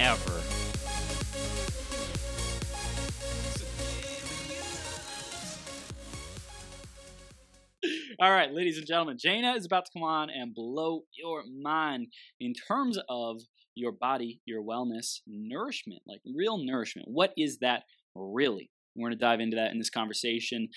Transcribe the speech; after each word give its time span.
ever. 0.00 0.40
All 8.20 8.30
right, 8.30 8.52
ladies 8.52 8.78
and 8.78 8.86
gentlemen, 8.86 9.18
Jana 9.18 9.54
is 9.54 9.66
about 9.66 9.86
to 9.86 9.92
come 9.92 10.04
on 10.04 10.30
and 10.30 10.54
blow 10.54 11.02
your 11.18 11.42
mind 11.46 12.06
in 12.40 12.54
terms 12.54 12.98
of 13.08 13.40
your 13.74 13.92
body, 13.92 14.40
your 14.46 14.62
wellness, 14.62 15.18
nourishment, 15.26 16.02
like 16.06 16.20
real 16.34 16.58
nourishment. 16.58 17.08
What 17.10 17.32
is 17.36 17.58
that 17.58 17.82
really? 18.14 18.70
We're 18.94 19.08
going 19.08 19.18
to 19.18 19.24
dive 19.24 19.40
into 19.40 19.56
that 19.56 19.72
in 19.72 19.78
this 19.78 19.90
conversation. 19.90 20.68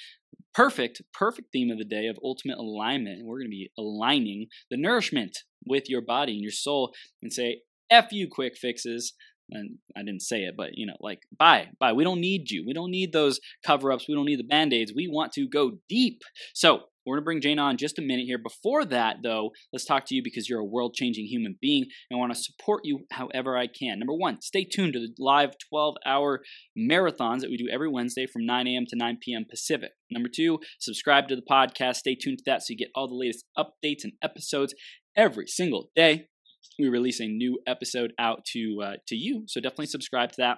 Perfect, 0.53 1.03
perfect 1.13 1.52
theme 1.52 1.70
of 1.70 1.77
the 1.77 1.86
day 1.86 2.08
of 2.08 2.17
ultimate 2.23 2.58
alignment. 2.58 3.23
We're 3.23 3.38
going 3.38 3.47
to 3.47 3.52
be 3.52 3.70
aligning 3.77 4.47
the 4.72 4.77
nourishment 4.77 5.38
with 5.66 5.89
your 5.89 6.02
body 6.02 6.34
and 6.34 6.41
your 6.41 6.52
soul 6.52 6.94
and 7.22 7.31
say, 7.31 7.61
F 7.89 8.11
you 8.11 8.27
quick 8.29 8.57
fixes. 8.57 9.13
And 9.49 9.77
I 9.95 10.01
didn't 10.01 10.23
say 10.23 10.41
it, 10.41 10.55
but 10.57 10.71
you 10.73 10.85
know, 10.85 10.97
like, 10.99 11.21
bye, 11.37 11.69
bye. 11.80 11.94
We 11.94 12.03
don't 12.03 12.19
need 12.19 12.52
you. 12.52 12.66
We 12.67 12.73
don't 12.73 12.91
need 12.91 13.13
those 13.13 13.39
cover 13.66 13.94
ups. 13.94 14.05
We 14.07 14.13
don't 14.13 14.25
need 14.25 14.39
the 14.39 14.44
band 14.44 14.73
aids. 14.73 14.91
We 14.94 15.07
want 15.07 15.31
to 15.33 15.47
go 15.47 15.77
deep. 15.88 16.21
So, 16.53 16.81
we're 17.07 17.16
going 17.16 17.21
to 17.21 17.25
bring 17.25 17.41
Jane 17.41 17.57
on 17.57 17.77
just 17.77 17.97
a 17.97 18.02
minute 18.02 18.25
here. 18.25 18.38
Before 18.38 18.83
that, 18.83 19.17
though, 19.23 19.52
let's 19.71 19.85
talk 19.85 20.05
to 20.07 20.16
you 20.16 20.21
because 20.21 20.49
you're 20.49 20.59
a 20.59 20.66
world 20.66 20.94
changing 20.94 21.25
human 21.27 21.55
being 21.61 21.85
and 22.09 22.17
I 22.17 22.19
want 22.19 22.33
to 22.33 22.39
support 22.39 22.81
you 22.83 23.05
however 23.11 23.57
I 23.57 23.67
can. 23.67 23.97
Number 23.99 24.13
one, 24.13 24.41
stay 24.41 24.66
tuned 24.66 24.91
to 24.91 24.99
the 24.99 25.13
live 25.17 25.51
12 25.69 25.95
hour 26.05 26.41
marathons 26.77 27.39
that 27.39 27.49
we 27.49 27.55
do 27.55 27.69
every 27.72 27.89
Wednesday 27.89 28.27
from 28.27 28.45
9 28.45 28.67
a.m. 28.67 28.83
to 28.89 28.97
9 28.97 29.19
p.m. 29.22 29.45
Pacific. 29.49 29.91
Number 30.11 30.27
two, 30.27 30.59
subscribe 30.79 31.29
to 31.29 31.38
the 31.38 31.44
podcast. 31.49 31.95
Stay 31.95 32.16
tuned 32.16 32.39
to 32.39 32.44
that 32.45 32.63
so 32.63 32.72
you 32.72 32.77
get 32.77 32.91
all 32.94 33.07
the 33.07 33.16
latest 33.16 33.45
updates 33.57 34.03
and 34.03 34.11
episodes 34.22 34.75
every 35.16 35.47
single 35.47 35.89
day 35.95 36.27
we 36.79 36.87
release 36.87 37.19
a 37.19 37.27
new 37.27 37.59
episode 37.67 38.13
out 38.19 38.45
to 38.53 38.81
uh, 38.83 38.93
to 39.07 39.15
you. 39.15 39.43
So 39.47 39.59
definitely 39.59 39.87
subscribe 39.87 40.31
to 40.33 40.37
that. 40.39 40.57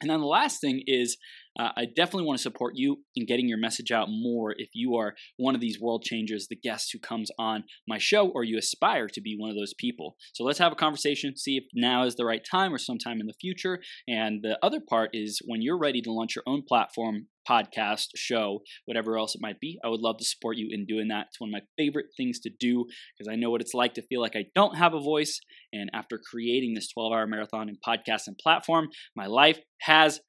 And 0.00 0.10
then 0.10 0.20
the 0.20 0.26
last 0.26 0.60
thing 0.60 0.82
is, 0.86 1.16
uh, 1.58 1.70
I 1.76 1.84
definitely 1.84 2.26
want 2.26 2.38
to 2.38 2.42
support 2.42 2.74
you 2.76 2.98
in 3.14 3.26
getting 3.26 3.48
your 3.48 3.58
message 3.58 3.90
out 3.90 4.08
more 4.08 4.54
if 4.56 4.70
you 4.74 4.96
are 4.96 5.14
one 5.36 5.54
of 5.54 5.60
these 5.60 5.80
world 5.80 6.04
changers, 6.04 6.46
the 6.48 6.56
guest 6.56 6.90
who 6.92 6.98
comes 6.98 7.30
on 7.38 7.64
my 7.88 7.98
show, 7.98 8.28
or 8.28 8.44
you 8.44 8.56
aspire 8.58 9.08
to 9.08 9.20
be 9.20 9.36
one 9.38 9.50
of 9.50 9.56
those 9.56 9.74
people. 9.74 10.16
So 10.32 10.44
let's 10.44 10.58
have 10.58 10.72
a 10.72 10.76
conversation, 10.76 11.36
see 11.36 11.56
if 11.56 11.64
now 11.74 12.04
is 12.04 12.14
the 12.14 12.24
right 12.24 12.42
time 12.48 12.72
or 12.72 12.78
sometime 12.78 13.20
in 13.20 13.26
the 13.26 13.34
future. 13.40 13.80
And 14.06 14.42
the 14.42 14.58
other 14.62 14.80
part 14.80 15.10
is 15.12 15.40
when 15.44 15.62
you're 15.62 15.78
ready 15.78 16.00
to 16.02 16.12
launch 16.12 16.36
your 16.36 16.44
own 16.46 16.62
platform, 16.66 17.26
podcast, 17.48 18.08
show, 18.14 18.60
whatever 18.84 19.18
else 19.18 19.34
it 19.34 19.40
might 19.40 19.58
be. 19.60 19.78
I 19.84 19.88
would 19.88 20.00
love 20.00 20.18
to 20.18 20.24
support 20.24 20.56
you 20.56 20.68
in 20.70 20.86
doing 20.86 21.08
that. 21.08 21.26
It's 21.28 21.40
one 21.40 21.50
of 21.50 21.52
my 21.52 21.62
favorite 21.76 22.06
things 22.16 22.38
to 22.40 22.50
do 22.50 22.84
because 23.18 23.30
I 23.30 23.36
know 23.36 23.50
what 23.50 23.60
it's 23.60 23.74
like 23.74 23.94
to 23.94 24.02
feel 24.02 24.20
like 24.20 24.36
I 24.36 24.44
don't 24.54 24.76
have 24.76 24.94
a 24.94 25.00
voice. 25.00 25.40
And 25.72 25.90
after 25.92 26.20
creating 26.30 26.74
this 26.74 26.92
12 26.92 27.12
hour 27.12 27.26
marathon 27.26 27.68
and 27.68 27.78
podcast 27.86 28.26
and 28.26 28.38
platform, 28.38 28.88
my 29.16 29.26
life 29.26 29.58
has 29.80 30.20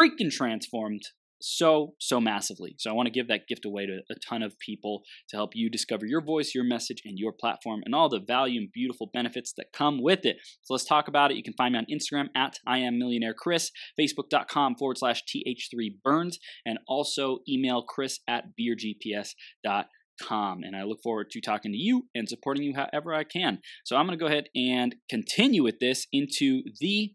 freaking 0.00 0.30
transformed 0.30 1.02
so, 1.44 1.94
so 1.98 2.20
massively. 2.20 2.74
So 2.78 2.90
I 2.90 2.94
want 2.94 3.06
to 3.06 3.12
give 3.12 3.28
that 3.28 3.46
gift 3.46 3.64
away 3.66 3.86
to 3.86 4.00
a 4.10 4.14
ton 4.26 4.42
of 4.42 4.58
people 4.58 5.02
to 5.28 5.36
help 5.36 5.50
you 5.54 5.68
discover 5.68 6.06
your 6.06 6.22
voice, 6.22 6.54
your 6.54 6.64
message, 6.64 7.02
and 7.04 7.18
your 7.18 7.32
platform 7.32 7.82
and 7.84 7.94
all 7.94 8.08
the 8.08 8.20
value 8.20 8.60
and 8.60 8.72
beautiful 8.72 9.10
benefits 9.12 9.52
that 9.58 9.66
come 9.72 10.02
with 10.02 10.24
it. 10.24 10.36
So 10.62 10.72
let's 10.74 10.86
talk 10.86 11.06
about 11.06 11.30
it. 11.30 11.36
You 11.36 11.42
can 11.42 11.54
find 11.54 11.74
me 11.74 11.78
on 11.78 11.86
Instagram 11.92 12.28
at 12.34 12.58
I 12.66 12.78
am 12.78 12.98
millionaire 12.98 13.34
Chris, 13.34 13.70
Facebook.com 14.00 14.76
forward 14.76 14.98
slash 14.98 15.22
TH3 15.24 16.00
Burns, 16.02 16.38
and 16.64 16.78
also 16.88 17.38
email 17.48 17.82
Chris 17.82 18.20
at 18.28 18.44
beergps.com. 18.58 19.84
Com, 20.22 20.62
and 20.62 20.76
I 20.76 20.84
look 20.84 21.02
forward 21.02 21.30
to 21.30 21.40
talking 21.40 21.72
to 21.72 21.76
you 21.76 22.06
and 22.14 22.28
supporting 22.28 22.62
you 22.62 22.72
however 22.76 23.12
I 23.12 23.24
can. 23.24 23.58
So 23.84 23.96
I'm 23.96 24.06
going 24.06 24.16
to 24.16 24.22
go 24.22 24.28
ahead 24.30 24.44
and 24.54 24.94
continue 25.10 25.64
with 25.64 25.80
this 25.80 26.06
into 26.12 26.62
the 26.78 27.14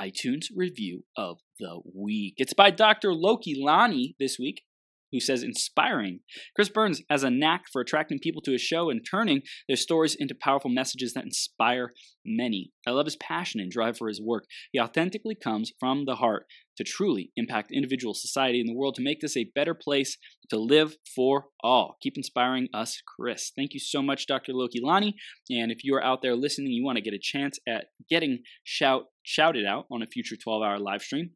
iTunes 0.00 0.46
review 0.54 1.04
of 1.16 1.38
the 1.58 1.80
week. 1.94 2.34
It's 2.36 2.54
by 2.54 2.70
Dr. 2.70 3.10
Lokelani 3.10 4.14
this 4.18 4.38
week, 4.38 4.62
who 5.12 5.20
says 5.20 5.42
inspiring. 5.42 6.20
Chris 6.54 6.68
Burns 6.68 7.02
has 7.10 7.22
a 7.22 7.30
knack 7.30 7.64
for 7.72 7.80
attracting 7.80 8.18
people 8.18 8.42
to 8.42 8.52
his 8.52 8.62
show 8.62 8.90
and 8.90 9.06
turning 9.08 9.42
their 9.66 9.76
stories 9.76 10.16
into 10.18 10.34
powerful 10.34 10.70
messages 10.70 11.14
that 11.14 11.24
inspire 11.24 11.92
many. 12.24 12.72
I 12.86 12.90
love 12.90 13.06
his 13.06 13.16
passion 13.16 13.60
and 13.60 13.70
drive 13.70 13.96
for 13.96 14.08
his 14.08 14.20
work. 14.20 14.44
He 14.72 14.80
authentically 14.80 15.34
comes 15.34 15.72
from 15.78 16.04
the 16.04 16.16
heart 16.16 16.46
to 16.76 16.84
truly 16.84 17.32
impact 17.36 17.72
individual 17.72 18.14
society 18.14 18.60
and 18.60 18.68
the 18.68 18.74
world 18.74 18.94
to 18.94 19.02
make 19.02 19.20
this 19.20 19.36
a 19.36 19.50
better 19.54 19.74
place 19.74 20.16
to 20.50 20.58
live 20.58 20.96
for 21.14 21.46
all. 21.62 21.96
Keep 22.00 22.16
inspiring 22.16 22.68
us, 22.72 23.02
Chris. 23.16 23.52
Thank 23.56 23.74
you 23.74 23.80
so 23.80 24.00
much, 24.00 24.26
Dr. 24.26 24.52
Lokelani. 24.52 25.14
And 25.50 25.72
if 25.72 25.82
you 25.82 25.94
are 25.96 26.04
out 26.04 26.22
there 26.22 26.36
listening, 26.36 26.70
you 26.70 26.84
want 26.84 26.96
to 26.96 27.02
get 27.02 27.14
a 27.14 27.18
chance 27.20 27.58
at 27.68 27.86
getting 28.08 28.40
shout 28.64 29.06
shouted 29.24 29.66
out 29.66 29.86
on 29.90 30.02
a 30.02 30.06
future 30.06 30.36
12-hour 30.36 30.78
live 30.78 31.02
stream, 31.02 31.30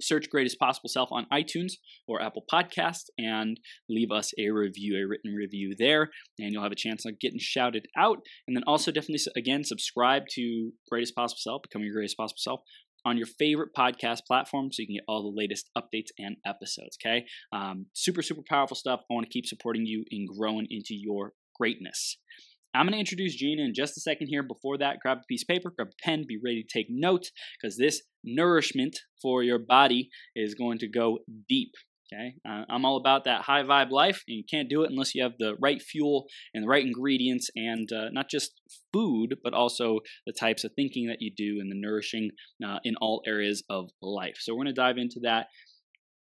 search 0.00 0.30
Greatest 0.30 0.58
Possible 0.58 0.88
Self 0.88 1.10
on 1.12 1.26
iTunes 1.32 1.72
or 2.06 2.22
Apple 2.22 2.44
Podcast 2.52 3.04
and 3.18 3.58
leave 3.88 4.10
us 4.10 4.32
a 4.38 4.50
review, 4.50 4.96
a 4.96 5.06
written 5.06 5.32
review 5.32 5.74
there, 5.78 6.10
and 6.38 6.52
you'll 6.52 6.62
have 6.62 6.72
a 6.72 6.76
chance 6.76 7.04
of 7.04 7.20
getting 7.20 7.38
shouted 7.40 7.86
out. 7.96 8.18
And 8.46 8.56
then 8.56 8.64
also 8.66 8.90
definitely, 8.90 9.24
again, 9.36 9.64
subscribe 9.64 10.24
to 10.32 10.72
Greatest 10.90 11.14
Possible 11.14 11.40
Self, 11.40 11.62
Becoming 11.62 11.86
Your 11.86 11.94
Greatest 11.94 12.16
Possible 12.16 12.38
Self 12.38 12.60
on 13.04 13.16
your 13.16 13.26
favorite 13.26 13.70
podcast 13.76 14.20
platform 14.26 14.70
so 14.72 14.80
you 14.80 14.86
can 14.86 14.94
get 14.94 15.04
all 15.08 15.22
the 15.22 15.36
latest 15.36 15.70
updates 15.76 16.10
and 16.18 16.36
episodes, 16.46 16.96
okay? 17.04 17.24
Um, 17.52 17.86
super, 17.94 18.22
super 18.22 18.42
powerful 18.48 18.76
stuff. 18.76 19.00
I 19.10 19.14
want 19.14 19.26
to 19.26 19.32
keep 19.32 19.46
supporting 19.46 19.86
you 19.86 20.04
in 20.10 20.26
growing 20.26 20.66
into 20.70 20.94
your 20.94 21.32
greatness. 21.56 22.18
I'm 22.74 22.86
going 22.86 22.94
to 22.94 22.98
introduce 22.98 23.36
Gina 23.36 23.62
in 23.62 23.74
just 23.74 23.96
a 23.96 24.00
second 24.00 24.28
here. 24.28 24.42
Before 24.42 24.78
that, 24.78 25.00
grab 25.00 25.18
a 25.18 25.26
piece 25.28 25.42
of 25.42 25.48
paper, 25.48 25.70
grab 25.76 25.88
a 25.88 26.02
pen, 26.02 26.24
be 26.26 26.38
ready 26.42 26.62
to 26.62 26.78
take 26.78 26.86
notes 26.88 27.30
because 27.60 27.76
this 27.76 28.02
nourishment 28.24 28.98
for 29.20 29.42
your 29.42 29.58
body 29.58 30.08
is 30.34 30.54
going 30.54 30.78
to 30.78 30.88
go 30.88 31.18
deep. 31.48 31.72
Okay, 32.12 32.34
uh, 32.46 32.64
I'm 32.68 32.84
all 32.84 32.98
about 32.98 33.24
that 33.24 33.42
high 33.42 33.62
vibe 33.62 33.90
life, 33.90 34.22
and 34.28 34.36
you 34.36 34.44
can't 34.50 34.68
do 34.68 34.82
it 34.82 34.90
unless 34.90 35.14
you 35.14 35.22
have 35.22 35.32
the 35.38 35.54
right 35.60 35.80
fuel 35.80 36.26
and 36.52 36.64
the 36.64 36.68
right 36.68 36.84
ingredients, 36.84 37.48
and 37.56 37.90
uh, 37.90 38.10
not 38.10 38.28
just 38.28 38.60
food, 38.92 39.36
but 39.42 39.54
also 39.54 40.00
the 40.26 40.34
types 40.38 40.62
of 40.62 40.72
thinking 40.76 41.06
that 41.08 41.20
you 41.22 41.30
do 41.34 41.58
and 41.58 41.70
the 41.70 41.78
nourishing 41.78 42.30
uh, 42.66 42.78
in 42.84 42.96
all 43.00 43.22
areas 43.26 43.64
of 43.70 43.88
life. 44.02 44.36
So 44.40 44.52
we're 44.52 44.64
going 44.64 44.74
to 44.74 44.80
dive 44.80 44.98
into 44.98 45.20
that. 45.22 45.46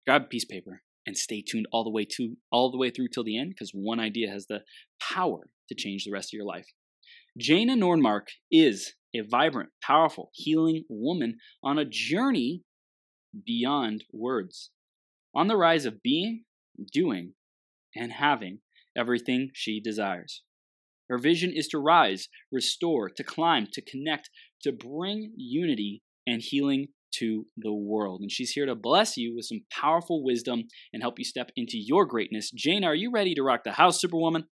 Grab 0.08 0.24
a 0.24 0.26
piece 0.26 0.46
of 0.46 0.50
paper 0.50 0.82
and 1.06 1.16
stay 1.16 1.44
tuned 1.48 1.68
all 1.72 1.84
the 1.84 1.92
way 1.92 2.06
to 2.18 2.36
all 2.52 2.72
the 2.72 2.80
way 2.80 2.90
through 2.90 3.10
till 3.10 3.24
the 3.24 3.38
end, 3.38 3.50
because 3.50 3.72
one 3.72 4.00
idea 4.00 4.32
has 4.32 4.48
the 4.48 4.62
power 5.00 5.50
to 5.70 5.76
change 5.76 6.04
the 6.04 6.12
rest 6.12 6.30
of 6.30 6.38
your 6.38 6.46
life. 6.46 6.68
Jana 7.38 7.76
Nordmark 7.76 8.28
is 8.52 8.94
a 9.14 9.22
vibrant, 9.22 9.70
powerful, 9.82 10.30
healing 10.34 10.86
woman 10.90 11.38
on 11.64 11.78
a 11.78 11.86
journey 11.86 12.64
beyond 13.46 14.06
words, 14.14 14.72
on 15.34 15.48
the 15.48 15.58
rise 15.58 15.86
of 15.86 16.02
being, 16.02 16.44
doing, 16.94 17.34
and 17.96 18.12
having 18.12 18.60
everything 18.96 19.52
she 19.54 19.80
desires. 19.80 20.44
Her 21.10 21.18
vision 21.18 21.52
is 21.54 21.68
to 21.68 21.78
rise, 21.78 22.30
restore, 22.52 23.10
to 23.10 23.24
climb, 23.24 23.68
to 23.74 23.82
connect, 23.82 24.30
to 24.64 24.72
bring 24.72 25.34
unity 25.36 26.02
and 26.26 26.42
healing 26.42 26.88
to 27.16 27.46
the 27.58 27.74
world. 27.74 28.22
And 28.22 28.32
she's 28.32 28.52
here 28.52 28.66
to 28.66 28.76
bless 28.76 29.16
you 29.16 29.36
with 29.36 29.46
some 29.46 29.62
powerful 29.72 30.24
wisdom 30.24 30.64
and 30.92 31.02
help 31.02 31.20
you 31.20 31.26
step 31.26 31.52
into 31.56 31.78
your 31.78 32.06
greatness. 32.06 32.52
Jane, 32.52 32.84
are 32.84 32.96
you 32.96 33.12
ready 33.12 33.36
to 33.36 33.44
rock 33.44 33.64
the 33.64 33.74
house, 33.74 34.02
Superwoman? 34.02 34.46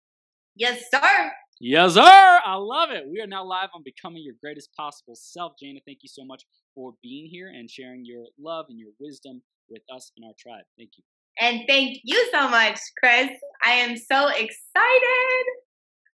Yes, 0.55 0.83
sir. 0.93 1.31
Yes, 1.59 1.93
sir. 1.93 2.01
I 2.01 2.55
love 2.55 2.89
it. 2.91 3.03
We 3.07 3.21
are 3.21 3.27
now 3.27 3.45
live 3.45 3.69
on 3.73 3.83
Becoming 3.83 4.23
Your 4.23 4.35
Greatest 4.41 4.73
Possible 4.75 5.15
Self. 5.15 5.53
Jana, 5.61 5.79
thank 5.85 5.99
you 6.01 6.09
so 6.09 6.25
much 6.25 6.43
for 6.75 6.93
being 7.03 7.29
here 7.29 7.47
and 7.47 7.69
sharing 7.69 8.03
your 8.03 8.25
love 8.39 8.65
and 8.69 8.79
your 8.79 8.89
wisdom 8.99 9.41
with 9.69 9.83
us 9.93 10.11
and 10.17 10.25
our 10.25 10.33
tribe. 10.39 10.65
Thank 10.77 10.91
you. 10.97 11.03
And 11.39 11.61
thank 11.67 11.99
you 12.03 12.29
so 12.31 12.49
much, 12.49 12.79
Chris. 12.99 13.29
I 13.65 13.71
am 13.71 13.95
so 13.95 14.27
excited. 14.27 15.45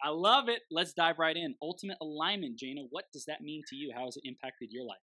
I 0.03 0.09
love 0.11 0.49
it. 0.49 0.61
Let's 0.71 0.93
dive 0.93 1.19
right 1.19 1.37
in. 1.37 1.55
Ultimate 1.63 1.99
alignment, 2.01 2.59
Jana. 2.59 2.83
What 2.91 3.05
does 3.13 3.25
that 3.27 3.41
mean 3.41 3.63
to 3.69 3.77
you? 3.77 3.93
How 3.95 4.07
has 4.07 4.17
it 4.17 4.25
impacted 4.27 4.71
your 4.73 4.85
life? 4.85 4.99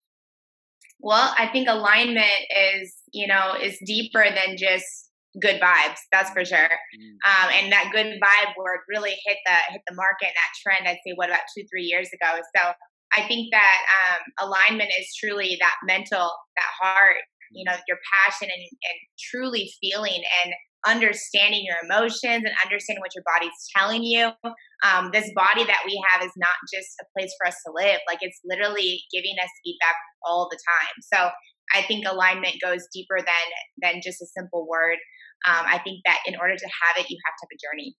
Well, 0.98 1.34
I 1.38 1.48
think 1.48 1.68
alignment 1.68 2.26
is, 2.74 2.94
you 3.12 3.26
know, 3.26 3.54
is 3.60 3.78
deeper 3.86 4.24
than 4.24 4.56
just 4.56 5.09
good 5.40 5.60
vibes 5.60 6.00
that's 6.10 6.30
for 6.30 6.44
sure 6.44 6.66
mm. 6.66 7.14
um, 7.22 7.48
and 7.54 7.70
that 7.70 7.90
good 7.92 8.18
vibe 8.18 8.52
word 8.58 8.80
really 8.88 9.14
hit 9.26 9.38
the 9.46 9.56
hit 9.70 9.82
the 9.86 9.94
market 9.94 10.26
and 10.26 10.34
that 10.34 10.52
trend 10.62 10.88
i'd 10.88 10.98
say 11.06 11.12
what 11.14 11.28
about 11.28 11.46
two 11.56 11.62
three 11.70 11.84
years 11.84 12.08
ago 12.12 12.40
so 12.56 12.72
I 13.16 13.26
think 13.26 13.48
that 13.50 13.78
um, 13.98 14.48
alignment 14.48 14.90
is 14.98 15.14
truly 15.18 15.56
that 15.60 15.74
mental, 15.84 16.30
that 16.56 16.70
heart, 16.80 17.16
you 17.50 17.64
know, 17.64 17.74
your 17.88 17.98
passion 18.06 18.48
and, 18.52 18.62
and 18.62 18.98
truly 19.18 19.72
feeling 19.80 20.22
and 20.44 20.54
understanding 20.86 21.62
your 21.66 21.76
emotions 21.84 22.46
and 22.46 22.54
understanding 22.64 23.02
what 23.02 23.14
your 23.14 23.24
body's 23.26 23.58
telling 23.76 24.02
you. 24.02 24.30
Um, 24.86 25.10
this 25.12 25.28
body 25.34 25.64
that 25.64 25.82
we 25.84 26.00
have 26.08 26.24
is 26.24 26.32
not 26.36 26.54
just 26.72 26.88
a 27.02 27.04
place 27.12 27.34
for 27.36 27.48
us 27.48 27.56
to 27.66 27.72
live. 27.74 27.98
Like 28.06 28.18
it's 28.22 28.40
literally 28.44 29.02
giving 29.12 29.34
us 29.42 29.50
feedback 29.64 29.96
all 30.24 30.48
the 30.48 30.56
time. 30.56 30.94
So 31.02 31.30
I 31.74 31.82
think 31.82 32.06
alignment 32.06 32.56
goes 32.62 32.86
deeper 32.92 33.18
than 33.18 33.46
than 33.82 34.00
just 34.02 34.22
a 34.22 34.26
simple 34.26 34.66
word. 34.68 34.96
Um, 35.46 35.64
I 35.66 35.78
think 35.78 36.00
that 36.04 36.18
in 36.26 36.34
order 36.36 36.56
to 36.56 36.66
have 36.66 36.96
it, 36.98 37.08
you 37.08 37.18
have 37.24 37.34
to 37.36 37.46
have 37.46 37.54
a 37.54 37.60
journey. 37.64 37.96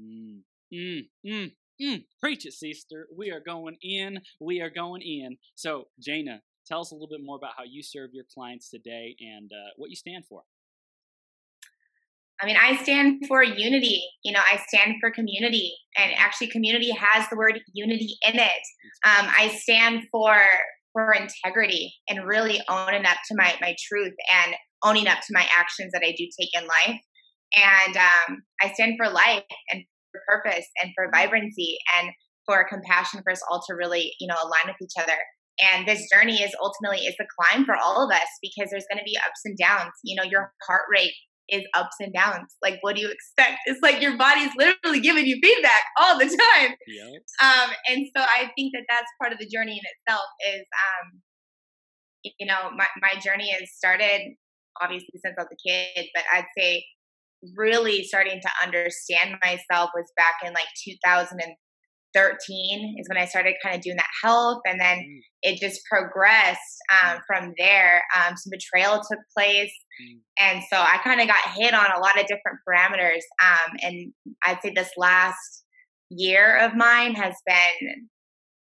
Mm, 0.00 0.42
mm, 0.72 1.08
mm, 1.26 1.52
mm. 1.82 2.04
Preach 2.20 2.46
it, 2.46 2.52
sister. 2.52 3.08
We 3.16 3.30
are 3.30 3.40
going 3.40 3.76
in. 3.82 4.20
We 4.40 4.60
are 4.60 4.70
going 4.70 5.02
in. 5.02 5.36
So, 5.56 5.84
Jana, 6.00 6.42
tell 6.66 6.80
us 6.80 6.92
a 6.92 6.94
little 6.94 7.08
bit 7.08 7.20
more 7.22 7.36
about 7.36 7.52
how 7.56 7.64
you 7.64 7.82
serve 7.82 8.10
your 8.12 8.24
clients 8.32 8.70
today 8.70 9.16
and 9.20 9.50
uh, 9.52 9.70
what 9.76 9.90
you 9.90 9.96
stand 9.96 10.24
for. 10.28 10.42
I 12.40 12.46
mean, 12.46 12.56
I 12.62 12.76
stand 12.82 13.26
for 13.26 13.42
unity. 13.42 14.02
You 14.22 14.32
know, 14.32 14.40
I 14.40 14.60
stand 14.68 14.96
for 15.00 15.10
community, 15.10 15.72
and 15.96 16.12
actually, 16.16 16.48
community 16.48 16.90
has 16.90 17.28
the 17.30 17.36
word 17.36 17.58
unity 17.72 18.16
in 18.28 18.38
it. 18.38 18.62
Um, 19.04 19.26
I 19.26 19.58
stand 19.62 20.02
for 20.12 20.36
for 20.96 21.12
integrity 21.12 21.92
and 22.08 22.26
really 22.26 22.60
owning 22.70 23.04
up 23.04 23.18
to 23.28 23.36
my 23.36 23.54
my 23.60 23.76
truth 23.86 24.14
and 24.44 24.54
owning 24.82 25.06
up 25.06 25.18
to 25.18 25.32
my 25.32 25.46
actions 25.58 25.92
that 25.92 26.02
I 26.02 26.14
do 26.16 26.26
take 26.40 26.50
in 26.54 26.66
life. 26.66 27.00
And 27.54 27.96
um, 27.96 28.42
I 28.62 28.72
stand 28.72 28.94
for 28.96 29.10
life 29.12 29.44
and 29.72 29.82
for 30.10 30.20
purpose 30.26 30.66
and 30.82 30.92
for 30.94 31.10
vibrancy 31.12 31.76
and 31.98 32.10
for 32.46 32.66
compassion 32.68 33.20
for 33.22 33.32
us 33.32 33.42
all 33.50 33.62
to 33.68 33.74
really, 33.74 34.12
you 34.20 34.26
know, 34.26 34.36
align 34.42 34.66
with 34.66 34.76
each 34.80 35.02
other. 35.02 35.18
And 35.60 35.86
this 35.86 36.06
journey 36.12 36.42
is 36.42 36.54
ultimately 36.62 37.06
is 37.06 37.16
a 37.20 37.24
climb 37.40 37.64
for 37.64 37.76
all 37.76 38.04
of 38.04 38.14
us 38.14 38.28
because 38.42 38.70
there's 38.70 38.86
going 38.90 38.98
to 38.98 39.04
be 39.04 39.16
ups 39.18 39.40
and 39.44 39.56
downs. 39.56 39.92
You 40.04 40.16
know, 40.16 40.28
your 40.28 40.52
heart 40.66 40.82
rate 40.90 41.12
is 41.48 41.62
ups 41.74 41.96
and 42.00 42.12
downs. 42.12 42.56
Like, 42.62 42.78
what 42.80 42.96
do 42.96 43.02
you 43.02 43.10
expect? 43.10 43.60
It's 43.66 43.80
like 43.82 44.02
your 44.02 44.16
body's 44.16 44.50
literally 44.56 45.00
giving 45.00 45.26
you 45.26 45.38
feedback 45.42 45.82
all 46.00 46.18
the 46.18 46.24
time. 46.58 46.74
Yep. 46.86 47.22
Um, 47.42 47.70
and 47.88 48.06
so 48.16 48.22
I 48.22 48.50
think 48.56 48.72
that 48.74 48.84
that's 48.88 49.10
part 49.20 49.32
of 49.32 49.38
the 49.38 49.46
journey 49.46 49.72
in 49.72 49.84
itself. 49.84 50.26
Is 50.54 50.62
um, 50.62 51.20
you 52.38 52.46
know, 52.46 52.70
my 52.76 52.86
my 53.00 53.20
journey 53.20 53.50
has 53.52 53.70
started 53.76 54.34
obviously 54.80 55.20
since 55.24 55.36
I 55.38 55.42
was 55.42 55.48
a 55.52 55.68
kid, 55.68 56.06
but 56.14 56.24
I'd 56.32 56.46
say 56.56 56.84
really 57.56 58.04
starting 58.04 58.40
to 58.40 58.48
understand 58.64 59.36
myself 59.42 59.90
was 59.94 60.10
back 60.16 60.36
in 60.44 60.52
like 60.52 60.68
2013 60.84 62.96
is 62.98 63.08
when 63.08 63.18
I 63.18 63.26
started 63.26 63.54
kind 63.62 63.76
of 63.76 63.82
doing 63.82 63.96
that 63.96 64.10
health. 64.22 64.60
And 64.66 64.80
then 64.80 64.98
mm. 64.98 65.20
it 65.42 65.60
just 65.60 65.82
progressed 65.90 66.78
um, 67.02 67.18
mm. 67.18 67.20
from 67.26 67.52
there. 67.58 68.02
Um, 68.16 68.36
some 68.36 68.50
betrayal 68.50 68.96
took 68.96 69.18
place. 69.36 69.72
And 70.38 70.62
so 70.70 70.76
I 70.78 70.98
kind 71.02 71.20
of 71.20 71.26
got 71.26 71.54
hit 71.56 71.74
on 71.74 71.86
a 71.86 72.00
lot 72.00 72.20
of 72.20 72.26
different 72.26 72.58
parameters. 72.68 73.22
Um, 73.42 73.76
and 73.82 74.12
I'd 74.44 74.60
say 74.62 74.72
this 74.74 74.90
last 74.96 75.64
year 76.10 76.58
of 76.58 76.76
mine 76.76 77.14
has 77.14 77.34
been 77.46 78.08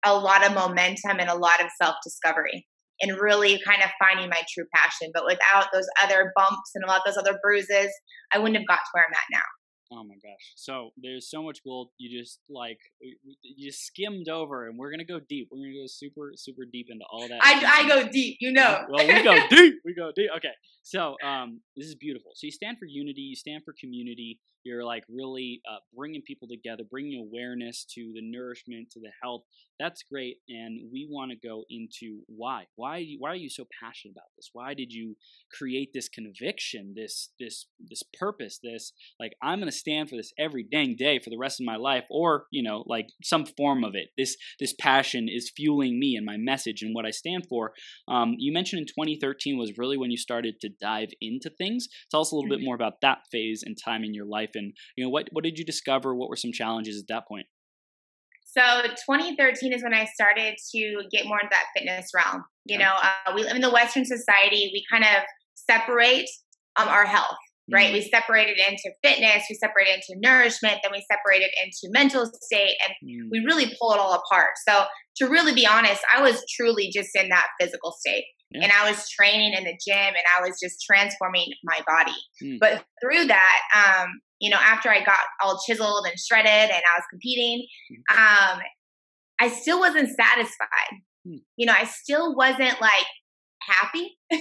a 0.04 0.14
lot 0.14 0.46
of 0.46 0.54
momentum 0.54 1.18
and 1.18 1.28
a 1.28 1.34
lot 1.34 1.60
of 1.60 1.68
self 1.80 1.96
discovery 2.04 2.66
and 3.00 3.18
really 3.20 3.60
kind 3.64 3.82
of 3.82 3.90
finding 3.98 4.28
my 4.28 4.42
true 4.52 4.64
passion. 4.74 5.10
But 5.14 5.24
without 5.24 5.66
those 5.72 5.86
other 6.02 6.32
bumps 6.36 6.72
and 6.74 6.84
a 6.84 6.88
lot 6.88 6.98
of 6.98 7.02
those 7.06 7.16
other 7.16 7.38
bruises, 7.42 7.90
I 8.32 8.38
wouldn't 8.38 8.56
have 8.56 8.66
got 8.66 8.76
to 8.76 8.90
where 8.92 9.04
I'm 9.06 9.12
at 9.12 9.36
now. 9.38 9.46
Oh 9.90 10.04
my 10.04 10.16
gosh. 10.16 10.52
So 10.54 10.90
there's 10.98 11.30
so 11.30 11.42
much 11.42 11.60
gold. 11.64 11.88
You 11.96 12.20
just 12.20 12.40
like 12.50 12.78
you 13.00 13.70
just 13.70 13.86
skimmed 13.86 14.28
over, 14.28 14.66
and 14.68 14.78
we're 14.78 14.90
gonna 14.90 15.06
go 15.06 15.18
deep. 15.18 15.48
We're 15.50 15.64
gonna 15.64 15.82
go 15.82 15.86
super 15.86 16.32
super 16.36 16.64
deep 16.70 16.88
into 16.90 17.06
all 17.10 17.26
that. 17.26 17.38
I, 17.40 17.84
I 17.84 17.88
go 17.88 18.06
deep, 18.06 18.36
you 18.40 18.52
know. 18.58 18.84
well, 18.90 19.06
we 19.06 19.22
go 19.22 19.34
deep. 19.48 19.76
We 19.86 19.94
go 19.94 20.12
deep. 20.14 20.28
Okay. 20.36 20.52
So 20.88 21.16
um, 21.22 21.60
this 21.76 21.86
is 21.86 21.96
beautiful. 21.96 22.30
So 22.34 22.46
you 22.46 22.50
stand 22.50 22.78
for 22.78 22.86
unity. 22.86 23.20
You 23.20 23.36
stand 23.36 23.62
for 23.62 23.74
community. 23.78 24.40
You're 24.64 24.84
like 24.84 25.04
really 25.08 25.60
uh, 25.70 25.78
bringing 25.94 26.22
people 26.22 26.48
together, 26.48 26.82
bringing 26.90 27.20
awareness 27.20 27.84
to 27.94 28.12
the 28.14 28.22
nourishment, 28.22 28.90
to 28.92 29.00
the 29.00 29.10
health. 29.22 29.42
That's 29.78 30.02
great. 30.02 30.38
And 30.48 30.90
we 30.92 31.06
want 31.08 31.30
to 31.30 31.36
go 31.36 31.64
into 31.70 32.22
why. 32.26 32.64
Why? 32.76 33.04
Why 33.18 33.30
are 33.30 33.36
you 33.36 33.48
so 33.48 33.64
passionate 33.80 34.12
about 34.12 34.28
this? 34.36 34.50
Why 34.52 34.74
did 34.74 34.92
you 34.92 35.16
create 35.56 35.90
this 35.94 36.08
conviction, 36.08 36.94
this 36.96 37.30
this 37.38 37.66
this 37.78 38.02
purpose, 38.18 38.58
this 38.62 38.92
like 39.20 39.32
I'm 39.42 39.60
going 39.60 39.70
to 39.70 39.76
stand 39.76 40.10
for 40.10 40.16
this 40.16 40.32
every 40.38 40.64
dang 40.64 40.96
day 40.96 41.20
for 41.22 41.30
the 41.30 41.38
rest 41.38 41.60
of 41.60 41.66
my 41.66 41.76
life, 41.76 42.04
or 42.10 42.46
you 42.50 42.62
know, 42.62 42.84
like 42.86 43.08
some 43.22 43.46
form 43.46 43.84
of 43.84 43.94
it. 43.94 44.08
This 44.16 44.36
this 44.58 44.74
passion 44.78 45.28
is 45.30 45.52
fueling 45.54 45.98
me 46.00 46.16
and 46.16 46.26
my 46.26 46.36
message 46.36 46.82
and 46.82 46.94
what 46.94 47.06
I 47.06 47.10
stand 47.10 47.46
for. 47.48 47.72
Um, 48.08 48.34
you 48.38 48.52
mentioned 48.52 48.80
in 48.80 48.86
2013 48.86 49.56
was 49.56 49.78
really 49.78 49.96
when 49.96 50.10
you 50.10 50.16
started 50.16 50.60
to 50.60 50.70
dive 50.80 51.10
into 51.20 51.50
things. 51.50 51.88
Tell 52.10 52.20
us 52.20 52.32
a 52.32 52.34
little 52.34 52.50
mm-hmm. 52.50 52.60
bit 52.60 52.64
more 52.64 52.74
about 52.74 53.00
that 53.02 53.18
phase 53.30 53.62
and 53.64 53.76
time 53.76 54.04
in 54.04 54.14
your 54.14 54.26
life 54.26 54.50
and 54.54 54.72
you 54.96 55.04
know 55.04 55.10
what 55.10 55.28
what 55.32 55.44
did 55.44 55.58
you 55.58 55.64
discover 55.64 56.14
what 56.14 56.28
were 56.28 56.36
some 56.36 56.52
challenges 56.52 57.00
at 57.00 57.08
that 57.08 57.26
point 57.26 57.46
so 58.44 58.62
2013 58.82 59.72
is 59.72 59.82
when 59.82 59.94
i 59.94 60.04
started 60.04 60.54
to 60.74 61.02
get 61.10 61.26
more 61.26 61.38
into 61.38 61.50
that 61.50 61.66
fitness 61.76 62.10
realm 62.14 62.44
you 62.64 62.76
okay. 62.76 62.84
know 62.84 62.94
uh, 63.02 63.32
we 63.34 63.42
live 63.42 63.56
in 63.56 63.62
the 63.62 63.70
western 63.70 64.04
society 64.04 64.70
we 64.72 64.84
kind 64.90 65.04
of 65.04 65.22
separate 65.54 66.28
um, 66.76 66.88
our 66.88 67.06
health 67.06 67.36
right? 67.70 67.90
Mm. 67.90 67.92
We 67.92 68.00
separate 68.00 68.48
it 68.48 68.56
into 68.58 68.90
fitness, 69.02 69.44
we 69.50 69.54
separate 69.56 69.88
it 69.88 69.96
into 69.96 70.18
nourishment, 70.26 70.78
then 70.82 70.90
we 70.90 71.04
separate 71.12 71.42
it 71.42 71.50
into 71.62 71.92
mental 71.92 72.24
state, 72.40 72.76
and 72.82 72.94
mm. 73.06 73.28
we 73.30 73.40
really 73.40 73.76
pull 73.78 73.92
it 73.92 73.98
all 73.98 74.14
apart. 74.14 74.52
So, 74.66 74.84
to 75.16 75.26
really 75.26 75.54
be 75.54 75.66
honest, 75.66 76.00
I 76.16 76.22
was 76.22 76.42
truly 76.56 76.90
just 76.90 77.10
in 77.14 77.28
that 77.28 77.48
physical 77.60 77.92
state. 77.92 78.24
Yeah. 78.50 78.64
And 78.64 78.72
I 78.72 78.90
was 78.90 79.08
training 79.10 79.52
in 79.52 79.64
the 79.64 79.78
gym 79.86 79.96
and 79.96 80.24
I 80.36 80.40
was 80.40 80.58
just 80.62 80.82
transforming 80.84 81.52
my 81.64 81.80
body. 81.86 82.16
Mm. 82.42 82.58
But 82.60 82.84
through 83.02 83.26
that, 83.26 83.60
um, 83.74 84.20
you 84.40 84.50
know, 84.50 84.56
after 84.56 84.88
I 84.88 85.04
got 85.04 85.18
all 85.42 85.60
chiseled 85.66 86.06
and 86.06 86.18
shredded 86.18 86.70
and 86.70 86.72
I 86.72 86.96
was 86.96 87.04
competing, 87.10 87.66
mm. 87.92 88.16
um, 88.16 88.60
I 89.40 89.48
still 89.48 89.78
wasn't 89.78 90.08
satisfied. 90.08 90.98
Mm. 91.26 91.40
You 91.56 91.66
know, 91.66 91.74
I 91.76 91.84
still 91.84 92.34
wasn't 92.34 92.80
like 92.80 93.06
happy. 93.68 94.16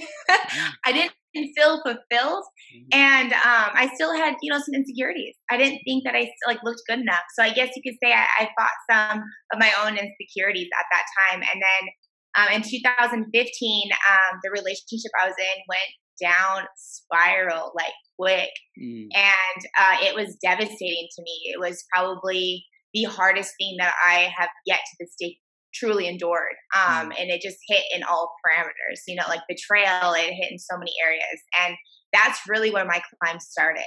I 0.84 0.92
didn't 0.92 1.12
feel 1.56 1.82
fulfilled, 1.82 2.44
mm-hmm. 2.74 2.88
and 2.92 3.32
um, 3.32 3.70
I 3.74 3.90
still 3.94 4.14
had 4.16 4.34
you 4.42 4.52
know 4.52 4.58
some 4.58 4.74
insecurities. 4.74 5.34
I 5.50 5.56
didn't 5.56 5.80
think 5.84 6.04
that 6.04 6.14
I 6.14 6.22
still, 6.22 6.48
like 6.48 6.62
looked 6.64 6.82
good 6.88 7.00
enough. 7.00 7.22
So 7.34 7.42
I 7.42 7.50
guess 7.50 7.70
you 7.76 7.82
could 7.82 7.98
say 8.02 8.12
I, 8.12 8.26
I 8.40 8.48
fought 8.58 8.86
some 8.90 9.22
of 9.52 9.58
my 9.58 9.70
own 9.84 9.98
insecurities 9.98 10.68
at 10.78 10.86
that 10.90 11.04
time, 11.20 11.42
and 11.42 11.62
then 11.62 11.90
um, 12.38 12.54
in 12.54 12.62
2015, 12.62 13.90
um, 13.92 14.38
the 14.42 14.50
relationship 14.50 15.10
I 15.20 15.26
was 15.26 15.34
in 15.38 15.62
went 15.68 15.90
down 16.20 16.66
spiral 16.76 17.72
like 17.74 17.92
quick, 18.18 18.50
mm. 18.80 19.06
and 19.14 19.64
uh, 19.78 19.96
it 20.02 20.14
was 20.14 20.36
devastating 20.42 21.08
to 21.16 21.22
me. 21.22 21.52
It 21.52 21.58
was 21.58 21.84
probably 21.94 22.64
the 22.94 23.04
hardest 23.04 23.54
thing 23.58 23.76
that 23.80 23.94
I 24.06 24.32
have 24.36 24.48
yet 24.66 24.80
to 24.80 24.96
this 25.00 25.14
day 25.18 25.38
truly 25.74 26.06
endured. 26.06 26.56
Um, 26.74 27.10
mm. 27.10 27.20
And 27.20 27.30
it 27.30 27.42
just 27.42 27.58
hit 27.66 27.82
in 27.94 28.02
all 28.02 28.34
parameters, 28.46 29.00
you 29.06 29.16
know, 29.16 29.24
like 29.28 29.40
betrayal, 29.48 30.12
it 30.12 30.32
hit 30.32 30.52
in 30.52 30.58
so 30.58 30.76
many 30.78 30.92
areas. 31.04 31.40
And 31.60 31.74
that's 32.12 32.40
really 32.48 32.70
where 32.70 32.84
my 32.84 33.02
climb 33.22 33.40
started. 33.40 33.82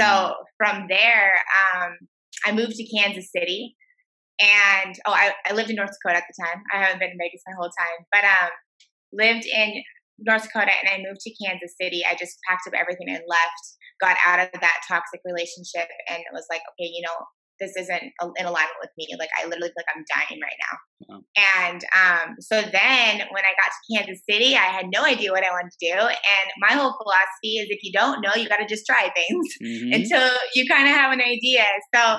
So 0.00 0.04
mm. 0.04 0.34
from 0.56 0.86
there, 0.88 1.34
um, 1.74 1.92
I 2.46 2.52
moved 2.52 2.76
to 2.76 2.96
Kansas 2.96 3.30
City. 3.34 3.76
And 4.40 4.94
oh, 5.06 5.12
I, 5.12 5.32
I 5.46 5.52
lived 5.52 5.70
in 5.70 5.76
North 5.76 5.90
Dakota 5.90 6.22
at 6.22 6.28
the 6.30 6.42
time. 6.42 6.62
I 6.72 6.82
haven't 6.82 7.00
been 7.00 7.10
in 7.10 7.18
Vegas 7.18 7.42
my 7.46 7.54
whole 7.58 7.70
time, 7.70 8.06
but 8.12 8.24
um, 8.24 8.50
lived 9.12 9.46
in 9.46 9.82
North 10.18 10.44
Dakota 10.44 10.70
and 10.70 10.88
I 10.90 11.02
moved 11.06 11.20
to 11.22 11.34
Kansas 11.42 11.74
City. 11.80 12.02
I 12.06 12.14
just 12.14 12.38
packed 12.48 12.66
up 12.66 12.74
everything 12.74 13.08
and 13.08 13.22
left, 13.26 13.64
got 14.00 14.16
out 14.26 14.40
of 14.40 14.60
that 14.60 14.82
toxic 14.86 15.20
relationship, 15.24 15.88
and 16.10 16.22
was 16.32 16.46
like, 16.50 16.62
okay, 16.74 16.90
you 16.90 17.02
know, 17.02 17.26
this 17.60 17.74
isn't 17.76 18.02
in 18.02 18.46
alignment 18.46 18.78
with 18.80 18.90
me. 18.96 19.08
Like 19.18 19.30
I 19.38 19.44
literally 19.46 19.68
feel 19.68 19.82
like 19.82 19.94
I'm 19.94 20.04
dying 20.06 20.40
right 20.40 20.58
now. 20.62 20.74
Wow. 21.08 21.20
And 21.58 21.82
um, 21.98 22.36
so 22.38 22.60
then 22.62 23.18
when 23.30 23.44
I 23.44 23.54
got 23.58 23.70
to 23.74 23.80
Kansas 23.90 24.22
City, 24.28 24.54
I 24.54 24.70
had 24.70 24.86
no 24.92 25.04
idea 25.04 25.32
what 25.32 25.44
I 25.44 25.50
wanted 25.50 25.72
to 25.72 25.86
do. 25.86 25.98
And 25.98 26.46
my 26.58 26.74
whole 26.74 26.94
philosophy 27.02 27.58
is 27.58 27.66
if 27.70 27.82
you 27.82 27.92
don't 27.92 28.20
know, 28.20 28.34
you 28.36 28.48
got 28.48 28.58
to 28.58 28.66
just 28.66 28.86
try 28.86 29.10
things 29.10 29.46
mm-hmm. 29.62 29.92
until 30.02 30.30
you 30.54 30.66
kind 30.68 30.88
of 30.88 30.94
have 30.94 31.12
an 31.12 31.20
idea. 31.20 31.64
So 31.94 32.18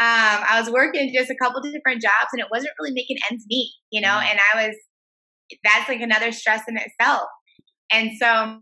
um, 0.00 0.44
I 0.48 0.60
was 0.60 0.70
working 0.70 1.12
just 1.12 1.30
a 1.30 1.34
couple 1.42 1.60
different 1.60 2.00
jobs 2.00 2.30
and 2.32 2.40
it 2.40 2.46
wasn't 2.50 2.72
really 2.78 2.94
making 2.94 3.16
ends 3.30 3.44
meet, 3.48 3.72
you 3.90 4.00
know, 4.00 4.08
mm-hmm. 4.08 4.30
and 4.30 4.38
I 4.54 4.66
was, 4.66 4.76
that's 5.64 5.88
like 5.88 6.00
another 6.00 6.30
stress 6.30 6.62
in 6.68 6.76
itself. 6.76 7.28
And 7.92 8.10
so 8.20 8.60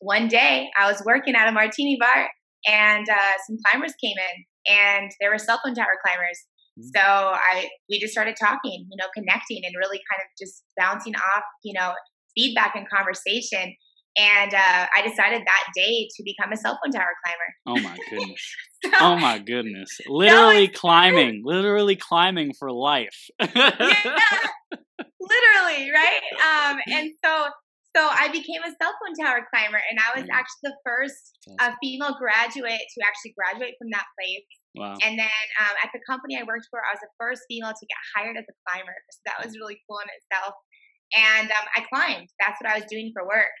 one 0.00 0.28
day 0.28 0.68
I 0.78 0.90
was 0.90 1.02
working 1.04 1.34
at 1.34 1.48
a 1.48 1.52
martini 1.52 1.98
bar 2.00 2.28
and 2.66 3.06
uh, 3.08 3.32
some 3.46 3.58
climbers 3.66 3.92
came 4.02 4.16
in 4.16 4.74
and 4.74 5.10
there 5.20 5.30
were 5.30 5.38
cell 5.38 5.60
phone 5.64 5.74
tower 5.74 5.98
climbers. 6.04 6.38
Mm-hmm. 6.78 6.88
So 6.94 7.02
I 7.02 7.68
we 7.88 8.00
just 8.00 8.12
started 8.12 8.36
talking, 8.38 8.86
you 8.90 8.96
know, 8.98 9.08
connecting 9.14 9.62
and 9.64 9.74
really 9.78 10.00
kind 10.10 10.20
of 10.20 10.28
just 10.38 10.62
bouncing 10.76 11.14
off, 11.14 11.44
you 11.64 11.78
know, 11.78 11.92
feedback 12.36 12.74
and 12.76 12.88
conversation. 12.88 13.74
And 14.16 14.54
uh, 14.54 14.86
I 14.96 15.02
decided 15.02 15.42
that 15.42 15.64
day 15.74 16.08
to 16.16 16.22
become 16.24 16.52
a 16.52 16.56
cell 16.56 16.78
phone 16.82 16.92
tower 16.92 17.12
climber. 17.24 17.50
Oh 17.66 17.82
my 17.82 17.96
goodness. 18.08 18.54
so, 18.84 18.90
oh 19.00 19.16
my 19.16 19.38
goodness. 19.38 19.90
Literally 20.08 20.68
climbing, 20.68 21.42
literally 21.44 21.96
climbing 21.96 22.52
for 22.58 22.72
life. 22.72 23.28
yeah, 23.40 23.46
literally, 25.20 25.90
right? 25.92 26.22
Um, 26.40 26.78
and 26.88 27.10
so 27.24 27.48
so 27.96 28.04
I 28.04 28.28
became 28.28 28.60
a 28.60 28.72
cell 28.76 28.92
phone 29.00 29.16
tower 29.16 29.48
climber, 29.48 29.80
and 29.80 29.96
I 29.96 30.20
was 30.20 30.28
actually 30.28 30.68
the 30.68 30.76
first 30.84 31.56
uh, 31.56 31.72
female 31.80 32.12
graduate 32.20 32.84
to 32.84 32.98
actually 33.00 33.32
graduate 33.32 33.72
from 33.80 33.88
that 33.96 34.04
place. 34.20 34.44
Wow. 34.76 35.00
And 35.00 35.16
then 35.16 35.44
um, 35.56 35.74
at 35.80 35.88
the 35.96 36.04
company 36.04 36.36
I 36.36 36.44
worked 36.44 36.68
for, 36.68 36.84
I 36.84 36.92
was 36.92 37.00
the 37.00 37.08
first 37.16 37.48
female 37.48 37.72
to 37.72 37.86
get 37.88 38.00
hired 38.12 38.36
as 38.36 38.44
a 38.44 38.56
climber. 38.68 38.92
So 38.92 39.20
that 39.24 39.40
was 39.40 39.56
really 39.56 39.80
cool 39.88 39.96
in 40.04 40.12
itself. 40.12 40.52
And 41.16 41.48
um, 41.48 41.66
I 41.72 41.88
climbed. 41.88 42.28
That's 42.36 42.60
what 42.60 42.68
I 42.68 42.76
was 42.76 42.84
doing 42.84 43.16
for 43.16 43.24
work. 43.24 43.56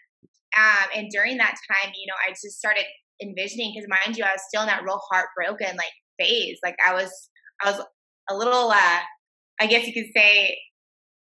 Um, 0.56 0.88
and 0.94 1.10
during 1.10 1.36
that 1.38 1.54
time, 1.70 1.92
you 1.94 2.06
know, 2.06 2.14
I 2.26 2.30
just 2.30 2.58
started 2.58 2.84
envisioning 3.22 3.72
because, 3.74 3.88
mind 3.88 4.16
you, 4.16 4.24
I 4.24 4.32
was 4.32 4.42
still 4.48 4.62
in 4.62 4.68
that 4.68 4.84
real 4.84 5.00
heartbroken 5.10 5.76
like 5.76 5.92
phase. 6.18 6.58
Like 6.64 6.76
I 6.86 6.94
was, 6.94 7.10
I 7.62 7.70
was 7.70 7.80
a 8.30 8.36
little, 8.36 8.70
uh, 8.70 9.00
I 9.60 9.66
guess 9.66 9.86
you 9.86 9.92
could 9.92 10.12
say, 10.14 10.56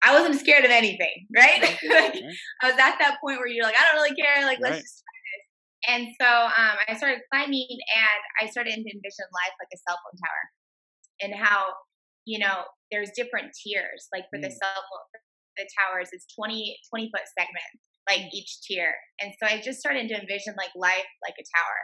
I 0.04 0.12
wasn't 0.12 0.38
scared 0.38 0.64
of 0.64 0.70
anything, 0.70 1.26
right? 1.34 1.60
like, 1.88 2.20
I 2.62 2.68
was 2.68 2.78
at 2.78 3.00
that 3.00 3.16
point 3.24 3.38
where 3.38 3.48
you're 3.48 3.64
like, 3.64 3.76
I 3.78 3.84
don't 3.88 4.02
really 4.02 4.14
care. 4.14 4.44
Like, 4.44 4.60
let's 4.60 4.80
just 4.80 5.00
try 5.00 5.16
this. 5.32 5.44
And 5.88 6.02
so 6.20 6.28
um, 6.28 6.76
I 6.88 6.96
started 6.96 7.20
climbing 7.32 7.68
and 7.70 8.20
I 8.40 8.50
started 8.50 8.72
to 8.72 8.80
envision 8.80 9.28
life 9.32 9.54
like 9.60 9.72
a 9.72 9.78
cell 9.88 9.98
phone 10.04 10.18
tower 10.20 10.44
and 11.22 11.32
how, 11.34 11.72
you 12.24 12.38
know, 12.38 12.64
there's 12.92 13.10
different 13.16 13.52
tiers. 13.56 14.08
Like 14.12 14.24
for 14.28 14.38
mm. 14.38 14.42
the 14.42 14.50
cell 14.50 14.76
phone, 14.76 15.08
the 15.56 15.68
towers, 15.80 16.08
it's 16.12 16.26
20, 16.34 16.76
20 16.90 17.10
foot 17.12 17.24
segments, 17.38 17.84
like 18.08 18.22
each 18.32 18.60
tier. 18.62 18.92
And 19.20 19.32
so 19.40 19.46
I 19.46 19.60
just 19.60 19.80
started 19.80 20.08
to 20.08 20.14
envision 20.14 20.54
like 20.56 20.70
life 20.76 21.08
like 21.22 21.34
a 21.38 21.46
tower. 21.56 21.80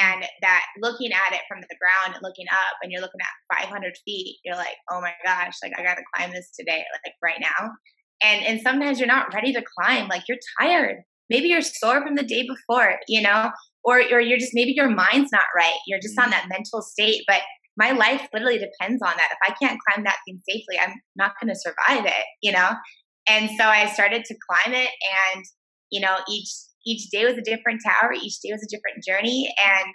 And 0.00 0.24
that 0.40 0.64
looking 0.80 1.12
at 1.12 1.34
it 1.34 1.42
from 1.48 1.60
the 1.60 1.76
ground 1.76 2.14
and 2.14 2.22
looking 2.22 2.46
up 2.50 2.78
and 2.82 2.90
you're 2.90 3.02
looking 3.02 3.20
at 3.20 3.58
500 3.60 3.92
feet 4.06 4.38
you're 4.44 4.56
like 4.56 4.76
oh 4.90 5.00
my 5.00 5.12
gosh 5.24 5.54
like 5.62 5.72
i 5.76 5.82
gotta 5.82 6.02
climb 6.14 6.30
this 6.30 6.50
today 6.58 6.84
like 7.04 7.14
right 7.22 7.40
now. 7.40 7.70
And 8.22 8.44
and 8.44 8.60
sometimes 8.60 8.98
you're 8.98 9.08
not 9.08 9.34
ready 9.34 9.52
to 9.52 9.62
climb 9.78 10.08
like 10.08 10.22
you're 10.28 10.38
tired. 10.60 11.02
Maybe 11.28 11.48
you're 11.48 11.62
sore 11.62 12.00
from 12.02 12.14
the 12.14 12.22
day 12.22 12.46
before 12.46 12.96
you 13.08 13.22
know 13.22 13.50
or 13.84 14.00
or 14.12 14.20
you're 14.20 14.38
just 14.38 14.54
maybe 14.54 14.72
your 14.72 14.88
mind's 14.88 15.32
not 15.32 15.44
right. 15.56 15.78
You're 15.86 16.00
just 16.00 16.18
on 16.18 16.30
that 16.30 16.48
mental 16.48 16.80
state. 16.82 17.24
But 17.26 17.40
my 17.76 17.92
life 17.92 18.28
literally 18.32 18.58
depends 18.58 19.02
on 19.02 19.14
that. 19.16 19.32
If 19.32 19.38
i 19.42 19.54
can't 19.62 19.80
climb 19.88 20.04
that 20.04 20.18
thing 20.26 20.38
safely 20.48 20.78
i'm 20.78 20.94
not 21.16 21.32
going 21.40 21.52
to 21.52 21.58
survive 21.58 22.06
it 22.06 22.24
you 22.42 22.52
know 22.52 22.70
and 23.28 23.50
so 23.58 23.64
i 23.64 23.86
started 23.86 24.24
to 24.24 24.34
climb 24.48 24.74
it 24.74 24.90
and 25.34 25.44
you 25.90 26.00
know 26.00 26.16
each 26.28 26.48
each 26.86 27.10
day 27.10 27.24
was 27.24 27.36
a 27.36 27.42
different 27.42 27.80
tower, 27.84 28.12
each 28.12 28.40
day 28.40 28.50
was 28.52 28.62
a 28.62 28.68
different 28.68 29.04
journey. 29.04 29.52
And 29.64 29.94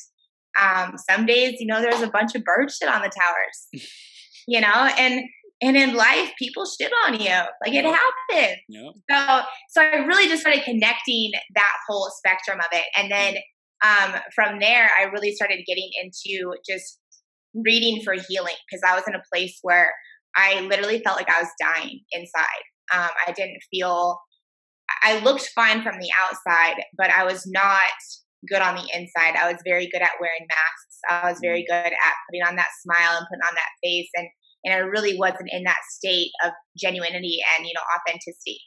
um, 0.59 0.95
some 1.09 1.25
days, 1.25 1.55
you 1.59 1.67
know, 1.67 1.81
there's 1.81 2.01
a 2.01 2.09
bunch 2.09 2.35
of 2.35 2.43
bird 2.43 2.71
shit 2.71 2.89
on 2.89 3.01
the 3.01 3.09
towers, 3.09 3.85
you 4.47 4.61
know, 4.61 4.89
and 4.97 5.21
and 5.59 5.75
in 5.75 5.95
life, 5.95 6.31
people 6.37 6.65
shit 6.65 6.91
on 7.05 7.19
you. 7.19 7.29
Like 7.29 7.73
it 7.73 7.83
happens. 7.83 8.57
Yep. 8.69 8.93
So 9.09 9.41
so 9.69 9.81
I 9.81 10.05
really 10.05 10.27
just 10.27 10.41
started 10.41 10.63
connecting 10.63 11.31
that 11.55 11.73
whole 11.87 12.11
spectrum 12.15 12.59
of 12.59 12.67
it. 12.71 12.85
And 12.95 13.11
then 13.11 13.35
mm. 13.83 14.15
um, 14.15 14.21
from 14.35 14.59
there, 14.59 14.89
I 14.99 15.05
really 15.05 15.31
started 15.33 15.63
getting 15.67 15.89
into 16.03 16.53
just 16.67 16.99
reading 17.55 18.03
for 18.03 18.13
healing 18.13 18.53
because 18.69 18.83
I 18.87 18.95
was 18.95 19.03
in 19.07 19.15
a 19.15 19.23
place 19.33 19.57
where 19.63 19.93
I 20.35 20.61
literally 20.61 21.01
felt 21.03 21.17
like 21.17 21.29
I 21.29 21.41
was 21.41 21.49
dying 21.59 22.01
inside. 22.11 22.63
Um, 22.93 23.09
I 23.27 23.31
didn't 23.31 23.59
feel 23.71 24.19
I 25.03 25.19
looked 25.19 25.49
fine 25.53 25.83
from 25.83 25.99
the 25.99 26.09
outside, 26.23 26.81
but 26.97 27.09
I 27.09 27.25
was 27.25 27.45
not 27.45 27.79
good 28.47 28.61
on 28.61 28.75
the 28.75 28.87
inside. 28.93 29.35
I 29.35 29.51
was 29.51 29.61
very 29.65 29.89
good 29.91 30.01
at 30.01 30.19
wearing 30.21 30.47
masks. 30.47 30.99
I 31.09 31.29
was 31.29 31.39
very 31.41 31.61
mm. 31.63 31.67
good 31.67 31.91
at 31.93 32.15
putting 32.29 32.47
on 32.47 32.55
that 32.55 32.69
smile 32.83 33.17
and 33.17 33.27
putting 33.27 33.47
on 33.47 33.55
that 33.55 33.77
face 33.83 34.09
and 34.15 34.27
and 34.65 34.73
I 34.73 34.79
really 34.79 35.17
wasn't 35.17 35.49
in 35.51 35.63
that 35.63 35.79
state 35.87 36.31
of 36.43 36.51
genuinity 36.83 37.39
and 37.55 37.65
you 37.65 37.73
know 37.73 37.85
authenticity. 37.95 38.59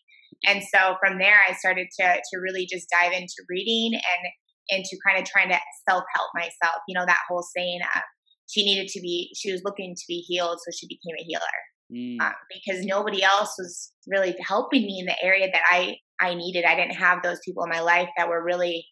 And 0.47 0.63
so 0.63 0.97
from 1.01 1.19
there 1.19 1.41
I 1.49 1.55
started 1.55 1.89
to 2.01 2.07
to 2.07 2.41
really 2.41 2.67
just 2.71 2.89
dive 2.91 3.13
into 3.13 3.45
reading 3.49 3.95
and 3.95 4.33
into 4.71 4.97
kind 5.07 5.19
of 5.19 5.29
trying 5.29 5.49
to 5.49 5.59
self-help 5.89 6.31
myself. 6.35 6.83
You 6.89 6.99
know 6.99 7.07
that 7.07 7.27
whole 7.29 7.45
saying 7.57 7.81
uh, 7.95 8.01
she 8.49 8.65
needed 8.65 8.89
to 8.89 9.01
be 9.01 9.31
she 9.37 9.53
was 9.53 9.63
looking 9.65 9.95
to 9.95 10.05
be 10.09 10.25
healed 10.27 10.59
so 10.61 10.71
she 10.75 10.87
became 10.87 11.17
a 11.19 11.25
healer. 11.25 11.59
Mm. 11.93 12.17
Uh, 12.21 12.33
because 12.49 12.85
nobody 12.85 13.23
else 13.23 13.55
was 13.59 13.93
really 14.07 14.37
helping 14.47 14.83
me 14.83 14.99
in 15.01 15.07
the 15.07 15.25
area 15.25 15.49
that 15.53 15.63
I 15.71 15.97
I 16.21 16.35
needed. 16.35 16.65
I 16.65 16.77
didn't 16.77 16.97
have 16.97 17.23
those 17.23 17.41
people 17.45 17.65
in 17.65 17.71
my 17.71 17.81
life 17.81 18.09
that 18.17 18.29
were 18.29 18.45
really 18.45 18.87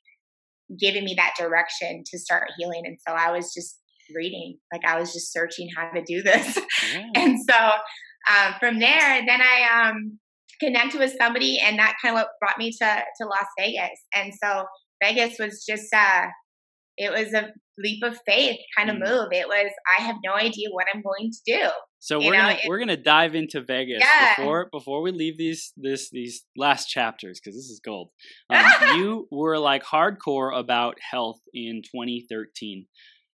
giving 0.78 1.04
me 1.04 1.14
that 1.14 1.34
direction 1.38 2.02
to 2.06 2.18
start 2.18 2.50
healing. 2.58 2.82
And 2.84 2.98
so 3.06 3.14
I 3.14 3.30
was 3.30 3.52
just 3.54 3.78
reading, 4.14 4.58
like 4.72 4.82
I 4.86 4.98
was 4.98 5.12
just 5.12 5.32
searching 5.32 5.68
how 5.76 5.90
to 5.90 6.02
do 6.02 6.22
this. 6.22 6.58
Yeah. 6.92 7.06
and 7.16 7.38
so 7.48 7.56
um, 7.56 8.54
from 8.60 8.78
there, 8.78 9.22
then 9.26 9.40
I 9.42 9.88
um, 9.90 10.18
connected 10.60 11.00
with 11.00 11.14
somebody, 11.20 11.58
and 11.58 11.78
that 11.78 11.96
kind 12.00 12.14
of 12.14 12.20
what 12.20 12.28
brought 12.40 12.56
me 12.56 12.70
to 12.70 12.86
to 13.20 13.26
Las 13.26 13.46
Vegas. 13.58 14.00
And 14.14 14.32
so 14.42 14.64
Vegas 15.02 15.38
was 15.38 15.64
just 15.68 15.92
uh, 15.94 16.26
it 16.96 17.10
was 17.10 17.34
a 17.34 17.52
leap 17.78 18.02
of 18.02 18.18
faith 18.26 18.58
kind 18.76 18.90
of 18.90 18.96
mm. 18.96 19.06
move. 19.06 19.28
It 19.32 19.48
was 19.48 19.70
I 19.98 20.02
have 20.02 20.16
no 20.24 20.34
idea 20.34 20.68
what 20.70 20.86
I'm 20.92 21.02
going 21.02 21.30
to 21.30 21.38
do. 21.46 21.68
So 22.00 22.18
we're 22.18 22.32
gonna 22.32 22.58
we're 22.66 22.78
gonna 22.78 22.96
dive 22.96 23.34
into 23.34 23.60
Vegas 23.60 24.02
yeah. 24.02 24.36
before 24.36 24.68
before 24.70 25.02
we 25.02 25.10
leave 25.10 25.36
these 25.36 25.72
this 25.76 26.10
these 26.10 26.44
last 26.56 26.86
chapters 26.86 27.40
because 27.40 27.56
this 27.56 27.68
is 27.68 27.80
gold. 27.84 28.10
Um, 28.50 28.98
you 28.98 29.28
were 29.30 29.58
like 29.58 29.84
hardcore 29.84 30.56
about 30.58 30.96
health 31.10 31.40
in 31.52 31.82
2013. 31.82 32.86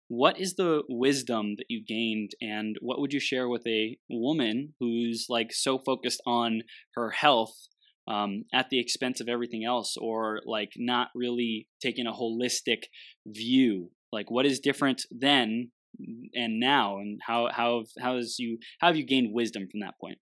What 0.08 0.40
is 0.40 0.54
the 0.54 0.82
wisdom 0.88 1.54
that 1.56 1.66
you 1.68 1.84
gained, 1.86 2.32
and 2.40 2.76
what 2.80 3.00
would 3.00 3.12
you 3.12 3.20
share 3.20 3.48
with 3.48 3.66
a 3.66 3.96
woman 4.10 4.74
who's 4.80 5.26
like 5.28 5.52
so 5.52 5.78
focused 5.78 6.20
on 6.26 6.62
her 6.94 7.10
health 7.10 7.54
um, 8.08 8.44
at 8.52 8.70
the 8.70 8.80
expense 8.80 9.20
of 9.20 9.28
everything 9.28 9.64
else, 9.64 9.96
or 9.96 10.40
like 10.46 10.72
not 10.76 11.08
really 11.14 11.68
taking 11.80 12.06
a 12.06 12.12
holistic 12.12 12.84
view? 13.26 13.90
Like, 14.12 14.30
what 14.30 14.46
is 14.46 14.60
different 14.60 15.02
then 15.10 15.70
and 16.34 16.60
now, 16.60 16.98
and 16.98 17.20
how 17.26 17.48
how 17.52 17.84
how 18.00 18.16
has 18.16 18.38
you 18.38 18.58
how 18.80 18.88
have 18.88 18.96
you 18.96 19.06
gained 19.06 19.32
wisdom 19.32 19.68
from 19.70 19.80
that 19.80 19.94
point? 20.00 20.18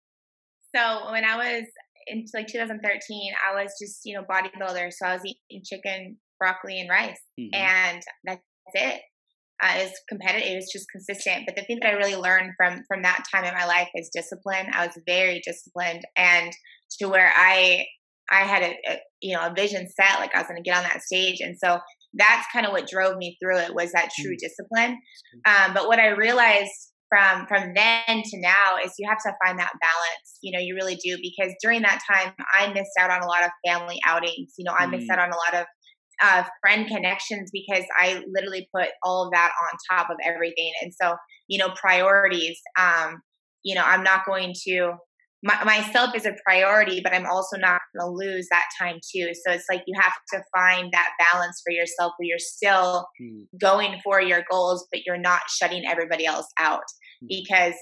So 0.74 1.10
when 1.10 1.24
I 1.24 1.36
was 1.36 1.64
in 2.06 2.24
like 2.34 2.46
2013, 2.46 3.32
I 3.48 3.62
was 3.62 3.72
just 3.80 4.00
you 4.04 4.14
know 4.14 4.24
bodybuilder, 4.24 4.92
so 4.92 5.06
I 5.06 5.14
was 5.14 5.22
eating 5.24 5.62
chicken, 5.64 6.18
broccoli, 6.38 6.80
and 6.80 6.90
rice, 6.90 7.18
mm-hmm. 7.38 7.54
and 7.54 8.02
that's 8.24 8.42
it. 8.74 9.00
Uh, 9.62 9.72
it 9.78 9.84
was 9.84 10.00
competitive. 10.08 10.52
It 10.52 10.56
was 10.56 10.70
just 10.70 10.86
consistent. 10.90 11.44
But 11.46 11.56
the 11.56 11.62
thing 11.62 11.78
that 11.80 11.88
I 11.88 11.96
really 11.96 12.16
learned 12.16 12.52
from 12.56 12.82
from 12.86 13.02
that 13.02 13.24
time 13.32 13.44
in 13.44 13.54
my 13.54 13.64
life 13.64 13.88
is 13.94 14.10
discipline. 14.12 14.66
I 14.72 14.86
was 14.86 14.98
very 15.06 15.40
disciplined, 15.44 16.02
and 16.16 16.52
to 16.98 17.08
where 17.08 17.32
I 17.34 17.86
I 18.30 18.40
had 18.40 18.62
a, 18.62 18.74
a 18.88 18.98
you 19.20 19.36
know 19.36 19.46
a 19.46 19.54
vision 19.54 19.88
set, 19.88 20.20
like 20.20 20.34
I 20.34 20.38
was 20.38 20.48
going 20.48 20.62
to 20.62 20.68
get 20.68 20.76
on 20.76 20.84
that 20.84 21.02
stage, 21.02 21.40
and 21.40 21.56
so 21.58 21.78
that's 22.16 22.46
kind 22.52 22.66
of 22.66 22.72
what 22.72 22.88
drove 22.88 23.16
me 23.16 23.36
through 23.42 23.58
it 23.58 23.74
was 23.74 23.92
that 23.92 24.10
true 24.18 24.34
mm. 24.34 24.38
discipline. 24.38 24.98
Um, 25.46 25.74
but 25.74 25.86
what 25.86 25.98
I 25.98 26.08
realized 26.08 26.72
from 27.08 27.46
from 27.46 27.72
then 27.74 28.22
to 28.24 28.40
now 28.40 28.76
is 28.84 28.92
you 28.98 29.08
have 29.08 29.22
to 29.22 29.32
find 29.44 29.58
that 29.58 29.72
balance. 29.80 30.38
You 30.42 30.52
know, 30.52 30.62
you 30.62 30.74
really 30.74 30.96
do 30.96 31.16
because 31.22 31.52
during 31.62 31.82
that 31.82 32.00
time 32.10 32.32
I 32.52 32.72
missed 32.72 32.92
out 32.98 33.10
on 33.10 33.22
a 33.22 33.26
lot 33.26 33.44
of 33.44 33.50
family 33.66 34.00
outings. 34.04 34.54
You 34.58 34.64
know, 34.64 34.74
I 34.76 34.86
missed 34.86 35.10
out 35.10 35.18
mm. 35.18 35.24
on 35.24 35.30
a 35.30 35.36
lot 35.36 35.62
of 35.62 35.66
uh, 36.22 36.44
friend 36.60 36.86
connections 36.86 37.50
because 37.52 37.84
I 37.96 38.22
literally 38.32 38.68
put 38.74 38.88
all 39.02 39.26
of 39.26 39.32
that 39.32 39.52
on 39.62 39.98
top 39.98 40.10
of 40.10 40.16
everything. 40.24 40.72
And 40.82 40.92
so, 41.00 41.14
you 41.48 41.58
know, 41.58 41.70
priorities. 41.80 42.58
Um, 42.78 43.20
you 43.62 43.74
know, 43.74 43.82
I'm 43.84 44.04
not 44.04 44.24
going 44.24 44.54
to 44.68 44.92
my, 45.46 45.62
myself 45.62 46.10
is 46.16 46.26
a 46.26 46.34
priority, 46.44 47.00
but 47.02 47.14
I'm 47.14 47.24
also 47.24 47.56
not 47.56 47.80
going 47.96 48.04
to 48.04 48.10
lose 48.10 48.48
that 48.50 48.64
time 48.80 48.96
too. 48.96 49.30
So 49.46 49.52
it's 49.52 49.66
like 49.70 49.82
you 49.86 49.98
have 50.00 50.12
to 50.32 50.42
find 50.54 50.90
that 50.92 51.10
balance 51.32 51.62
for 51.64 51.70
yourself 51.70 52.14
where 52.16 52.26
you're 52.26 52.38
still 52.38 53.06
mm. 53.22 53.44
going 53.60 54.00
for 54.02 54.20
your 54.20 54.42
goals, 54.50 54.86
but 54.90 55.02
you're 55.06 55.16
not 55.16 55.42
shutting 55.48 55.84
everybody 55.88 56.26
else 56.26 56.48
out 56.58 56.82
mm. 57.22 57.28
because 57.28 57.74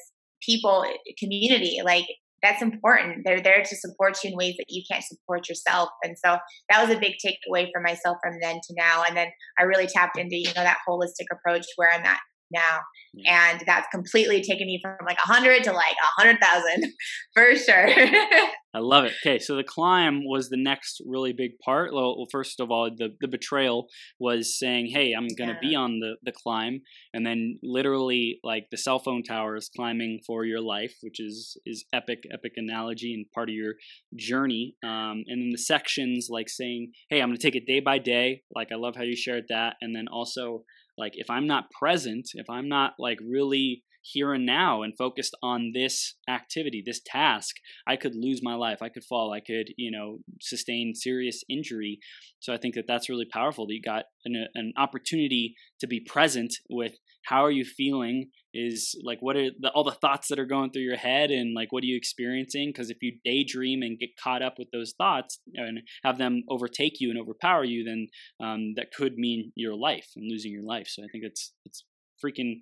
people, 0.42 0.84
community, 1.18 1.80
like 1.82 2.04
that's 2.42 2.60
important. 2.60 3.22
They're 3.24 3.40
there 3.40 3.62
to 3.62 3.76
support 3.76 4.18
you 4.22 4.30
in 4.30 4.36
ways 4.36 4.56
that 4.58 4.66
you 4.68 4.82
can't 4.90 5.02
support 5.02 5.48
yourself. 5.48 5.88
And 6.04 6.16
so 6.22 6.36
that 6.68 6.86
was 6.86 6.94
a 6.94 7.00
big 7.00 7.14
takeaway 7.24 7.68
for 7.72 7.80
myself 7.80 8.18
from 8.22 8.34
then 8.42 8.56
to 8.56 8.74
now. 8.76 9.04
And 9.08 9.16
then 9.16 9.28
I 9.58 9.62
really 9.62 9.86
tapped 9.86 10.18
into, 10.18 10.36
you 10.36 10.48
know, 10.48 10.62
that 10.62 10.80
holistic 10.86 11.26
approach 11.32 11.64
where 11.76 11.90
I'm 11.90 12.04
at 12.04 12.20
now. 12.54 12.78
Yeah. 13.12 13.50
And 13.50 13.62
that's 13.66 13.86
completely 13.92 14.42
taken 14.42 14.66
me 14.66 14.80
from 14.82 14.96
like 15.06 15.18
a 15.18 15.26
hundred 15.26 15.64
to 15.64 15.72
like 15.72 15.96
a 16.02 16.20
hundred 16.20 16.38
thousand 16.40 16.92
for 17.34 17.54
sure. 17.54 17.88
I 18.74 18.80
love 18.80 19.04
it. 19.04 19.12
Okay, 19.24 19.38
so 19.38 19.54
the 19.54 19.62
climb 19.62 20.22
was 20.24 20.48
the 20.48 20.56
next 20.56 21.00
really 21.06 21.32
big 21.32 21.52
part. 21.64 21.94
Well, 21.94 22.26
first 22.32 22.58
of 22.58 22.72
all, 22.72 22.90
the, 22.90 23.10
the 23.20 23.28
betrayal 23.28 23.86
was 24.18 24.58
saying, 24.58 24.90
"Hey, 24.92 25.12
I'm 25.12 25.28
going 25.28 25.48
to 25.48 25.58
yeah. 25.62 25.68
be 25.68 25.74
on 25.76 26.00
the 26.00 26.16
the 26.24 26.32
climb," 26.32 26.80
and 27.12 27.24
then 27.24 27.60
literally 27.62 28.40
like 28.42 28.66
the 28.72 28.76
cell 28.76 28.98
phone 28.98 29.22
towers 29.22 29.70
climbing 29.76 30.20
for 30.26 30.44
your 30.44 30.60
life, 30.60 30.94
which 31.02 31.20
is 31.20 31.56
is 31.64 31.84
epic, 31.92 32.24
epic 32.32 32.54
analogy 32.56 33.14
and 33.14 33.26
part 33.32 33.48
of 33.48 33.54
your 33.54 33.74
journey. 34.16 34.74
Um, 34.82 35.22
and 35.28 35.40
then 35.40 35.50
the 35.52 35.58
sections 35.58 36.26
like 36.28 36.48
saying, 36.48 36.90
"Hey, 37.10 37.22
I'm 37.22 37.28
going 37.28 37.38
to 37.38 37.42
take 37.42 37.54
it 37.54 37.68
day 37.68 37.78
by 37.78 37.98
day." 37.98 38.42
Like 38.52 38.72
I 38.72 38.76
love 38.76 38.96
how 38.96 39.04
you 39.04 39.14
shared 39.14 39.44
that, 39.50 39.76
and 39.82 39.94
then 39.94 40.08
also 40.08 40.64
like 40.96 41.12
if 41.14 41.30
i'm 41.30 41.46
not 41.46 41.70
present 41.70 42.28
if 42.34 42.48
i'm 42.48 42.68
not 42.68 42.92
like 42.98 43.18
really 43.26 43.82
here 44.02 44.34
and 44.34 44.44
now 44.44 44.82
and 44.82 44.96
focused 44.98 45.34
on 45.42 45.72
this 45.72 46.14
activity 46.28 46.82
this 46.84 47.00
task 47.06 47.56
i 47.86 47.96
could 47.96 48.14
lose 48.14 48.40
my 48.42 48.54
life 48.54 48.82
i 48.82 48.88
could 48.88 49.04
fall 49.04 49.32
i 49.32 49.40
could 49.40 49.68
you 49.76 49.90
know 49.90 50.18
sustain 50.40 50.94
serious 50.94 51.42
injury. 51.48 51.98
So 52.40 52.52
i 52.52 52.58
think 52.58 52.74
that 52.74 52.84
that's 52.86 53.08
really 53.08 53.26
powerful 53.30 53.66
that 53.66 53.74
you 53.74 53.80
got 53.82 54.04
an, 54.24 54.46
an 54.54 54.72
opportunity 54.76 55.54
to 55.80 55.86
be 55.86 56.00
present 56.00 56.54
with 56.68 56.92
how 57.24 57.44
are 57.44 57.50
you 57.50 57.64
feeling 57.64 58.30
is 58.52 58.94
like 59.02 59.18
what 59.20 59.36
are 59.36 59.50
the, 59.58 59.70
all 59.70 59.84
the 59.84 59.90
thoughts 59.92 60.28
that 60.28 60.38
are 60.38 60.46
going 60.46 60.70
through 60.70 60.82
your 60.82 60.96
head 60.96 61.30
and 61.30 61.54
like 61.54 61.72
what 61.72 61.82
are 61.82 61.86
you 61.86 61.96
experiencing? 61.96 62.68
Because 62.68 62.90
if 62.90 62.98
you 63.02 63.18
daydream 63.24 63.82
and 63.82 63.98
get 63.98 64.10
caught 64.22 64.42
up 64.42 64.54
with 64.58 64.68
those 64.72 64.94
thoughts 64.96 65.40
and 65.54 65.80
have 66.04 66.18
them 66.18 66.44
overtake 66.48 67.00
you 67.00 67.10
and 67.10 67.18
overpower 67.18 67.64
you 67.64 67.84
then 67.84 68.06
um, 68.40 68.74
that 68.76 68.92
could 68.92 69.14
mean 69.16 69.52
your 69.56 69.74
life 69.74 70.06
and 70.16 70.30
losing 70.30 70.52
your 70.52 70.64
life. 70.64 70.86
So 70.88 71.02
i 71.02 71.06
think 71.10 71.24
it's 71.24 71.52
it's 71.64 71.84
freaking 72.24 72.58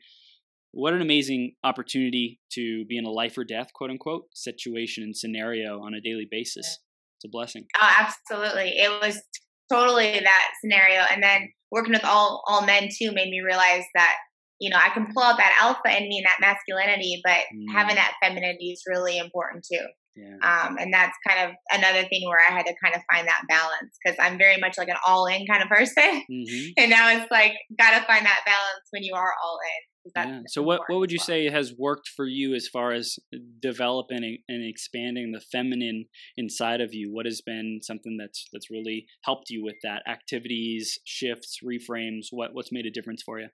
what 0.72 0.94
an 0.94 1.02
amazing 1.02 1.54
opportunity 1.64 2.40
to 2.52 2.84
be 2.86 2.96
in 2.96 3.04
a 3.04 3.10
life 3.10 3.36
or 3.36 3.44
death 3.44 3.68
quote 3.74 3.90
unquote 3.90 4.24
situation 4.34 5.04
and 5.04 5.16
scenario 5.16 5.80
on 5.82 5.94
a 5.94 6.00
daily 6.00 6.26
basis. 6.30 6.78
It's 7.18 7.26
a 7.26 7.28
blessing. 7.28 7.66
Oh 7.80 7.94
absolutely. 8.00 8.70
It 8.76 8.90
was 9.00 9.20
totally 9.70 10.12
that 10.12 10.50
scenario. 10.60 11.02
And 11.12 11.22
then 11.22 11.48
working 11.70 11.92
with 11.92 12.04
all 12.04 12.42
all 12.46 12.64
men 12.64 12.88
too 12.90 13.12
made 13.12 13.30
me 13.30 13.40
realize 13.44 13.84
that 13.94 14.16
you 14.62 14.70
know, 14.70 14.78
I 14.78 14.90
can 14.90 15.12
pull 15.12 15.24
out 15.24 15.38
that 15.38 15.58
alpha 15.60 15.90
in 15.90 16.08
me 16.08 16.18
and 16.18 16.26
that 16.26 16.38
masculinity, 16.40 17.20
but 17.24 17.42
mm. 17.52 17.66
having 17.72 17.96
that 17.96 18.14
femininity 18.22 18.70
is 18.70 18.84
really 18.86 19.18
important 19.18 19.66
too. 19.70 19.84
Yeah. 20.14 20.36
Um, 20.44 20.76
and 20.78 20.94
that's 20.94 21.16
kind 21.26 21.50
of 21.50 21.56
another 21.72 22.06
thing 22.08 22.28
where 22.28 22.38
I 22.38 22.54
had 22.54 22.66
to 22.66 22.74
kind 22.82 22.94
of 22.94 23.00
find 23.12 23.26
that 23.26 23.42
balance 23.48 23.98
because 23.98 24.16
I'm 24.20 24.38
very 24.38 24.58
much 24.58 24.78
like 24.78 24.88
an 24.88 24.96
all 25.04 25.26
in 25.26 25.46
kind 25.46 25.64
of 25.64 25.68
person. 25.68 26.22
Mm-hmm. 26.30 26.68
and 26.76 26.90
now 26.90 27.10
it's 27.10 27.30
like, 27.32 27.54
got 27.76 27.98
to 27.98 28.06
find 28.06 28.24
that 28.24 28.40
balance 28.46 28.86
when 28.90 29.02
you 29.02 29.14
are 29.14 29.34
all 29.42 29.58
in. 29.58 30.12
Yeah. 30.16 30.40
So 30.48 30.62
what 30.62 30.80
what 30.88 30.98
would 30.98 31.12
you 31.12 31.18
say 31.18 31.48
has 31.48 31.74
worked 31.78 32.08
for 32.08 32.26
you 32.26 32.54
as 32.54 32.66
far 32.66 32.90
as 32.90 33.20
developing 33.60 34.38
and 34.48 34.64
expanding 34.64 35.30
the 35.30 35.40
feminine 35.40 36.06
inside 36.36 36.80
of 36.80 36.92
you? 36.92 37.12
What 37.12 37.24
has 37.24 37.40
been 37.40 37.78
something 37.82 38.16
that's 38.16 38.48
that's 38.52 38.68
really 38.68 39.06
helped 39.22 39.48
you 39.48 39.62
with 39.62 39.76
that? 39.84 40.02
Activities, 40.08 40.98
shifts, 41.04 41.58
reframes. 41.64 42.26
What 42.32 42.52
what's 42.52 42.72
made 42.72 42.84
a 42.84 42.90
difference 42.90 43.22
for 43.22 43.38
you? 43.38 43.46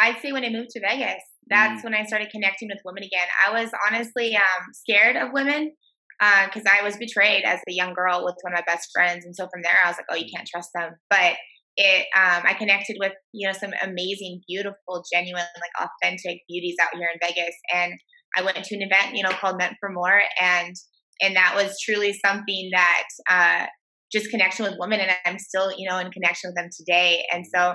I'd 0.00 0.20
say 0.20 0.32
when 0.32 0.44
I 0.44 0.50
moved 0.50 0.70
to 0.70 0.80
Vegas, 0.80 1.22
that's 1.48 1.80
mm. 1.80 1.84
when 1.84 1.94
I 1.94 2.04
started 2.04 2.30
connecting 2.30 2.68
with 2.68 2.80
women 2.84 3.02
again. 3.02 3.26
I 3.46 3.52
was 3.52 3.70
honestly 3.86 4.36
um, 4.36 4.72
scared 4.72 5.16
of 5.16 5.32
women 5.32 5.72
because 6.18 6.62
uh, 6.66 6.70
I 6.80 6.82
was 6.82 6.96
betrayed 6.96 7.44
as 7.44 7.60
a 7.68 7.72
young 7.72 7.92
girl 7.92 8.24
with 8.24 8.36
one 8.42 8.52
of 8.52 8.58
my 8.58 8.72
best 8.72 8.88
friends, 8.92 9.24
and 9.24 9.34
so 9.34 9.48
from 9.52 9.62
there 9.62 9.78
I 9.84 9.88
was 9.88 9.96
like, 9.96 10.06
"Oh, 10.10 10.16
you 10.16 10.30
can't 10.34 10.48
trust 10.48 10.70
them." 10.74 10.92
But 11.10 11.36
it, 11.76 12.06
um, 12.16 12.42
I 12.46 12.54
connected 12.54 12.96
with 13.00 13.12
you 13.32 13.48
know 13.48 13.52
some 13.52 13.72
amazing, 13.82 14.42
beautiful, 14.48 15.04
genuine, 15.12 15.42
like 15.42 15.88
authentic 16.02 16.40
beauties 16.48 16.76
out 16.80 16.96
here 16.96 17.08
in 17.12 17.20
Vegas, 17.20 17.54
and 17.72 17.94
I 18.36 18.42
went 18.42 18.62
to 18.64 18.74
an 18.76 18.82
event, 18.82 19.16
you 19.16 19.22
know, 19.22 19.30
called 19.30 19.58
Meant 19.58 19.76
for 19.80 19.90
More, 19.90 20.20
and 20.40 20.74
and 21.20 21.36
that 21.36 21.54
was 21.56 21.76
truly 21.84 22.12
something 22.24 22.70
that 22.72 23.04
uh, 23.28 23.66
just 24.12 24.30
connection 24.30 24.64
with 24.64 24.76
women, 24.78 25.00
and 25.00 25.12
I'm 25.26 25.38
still 25.38 25.72
you 25.76 25.88
know 25.88 25.98
in 25.98 26.10
connection 26.10 26.48
with 26.48 26.56
them 26.56 26.70
today, 26.76 27.24
and 27.32 27.44
so 27.52 27.74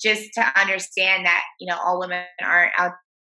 just 0.00 0.30
to 0.34 0.60
understand 0.60 1.26
that 1.26 1.42
you 1.60 1.66
know 1.70 1.78
all 1.84 2.00
women 2.00 2.24
aren't 2.42 2.72
out 2.78 2.92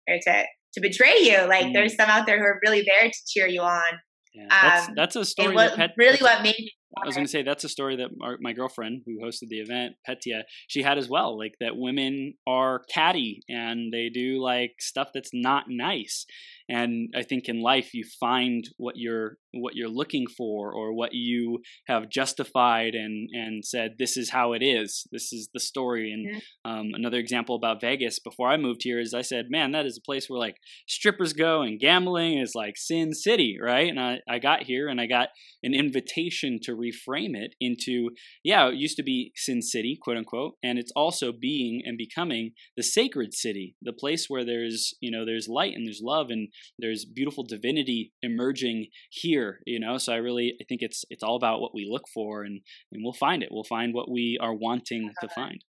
there 0.07 0.19
to 0.27 0.45
to 0.75 0.81
betray 0.81 1.19
you. 1.21 1.47
Like 1.49 1.67
mm. 1.67 1.73
there's 1.73 1.97
some 1.97 2.09
out 2.09 2.27
there 2.27 2.39
who 2.39 2.45
are 2.45 2.61
really 2.65 2.83
there 2.83 3.11
to 3.11 3.19
cheer 3.29 3.47
you 3.47 3.63
on. 3.63 4.01
Yeah, 4.35 4.47
that's, 4.51 4.89
um, 4.89 4.95
that's 4.95 5.17
a 5.17 5.25
story. 5.25 5.55
What, 5.55 5.75
Pet, 5.75 5.91
really, 5.97 6.19
what 6.19 6.43
made 6.43 6.55
me 6.57 6.71
I 6.97 7.07
was 7.07 7.15
going 7.15 7.27
to 7.27 7.31
say 7.31 7.43
that's 7.43 7.65
a 7.65 7.69
story 7.69 7.97
that 7.97 8.11
our, 8.21 8.37
my 8.41 8.53
girlfriend 8.53 9.03
who 9.07 9.25
hosted 9.25 9.49
the 9.49 9.61
event, 9.61 9.95
Petya, 10.05 10.45
she 10.67 10.83
had 10.83 10.99
as 10.99 11.09
well. 11.09 11.39
Like 11.39 11.55
that 11.61 11.77
women 11.77 12.35
are 12.47 12.83
catty 12.93 13.43
and 13.49 13.93
they 13.93 14.09
do 14.09 14.43
like 14.43 14.75
stuff 14.81 15.11
that's 15.15 15.31
not 15.33 15.65
nice. 15.69 16.27
And 16.69 17.13
I 17.17 17.23
think 17.23 17.49
in 17.49 17.63
life 17.63 17.95
you 17.95 18.05
find 18.21 18.69
what 18.77 18.95
you're 18.97 19.37
what 19.53 19.75
you're 19.75 19.89
looking 19.89 20.27
for 20.29 20.73
or 20.73 20.93
what 20.93 21.13
you 21.13 21.59
have 21.89 22.09
justified 22.09 22.95
and 22.95 23.29
and 23.33 23.65
said 23.65 23.97
this 23.99 24.17
is 24.17 24.31
how 24.31 24.53
it 24.53 24.63
is. 24.63 25.07
This 25.11 25.33
is 25.33 25.49
the 25.53 25.59
story. 25.61 26.13
And 26.13 26.37
mm-hmm. 26.37 26.71
um, 26.71 26.91
another 26.95 27.19
example 27.19 27.57
about 27.57 27.81
Vegas 27.81 28.19
before 28.21 28.49
I 28.49 28.57
moved 28.57 28.83
here 28.85 29.01
is 29.01 29.15
I 29.15 29.23
said, 29.23 29.47
man, 29.49 29.73
that 29.73 29.87
is 29.87 29.99
a 29.99 30.07
place 30.07 30.29
where 30.29 30.39
like 30.39 30.57
strippers 30.89 31.33
go 31.33 31.63
and 31.63 31.81
gambling 31.81 32.39
is 32.39 32.53
like 32.55 32.77
sin 32.77 33.15
city, 33.15 33.59
right? 33.61 33.89
And 33.89 33.99
I 33.99 34.19
I 34.29 34.39
got 34.39 34.63
here 34.65 34.89
and 34.89 35.01
I 35.01 35.07
got 35.07 35.29
an 35.63 35.75
invitation 35.75 36.59
to 36.63 36.80
reframe 36.81 37.35
it 37.35 37.55
into, 37.61 38.11
yeah, 38.43 38.69
it 38.69 38.75
used 38.75 38.97
to 38.97 39.03
be 39.03 39.33
Sin 39.37 39.63
City, 39.63 39.99
quote 40.01 40.17
unquote, 40.17 40.55
and 40.63 40.79
it's 40.79 40.93
also 40.97 41.33
being 41.33 41.83
and 41.85 41.99
becoming 41.99 42.53
the 42.77 42.83
sacred 42.83 43.35
city, 43.35 43.77
the 43.83 43.93
place 43.93 44.27
where 44.29 44.45
there's, 44.45 44.95
you 45.01 45.11
know, 45.11 45.25
there's 45.25 45.49
light 45.49 45.75
and 45.75 45.87
there's 45.87 46.01
love 46.03 46.31
and 46.31 46.49
there's 46.79 47.05
beautiful 47.05 47.45
divinity 47.45 48.13
emerging 48.23 48.87
here, 49.11 49.61
you 49.67 49.79
know. 49.79 49.99
So 49.99 50.13
I 50.13 50.17
really 50.17 50.55
I 50.61 50.65
think 50.69 50.83
it's 50.83 51.05
it's 51.11 51.23
all 51.23 51.37
about 51.37 51.61
what 51.61 51.75
we 51.75 51.87
look 51.91 52.05
for 52.13 52.43
and 52.45 52.61
and 52.93 53.03
we'll 53.05 53.13
find 53.13 53.43
it. 53.43 53.51
We'll 53.51 53.65
find 53.65 53.95
what 53.95 54.11
we 54.11 54.39
are 54.41 54.55
wanting 54.55 55.11
to 55.21 55.27
uh-huh. 55.27 55.35
find. 55.35 55.65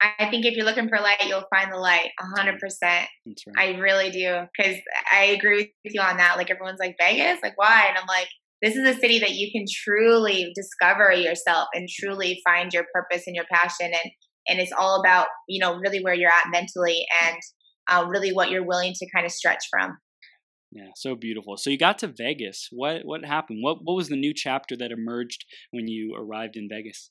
I 0.00 0.28
think 0.30 0.44
if 0.44 0.54
you're 0.54 0.66
looking 0.66 0.88
for 0.88 0.98
light, 1.00 1.24
you'll 1.26 1.46
find 1.54 1.72
the 1.72 1.78
light. 1.78 2.10
A 2.20 2.24
hundred 2.36 2.58
percent. 2.60 3.08
I 3.56 3.76
really 3.78 4.10
do 4.10 4.42
because 4.56 4.76
I 5.10 5.24
agree 5.26 5.72
with 5.84 5.94
you 5.94 6.00
on 6.00 6.18
that. 6.18 6.36
Like 6.36 6.50
everyone's 6.50 6.80
like 6.80 6.96
Vegas, 7.00 7.40
like 7.42 7.56
why? 7.56 7.86
And 7.88 7.96
I'm 7.96 8.06
like, 8.06 8.28
this 8.62 8.74
is 8.74 8.88
a 8.88 8.98
city 8.98 9.18
that 9.18 9.32
you 9.32 9.50
can 9.52 9.64
truly 9.70 10.52
discover 10.54 11.12
yourself 11.12 11.68
and 11.74 11.88
truly 11.88 12.40
find 12.44 12.72
your 12.72 12.84
purpose 12.94 13.24
and 13.26 13.36
your 13.36 13.44
passion 13.52 13.86
and 13.86 14.12
and 14.48 14.60
it's 14.60 14.72
all 14.76 15.00
about 15.00 15.26
you 15.48 15.60
know 15.60 15.76
really 15.76 16.02
where 16.02 16.14
you're 16.14 16.30
at 16.30 16.50
mentally 16.50 17.04
and 17.24 17.36
uh, 17.88 18.04
really 18.08 18.32
what 18.32 18.50
you're 18.50 18.66
willing 18.66 18.92
to 18.94 19.06
kind 19.14 19.26
of 19.26 19.32
stretch 19.32 19.64
from. 19.70 19.98
Yeah 20.72 20.88
so 20.96 21.14
beautiful. 21.14 21.56
So 21.56 21.70
you 21.70 21.78
got 21.78 21.98
to 21.98 22.08
vegas. 22.08 22.68
What 22.70 23.02
what 23.04 23.24
happened? 23.24 23.60
What 23.62 23.78
what 23.82 23.96
was 23.96 24.08
the 24.08 24.16
new 24.16 24.32
chapter 24.34 24.76
that 24.76 24.92
emerged 24.92 25.44
when 25.70 25.88
you 25.88 26.14
arrived 26.16 26.56
in 26.56 26.68
vegas? 26.68 27.10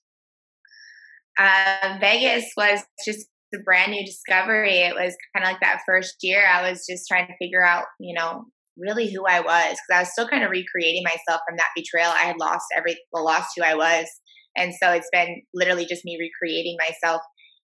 Uh, 1.38 1.98
vegas 2.00 2.46
was 2.56 2.80
just 3.06 3.28
a 3.54 3.60
brand 3.60 3.92
new 3.92 4.06
discovery. 4.06 4.80
It 4.80 4.96
was 4.96 5.16
kind 5.36 5.46
of 5.46 5.52
like 5.52 5.60
that 5.62 5.82
first 5.86 6.16
year 6.22 6.46
i 6.48 6.70
was 6.70 6.86
just 6.90 7.08
trying 7.08 7.28
to 7.28 7.34
figure 7.38 7.64
out 7.64 7.86
you 8.00 8.14
know 8.18 8.46
really 8.78 9.12
who 9.14 9.26
I 9.26 9.42
was 9.42 9.72
because 9.72 9.94
I 9.94 10.00
was 10.00 10.12
still 10.12 10.28
kind 10.28 10.44
of 10.44 10.52
recreating 10.52 11.04
myself 11.04 11.42
from 11.48 11.58
that 11.58 11.70
betrayal. 11.76 12.12
I 12.12 12.26
had 12.26 12.38
lost 12.40 12.66
every, 12.76 12.98
well, 13.12 13.26
lost 13.26 13.50
who 13.56 13.64
I 13.64 13.76
was. 13.76 14.08
And 14.58 14.74
so 14.82 14.92
it's 14.92 15.10
been 15.12 15.42
literally 15.54 15.86
just 15.86 16.06
me 16.06 16.18
recreating 16.20 16.78
myself. 16.80 17.22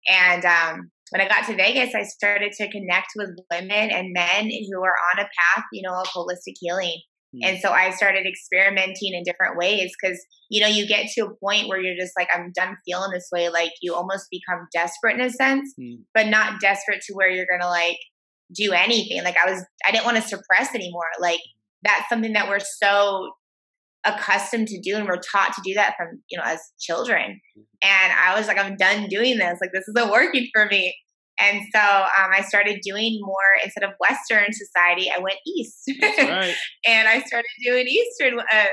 And 0.08 0.46
um, 0.46 0.92
when 1.12 1.22
I 1.22 1.28
got 1.28 1.46
to 1.48 1.56
Vegas, 1.56 1.96
I 1.96 2.04
started 2.04 2.54
to 2.54 2.72
connect 2.72 3.08
with 3.16 3.30
women 3.52 3.92
and 3.92 4.14
men 4.14 4.50
who 4.50 4.84
are 4.84 4.96
on 5.14 5.20
a 5.20 5.30
path, 5.56 5.66
you 5.72 5.88
know, 5.88 5.96
of 5.96 6.08
holistic 6.08 6.56
healing. 6.60 7.00
Mm. 7.36 7.50
And 7.50 7.60
so 7.60 7.72
I 7.72 7.92
started 7.92 8.26
experimenting 8.26 9.14
in 9.14 9.24
different 9.24 9.58
ways 9.58 9.92
because, 10.02 10.20
you 10.50 10.62
know, 10.62 10.68
you 10.68 10.88
get 10.88 11.08
to 11.12 11.26
a 11.26 11.36
point 11.36 11.68
where 11.68 11.80
you're 11.80 12.00
just 12.00 12.14
like, 12.18 12.28
I'm 12.34 12.52
done 12.54 12.76
feeling 12.86 13.12
this 13.12 13.30
way. 13.32 13.50
Like 13.50 13.72
you 13.82 13.94
almost 13.94 14.28
become 14.30 14.68
desperate 14.74 15.16
in 15.16 15.22
a 15.22 15.30
sense, 15.30 15.74
mm. 15.80 16.00
but 16.14 16.28
not 16.28 16.60
desperate 16.60 17.02
to 17.08 17.14
where 17.14 17.30
you're 17.30 17.48
going 17.50 17.62
to 17.62 17.70
like 17.70 17.98
do 18.54 18.74
anything. 18.74 19.24
Like 19.24 19.38
I 19.38 19.50
was, 19.50 19.64
I 19.88 19.92
didn't 19.92 20.06
want 20.06 20.18
to 20.18 20.24
suppress 20.24 20.74
anymore. 20.76 21.06
Like 21.20 21.40
that's 21.84 22.08
something 22.10 22.34
that 22.34 22.48
we're 22.48 22.60
so 22.60 23.32
accustomed 24.04 24.68
to 24.68 24.80
do 24.82 24.96
and 24.96 25.08
we're 25.08 25.22
taught 25.32 25.54
to 25.54 25.62
do 25.64 25.74
that 25.76 25.96
from, 25.98 26.22
you 26.30 26.38
know, 26.38 26.44
as 26.46 26.60
children. 26.80 27.40
And 27.84 28.14
I 28.14 28.38
was 28.38 28.48
like, 28.48 28.58
I'm 28.58 28.76
done 28.76 29.08
doing 29.08 29.38
this. 29.38 29.60
Like 29.62 29.72
this 29.74 29.88
isn't 29.88 30.12
working 30.12 30.48
for 30.54 30.66
me. 30.66 30.96
And 31.40 31.62
so 31.74 31.80
um, 31.80 32.30
I 32.32 32.42
started 32.42 32.82
doing 32.84 33.20
more 33.22 33.64
instead 33.64 33.84
of 33.84 33.92
Western 34.00 34.48
society. 34.52 35.10
I 35.10 35.20
went 35.20 35.38
East, 35.48 35.92
right. 36.02 36.54
and 36.88 37.08
I 37.08 37.22
started 37.22 37.50
doing 37.66 37.88
Eastern, 37.88 38.40
uh, 38.40 38.66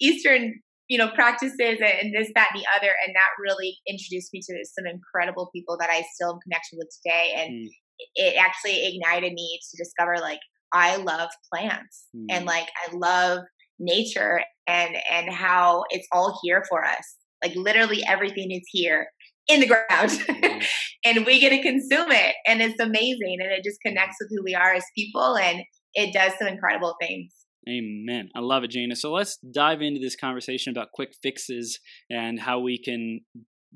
Eastern, 0.00 0.60
you 0.88 0.98
know, 0.98 1.08
practices 1.14 1.58
and 1.58 2.14
this, 2.14 2.30
that, 2.36 2.50
and 2.52 2.62
the 2.62 2.66
other. 2.76 2.92
And 3.06 3.14
that 3.14 3.40
really 3.40 3.78
introduced 3.88 4.32
me 4.32 4.40
to 4.40 4.64
some 4.64 4.86
incredible 4.86 5.50
people 5.52 5.76
that 5.80 5.90
I 5.90 6.04
still 6.14 6.34
am 6.34 6.38
connected 6.44 6.76
with 6.76 6.90
today. 7.02 7.34
And 7.36 7.50
mm 7.50 7.70
it 8.14 8.36
actually 8.38 8.86
ignited 8.86 9.32
me 9.32 9.58
to 9.70 9.76
discover 9.76 10.16
like 10.20 10.40
I 10.72 10.96
love 10.96 11.30
plants 11.52 12.06
mm. 12.16 12.26
and 12.30 12.46
like 12.46 12.68
I 12.86 12.94
love 12.94 13.40
nature 13.78 14.40
and 14.66 14.96
and 15.10 15.32
how 15.32 15.84
it's 15.90 16.06
all 16.12 16.38
here 16.42 16.62
for 16.68 16.84
us. 16.84 17.16
Like 17.42 17.54
literally 17.56 18.02
everything 18.06 18.50
is 18.50 18.62
here 18.70 19.08
in 19.48 19.60
the 19.60 19.66
ground 19.66 20.10
mm-hmm. 20.10 20.58
and 21.04 21.26
we 21.26 21.40
get 21.40 21.50
to 21.50 21.62
consume 21.62 22.12
it 22.12 22.36
and 22.46 22.62
it's 22.62 22.78
amazing 22.78 23.38
and 23.40 23.50
it 23.50 23.64
just 23.64 23.80
connects 23.84 24.16
with 24.20 24.30
who 24.30 24.42
we 24.44 24.54
are 24.54 24.72
as 24.72 24.84
people 24.96 25.36
and 25.36 25.62
it 25.94 26.12
does 26.12 26.32
some 26.38 26.46
incredible 26.46 26.94
things 27.00 27.32
Amen. 27.68 28.28
I 28.34 28.40
love 28.40 28.64
it, 28.64 28.72
Jana. 28.72 28.96
So 28.96 29.12
let's 29.12 29.38
dive 29.38 29.82
into 29.82 30.00
this 30.00 30.16
conversation 30.16 30.72
about 30.72 30.90
quick 30.92 31.14
fixes 31.22 31.78
and 32.10 32.40
how 32.40 32.58
we 32.58 32.76
can 32.76 33.20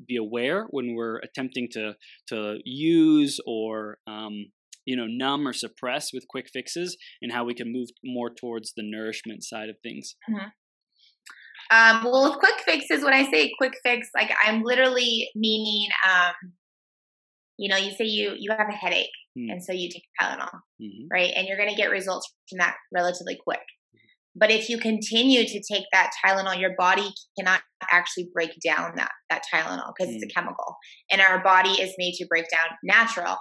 be 0.06 0.16
aware 0.16 0.66
when 0.70 0.94
we're 0.94 1.18
attempting 1.18 1.68
to 1.72 1.94
to 2.28 2.58
use 2.64 3.38
or 3.46 3.98
um, 4.06 4.46
you 4.84 4.96
know 4.96 5.06
numb 5.06 5.46
or 5.46 5.52
suppress 5.52 6.12
with 6.12 6.28
quick 6.28 6.46
fixes, 6.52 6.96
and 7.22 7.32
how 7.32 7.44
we 7.44 7.54
can 7.54 7.72
move 7.72 7.88
more 8.04 8.30
towards 8.30 8.72
the 8.76 8.82
nourishment 8.82 9.44
side 9.44 9.68
of 9.68 9.76
things. 9.82 10.16
Mm-hmm. 10.30 10.48
Um, 11.70 12.04
well, 12.04 12.30
with 12.30 12.38
quick 12.38 12.60
fixes, 12.64 13.04
when 13.04 13.12
I 13.12 13.28
say 13.30 13.52
quick 13.58 13.74
fix, 13.84 14.08
like 14.14 14.30
I'm 14.44 14.62
literally 14.62 15.28
meaning, 15.34 15.88
um, 16.08 16.52
you 17.58 17.68
know, 17.68 17.76
you 17.76 17.90
say 17.92 18.04
you 18.04 18.34
you 18.38 18.52
have 18.56 18.68
a 18.68 18.72
headache, 18.72 19.10
mm. 19.36 19.50
and 19.50 19.62
so 19.62 19.72
you 19.72 19.88
take 19.90 20.04
Tylenol, 20.20 20.48
mm-hmm. 20.80 21.06
right, 21.10 21.32
and 21.34 21.48
you're 21.48 21.56
going 21.56 21.70
to 21.70 21.76
get 21.76 21.90
results 21.90 22.32
from 22.48 22.58
that 22.58 22.76
relatively 22.92 23.38
quick. 23.42 23.60
But 24.38 24.50
if 24.50 24.68
you 24.68 24.78
continue 24.78 25.44
to 25.44 25.62
take 25.62 25.84
that 25.92 26.10
Tylenol, 26.24 26.60
your 26.60 26.74
body 26.76 27.08
cannot 27.38 27.62
actually 27.90 28.28
break 28.32 28.50
down 28.64 28.92
that 28.96 29.10
that 29.30 29.42
Tylenol 29.52 29.92
because 29.96 30.12
mm. 30.12 30.16
it's 30.16 30.24
a 30.24 30.26
mm. 30.26 30.34
chemical, 30.34 30.76
and 31.10 31.20
our 31.20 31.42
body 31.42 31.70
is 31.70 31.94
made 31.98 32.14
to 32.14 32.26
break 32.26 32.44
down 32.50 32.76
natural. 32.82 33.36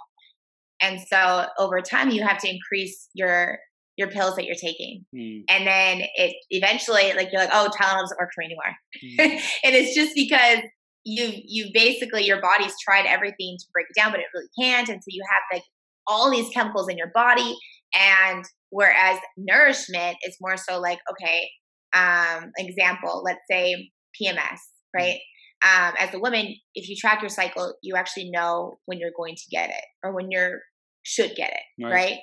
And 0.82 1.00
so 1.02 1.46
over 1.60 1.82
time, 1.82 2.10
you 2.12 2.26
have 2.26 2.38
to 2.40 2.50
increase 2.50 3.10
your 3.14 3.60
your 3.98 4.10
pills 4.10 4.36
that 4.36 4.46
you're 4.46 4.56
taking, 4.56 5.06
mm. 5.14 5.44
and 5.50 5.68
then 5.68 6.04
it 6.16 6.36
eventually, 6.50 7.14
like 7.14 7.30
you're 7.32 7.42
like, 7.42 7.52
oh, 7.54 7.70
Tylenol 7.78 8.02
doesn't 8.02 8.20
work 8.20 8.32
for 8.34 8.42
me 8.42 8.46
anymore, 8.46 8.76
mm. 9.04 9.42
and 9.64 9.76
it's 9.76 9.96
just 9.96 10.16
because 10.16 10.60
you 11.04 11.32
you 11.46 11.72
basically 11.74 12.26
your 12.26 12.42
body's 12.42 12.74
tried 12.84 13.06
everything 13.06 13.58
to 13.60 13.66
break 13.74 13.88
it 13.90 14.00
down, 14.00 14.12
but 14.12 14.22
it 14.22 14.28
really 14.34 14.50
can't, 14.60 14.88
and 14.88 15.02
so 15.02 15.08
you 15.08 15.24
have 15.30 15.42
like 15.52 15.64
all 16.08 16.32
these 16.32 16.50
chemicals 16.54 16.88
in 16.88 16.98
your 16.98 17.12
body, 17.14 17.56
and 17.98 18.46
Whereas 18.76 19.20
nourishment 19.38 20.18
is 20.24 20.36
more 20.42 20.58
so 20.58 20.82
like, 20.82 21.00
okay, 21.10 21.50
um, 21.96 22.52
example, 22.58 23.24
let's 23.24 23.40
say 23.50 23.90
PMS, 24.22 24.36
mm-hmm. 24.36 24.98
right? 24.98 25.20
Um, 25.66 25.94
as 25.98 26.14
a 26.14 26.20
woman, 26.20 26.54
if 26.74 26.90
you 26.90 26.98
track 27.00 27.22
your 27.22 27.30
cycle, 27.30 27.74
you 27.82 27.96
actually 27.96 28.30
know 28.32 28.80
when 28.86 29.00
you're 29.00 29.14
going 29.16 29.36
to 29.36 29.44
get 29.50 29.70
it 29.70 29.86
or 30.04 30.14
when 30.14 30.30
you're 30.30 30.60
should 31.04 31.36
get 31.38 31.54
it, 31.54 31.86
right? 31.86 31.94
right? 31.94 32.18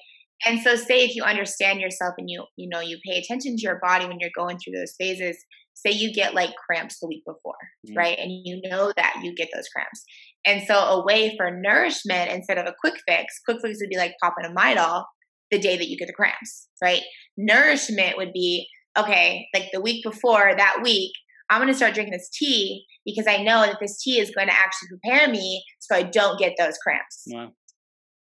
And 0.45 0.61
so, 0.61 0.77
say 0.77 1.07
if 1.07 1.17
you 1.17 1.23
understand 1.23 1.81
yourself 1.81 2.13
and 2.19 2.29
you 2.29 2.45
you 2.57 2.69
know 2.69 2.81
you 2.81 2.99
pay 3.09 3.17
attention 3.17 3.57
to 3.57 3.63
your 3.63 3.81
body 3.83 4.05
when 4.05 4.19
you're 4.21 4.29
going 4.37 4.59
through 4.59 4.79
those 4.79 4.93
phases. 5.01 5.43
Say 5.75 5.91
you 5.93 6.13
get 6.13 6.35
like 6.35 6.51
cramps 6.67 6.99
the 7.01 7.09
week 7.09 7.23
before, 7.27 7.55
mm. 7.89 7.97
right? 7.97 8.19
And 8.19 8.31
you 8.31 8.61
know 8.69 8.93
that 8.95 9.21
you 9.23 9.35
get 9.35 9.49
those 9.55 9.69
cramps. 9.75 10.03
And 10.45 10.63
so, 10.67 10.75
a 10.75 11.03
way 11.03 11.35
for 11.39 11.51
nourishment 11.51 12.31
instead 12.31 12.59
of 12.59 12.67
a 12.67 12.75
quick 12.79 12.97
fix, 13.09 13.41
quick 13.47 13.57
fix 13.63 13.79
would 13.81 13.89
be 13.89 13.97
like 13.97 14.13
popping 14.23 14.45
a 14.45 14.55
Midol 14.55 15.05
the 15.53 15.59
day 15.59 15.77
that 15.77 15.89
you 15.89 15.97
get 15.97 16.09
the 16.09 16.13
cramps, 16.13 16.69
right? 16.83 17.03
Nourishment 17.37 18.17
would 18.17 18.33
be 18.33 18.67
okay, 18.99 19.47
like 19.55 19.69
the 19.73 19.81
week 19.81 20.03
before 20.03 20.53
that 20.57 20.81
week, 20.83 21.13
I'm 21.49 21.61
going 21.61 21.69
to 21.69 21.77
start 21.77 21.95
drinking 21.95 22.13
this 22.13 22.31
tea 22.31 22.85
because 23.05 23.27
I 23.27 23.39
know 23.39 23.63
that 23.63 23.79
this 23.81 24.03
tea 24.03 24.19
is 24.19 24.31
going 24.31 24.49
to 24.49 24.55
actually 24.55 24.89
prepare 24.89 25.29
me 25.29 25.63
so 25.79 25.95
I 25.95 26.03
don't 26.03 26.39
get 26.39 26.55
those 26.59 26.79
cramps. 26.79 27.25
Wow. 27.27 27.53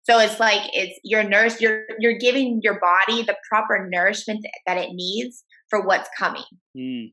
So 0.04 0.20
it's 0.20 0.38
like 0.38 0.70
it's 0.72 0.98
your 1.02 1.24
nurse 1.24 1.60
you're 1.60 1.82
you're 1.98 2.18
giving 2.18 2.60
your 2.62 2.78
body 2.78 3.22
the 3.22 3.36
proper 3.50 3.88
nourishment 3.90 4.46
that 4.64 4.76
it 4.76 4.90
needs 4.92 5.42
for 5.70 5.86
what's 5.86 6.08
coming. 6.18 6.44
Mm 6.76 7.10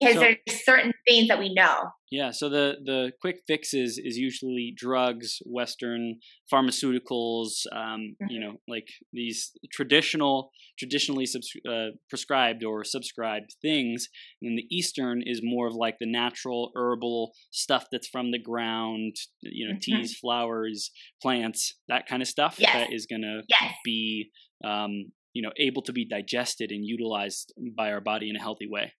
because 0.00 0.14
so, 0.14 0.20
there's 0.20 0.64
certain 0.64 0.92
things 1.06 1.28
that 1.28 1.38
we 1.38 1.52
know. 1.54 1.90
Yeah, 2.10 2.30
so 2.30 2.48
the 2.48 2.76
the 2.84 3.12
quick 3.20 3.40
fixes 3.46 3.98
is 4.02 4.16
usually 4.16 4.74
drugs, 4.76 5.38
Western 5.46 6.18
pharmaceuticals, 6.52 7.64
um, 7.72 8.16
mm-hmm. 8.20 8.26
you 8.28 8.40
know, 8.40 8.54
like 8.68 8.88
these 9.12 9.52
traditional, 9.72 10.50
traditionally 10.78 11.24
subs- 11.24 11.52
uh, 11.68 11.90
prescribed 12.10 12.64
or 12.64 12.84
subscribed 12.84 13.54
things. 13.62 14.08
And 14.42 14.58
the 14.58 14.66
Eastern 14.70 15.22
is 15.24 15.40
more 15.42 15.68
of 15.68 15.74
like 15.74 15.96
the 15.98 16.10
natural 16.10 16.70
herbal 16.76 17.32
stuff 17.50 17.86
that's 17.90 18.08
from 18.08 18.30
the 18.30 18.42
ground, 18.42 19.16
you 19.40 19.66
know, 19.66 19.74
mm-hmm. 19.74 20.00
teas, 20.00 20.18
flowers, 20.18 20.90
plants, 21.22 21.76
that 21.88 22.06
kind 22.06 22.20
of 22.20 22.28
stuff 22.28 22.56
yes. 22.58 22.72
that 22.74 22.92
is 22.92 23.06
going 23.06 23.22
to 23.22 23.42
yes. 23.48 23.72
be, 23.84 24.30
um, 24.64 25.12
you 25.32 25.42
know, 25.42 25.50
able 25.58 25.82
to 25.82 25.92
be 25.92 26.06
digested 26.06 26.70
and 26.70 26.84
utilized 26.84 27.52
by 27.76 27.92
our 27.92 28.00
body 28.00 28.28
in 28.30 28.36
a 28.36 28.40
healthy 28.40 28.66
way. 28.68 28.92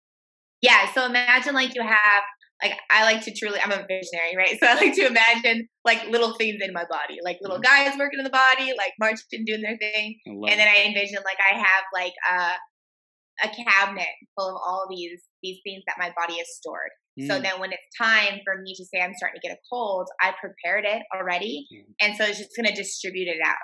Yeah. 0.61 0.91
So 0.93 1.05
imagine 1.05 1.53
like 1.53 1.75
you 1.75 1.81
have 1.81 2.23
like 2.63 2.79
I 2.89 3.03
like 3.03 3.23
to 3.25 3.33
truly 3.33 3.59
I'm 3.59 3.71
a 3.71 3.85
visionary, 3.87 4.35
right? 4.37 4.57
So 4.59 4.67
I 4.67 4.75
like 4.75 4.95
to 4.95 5.05
imagine 5.05 5.67
like 5.83 6.07
little 6.07 6.33
things 6.35 6.57
in 6.61 6.73
my 6.73 6.85
body, 6.89 7.19
like 7.23 7.37
little 7.41 7.57
mm-hmm. 7.57 7.89
guys 7.89 7.99
working 7.99 8.19
in 8.19 8.23
the 8.23 8.29
body, 8.29 8.73
like 8.77 8.93
marching 8.99 9.43
doing 9.45 9.61
their 9.61 9.77
thing. 9.77 10.17
And 10.25 10.59
then 10.59 10.67
I 10.67 10.85
envision 10.87 11.19
like 11.25 11.37
I 11.51 11.57
have 11.57 11.83
like 11.93 12.13
a 12.31 12.53
a 13.43 13.49
cabinet 13.49 14.13
full 14.37 14.49
of 14.49 14.55
all 14.55 14.87
these 14.89 15.21
these 15.41 15.59
things 15.65 15.83
that 15.87 15.97
my 15.99 16.13
body 16.15 16.37
has 16.37 16.47
stored. 16.55 16.91
Mm. 17.19 17.27
So 17.27 17.39
then 17.39 17.59
when 17.59 17.71
it's 17.73 17.83
time 17.99 18.39
for 18.45 18.61
me 18.61 18.73
to 18.75 18.85
say 18.85 19.01
I'm 19.01 19.13
starting 19.15 19.39
to 19.41 19.47
get 19.47 19.57
a 19.57 19.61
cold, 19.71 20.07
I 20.21 20.33
prepared 20.39 20.85
it 20.85 21.03
already. 21.13 21.67
Mm. 21.73 21.93
And 22.01 22.15
so 22.15 22.23
it's 22.23 22.37
just 22.37 22.51
gonna 22.55 22.73
distribute 22.73 23.27
it 23.27 23.41
out. 23.45 23.57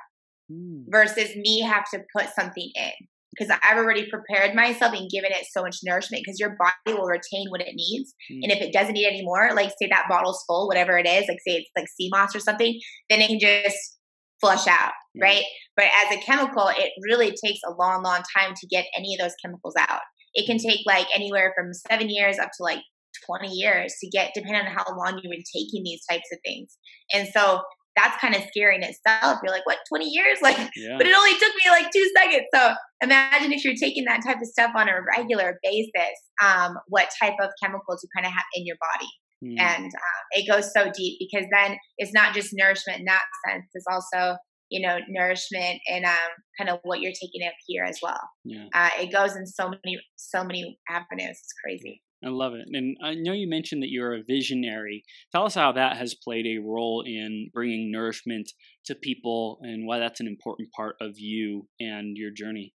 Mm. 0.51 0.85
Versus 0.88 1.35
me 1.35 1.62
have 1.62 1.85
to 1.93 2.01
put 2.15 2.27
something 2.35 2.71
in 2.75 2.91
because 3.38 3.55
I've 3.63 3.77
already 3.77 4.09
prepared 4.09 4.55
myself 4.55 4.93
and 4.93 5.09
given 5.09 5.31
it 5.31 5.45
so 5.51 5.62
much 5.62 5.77
nourishment 5.83 6.23
because 6.25 6.39
your 6.39 6.57
body 6.57 6.97
will 6.97 7.07
retain 7.07 7.49
what 7.49 7.62
it 7.62 7.75
needs. 7.75 8.13
Mm. 8.31 8.39
And 8.43 8.51
if 8.51 8.62
it 8.62 8.73
doesn't 8.73 8.93
need 8.93 9.07
anymore, 9.07 9.51
like 9.55 9.69
say 9.81 9.88
that 9.89 10.07
bottle's 10.09 10.43
full, 10.47 10.67
whatever 10.67 10.97
it 10.97 11.07
is, 11.07 11.27
like 11.27 11.39
say 11.47 11.57
it's 11.57 11.69
like 11.77 11.88
sea 11.88 12.09
moss 12.12 12.35
or 12.35 12.39
something, 12.39 12.79
then 13.09 13.21
it 13.21 13.27
can 13.27 13.39
just 13.39 13.97
flush 14.41 14.67
out, 14.67 14.91
mm. 15.17 15.21
right? 15.21 15.43
But 15.75 15.85
as 16.05 16.17
a 16.17 16.21
chemical, 16.21 16.69
it 16.69 16.91
really 17.03 17.33
takes 17.43 17.59
a 17.67 17.73
long, 17.73 18.03
long 18.03 18.23
time 18.35 18.53
to 18.55 18.67
get 18.67 18.85
any 18.97 19.15
of 19.15 19.23
those 19.23 19.35
chemicals 19.43 19.75
out. 19.77 20.01
It 20.33 20.45
can 20.45 20.57
take 20.57 20.79
like 20.85 21.07
anywhere 21.15 21.53
from 21.55 21.73
seven 21.73 22.09
years 22.09 22.39
up 22.39 22.49
to 22.57 22.63
like 22.63 22.81
20 23.25 23.47
years 23.47 23.93
to 24.01 24.09
get, 24.09 24.31
depending 24.33 24.62
on 24.62 24.71
how 24.71 24.85
long 24.95 25.19
you've 25.21 25.31
been 25.31 25.43
taking 25.55 25.83
these 25.83 26.01
types 26.09 26.27
of 26.31 26.39
things. 26.45 26.77
And 27.13 27.27
so 27.29 27.62
that's 28.01 28.19
kind 28.21 28.35
of 28.35 28.43
scary 28.47 28.75
in 28.75 28.83
itself. 28.83 29.39
You're 29.43 29.51
like, 29.51 29.65
what, 29.65 29.79
20 29.89 30.05
years? 30.05 30.39
Like, 30.49 30.57
yeah. 30.75 30.95
but 30.97 31.05
it 31.05 31.13
only 31.13 31.33
took 31.33 31.53
me 31.63 31.69
like 31.69 31.91
two 31.93 32.09
seconds. 32.15 32.45
So 32.53 32.73
imagine 33.01 33.51
if 33.51 33.63
you're 33.63 33.75
taking 33.75 34.05
that 34.05 34.21
type 34.25 34.38
of 34.41 34.47
stuff 34.47 34.71
on 34.75 34.88
a 34.88 34.93
regular 35.17 35.59
basis, 35.62 36.15
um, 36.43 36.75
what 36.88 37.09
type 37.21 37.35
of 37.41 37.49
chemicals 37.62 37.99
you 38.01 38.09
kind 38.15 38.25
of 38.25 38.31
have 38.31 38.45
in 38.55 38.65
your 38.65 38.77
body. 38.79 39.09
Mm. 39.43 39.59
And 39.59 39.85
um, 39.85 40.23
it 40.31 40.49
goes 40.49 40.71
so 40.73 40.91
deep 40.95 41.19
because 41.19 41.45
then 41.51 41.77
it's 41.97 42.13
not 42.13 42.33
just 42.33 42.49
nourishment 42.53 42.99
in 42.99 43.05
that 43.05 43.21
sense. 43.47 43.65
It's 43.73 43.85
also, 43.91 44.38
you 44.69 44.85
know, 44.85 44.99
nourishment 45.07 45.81
and 45.88 46.05
um, 46.05 46.31
kind 46.57 46.69
of 46.69 46.79
what 46.83 47.01
you're 47.01 47.12
taking 47.12 47.45
up 47.45 47.53
here 47.67 47.83
as 47.83 47.99
well. 48.01 48.21
Yeah. 48.45 48.65
Uh, 48.73 48.89
it 48.99 49.12
goes 49.12 49.35
in 49.35 49.45
so 49.45 49.69
many, 49.69 50.01
so 50.15 50.43
many 50.43 50.79
avenues. 50.89 51.38
It's 51.38 51.53
crazy. 51.63 52.01
I 52.23 52.29
love 52.29 52.53
it. 52.53 52.67
And 52.71 52.97
I 53.01 53.13
know 53.15 53.32
you 53.32 53.47
mentioned 53.49 53.82
that 53.82 53.89
you're 53.89 54.13
a 54.13 54.23
visionary. 54.27 55.03
Tell 55.32 55.45
us 55.45 55.55
how 55.55 55.71
that 55.71 55.97
has 55.97 56.15
played 56.15 56.45
a 56.45 56.62
role 56.62 57.03
in 57.05 57.49
bringing 57.53 57.91
nourishment 57.91 58.51
to 58.86 58.95
people 58.95 59.60
and 59.62 59.88
why 59.88 59.99
that's 59.99 60.19
an 60.19 60.27
important 60.27 60.69
part 60.75 60.95
of 60.99 61.13
you 61.17 61.67
and 61.79 62.17
your 62.17 62.32
journey. 62.32 62.73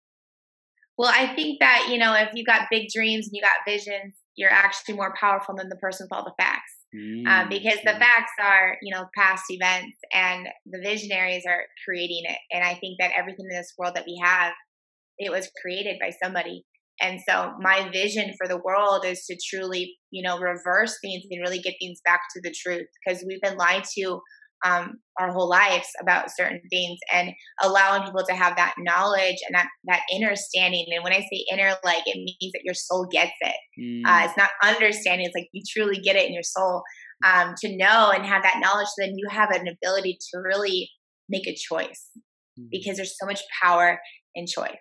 Well, 0.96 1.12
I 1.12 1.35
think 1.35 1.59
that, 1.61 1.88
you 1.90 1.98
know, 1.98 2.14
if 2.14 2.30
you've 2.35 2.46
got 2.46 2.68
big 2.70 2.88
dreams 2.94 3.26
and 3.26 3.35
you 3.35 3.42
got 3.42 3.66
visions, 3.66 4.14
you're 4.37 4.50
actually 4.50 4.94
more 4.94 5.14
powerful 5.20 5.54
than 5.57 5.68
the 5.68 5.76
person 5.76 6.07
with 6.07 6.16
all 6.16 6.24
the 6.24 6.42
facts. 6.42 6.72
Mm, 6.94 7.26
uh, 7.26 7.48
because 7.48 7.78
the 7.85 7.98
facts 7.98 8.33
are, 8.40 8.76
you 8.80 8.94
know, 8.94 9.07
past 9.16 9.44
events 9.48 9.96
and 10.12 10.46
the 10.66 10.78
visionaries 10.78 11.42
are 11.46 11.62
creating 11.85 12.22
it. 12.24 12.38
And 12.52 12.62
I 12.62 12.74
think 12.74 12.98
that 13.00 13.11
everything 13.18 13.46
in 13.50 13.57
this 13.57 13.74
world 13.76 13.96
that 13.96 14.04
we 14.07 14.20
have, 14.22 14.52
it 15.18 15.30
was 15.30 15.50
created 15.61 15.98
by 16.00 16.12
somebody. 16.22 16.64
And 17.00 17.20
so 17.28 17.52
my 17.61 17.90
vision 17.92 18.33
for 18.38 18.48
the 18.48 18.61
world 18.64 19.04
is 19.04 19.24
to 19.26 19.37
truly, 19.50 19.96
you 20.11 20.22
know, 20.22 20.38
reverse 20.38 20.96
things 21.02 21.24
and 21.30 21.40
really 21.40 21.59
get 21.59 21.74
things 21.80 22.00
back 22.04 22.20
to 22.35 22.40
the 22.42 22.54
truth 22.54 22.87
because 23.04 23.24
we've 23.26 23.40
been 23.40 23.57
lied 23.57 23.85
to 23.98 24.20
um, 24.64 24.94
our 25.20 25.30
whole 25.30 25.48
lives 25.48 25.88
about 26.00 26.30
certain 26.35 26.61
things 26.70 26.98
and 27.12 27.30
allowing 27.62 28.02
people 28.02 28.24
to 28.26 28.35
have 28.35 28.57
that 28.57 28.74
knowledge 28.78 29.37
and 29.46 29.54
that, 29.54 29.68
that 29.85 30.00
understanding. 30.14 30.87
And 30.90 31.04
when 31.04 31.12
I 31.12 31.20
say 31.20 31.44
inner, 31.52 31.74
like 31.85 32.02
it 32.07 32.16
means 32.16 32.52
that 32.52 32.62
your 32.64 32.74
soul 32.74 33.07
gets 33.11 33.33
it. 33.40 33.57
Mm. 33.78 34.02
Uh, 34.07 34.24
it's 34.24 34.37
not 34.37 34.50
understanding. 34.64 35.26
It's 35.26 35.35
like 35.37 35.48
you 35.52 35.62
truly 35.68 36.00
get 36.00 36.16
it 36.16 36.26
in 36.26 36.33
your 36.33 36.42
soul 36.42 36.83
um, 37.24 37.54
to 37.59 37.76
know 37.76 38.11
and 38.14 38.24
have 38.24 38.42
that 38.42 38.61
knowledge. 38.61 38.87
So 38.87 39.04
then 39.04 39.14
you 39.16 39.28
have 39.30 39.50
an 39.50 39.68
ability 39.68 40.18
to 40.33 40.40
really 40.40 40.90
make 41.28 41.46
a 41.46 41.54
choice 41.54 42.09
mm. 42.59 42.68
because 42.70 42.96
there's 42.96 43.16
so 43.20 43.26
much 43.26 43.42
power 43.62 43.98
in 44.35 44.46
choice. 44.46 44.76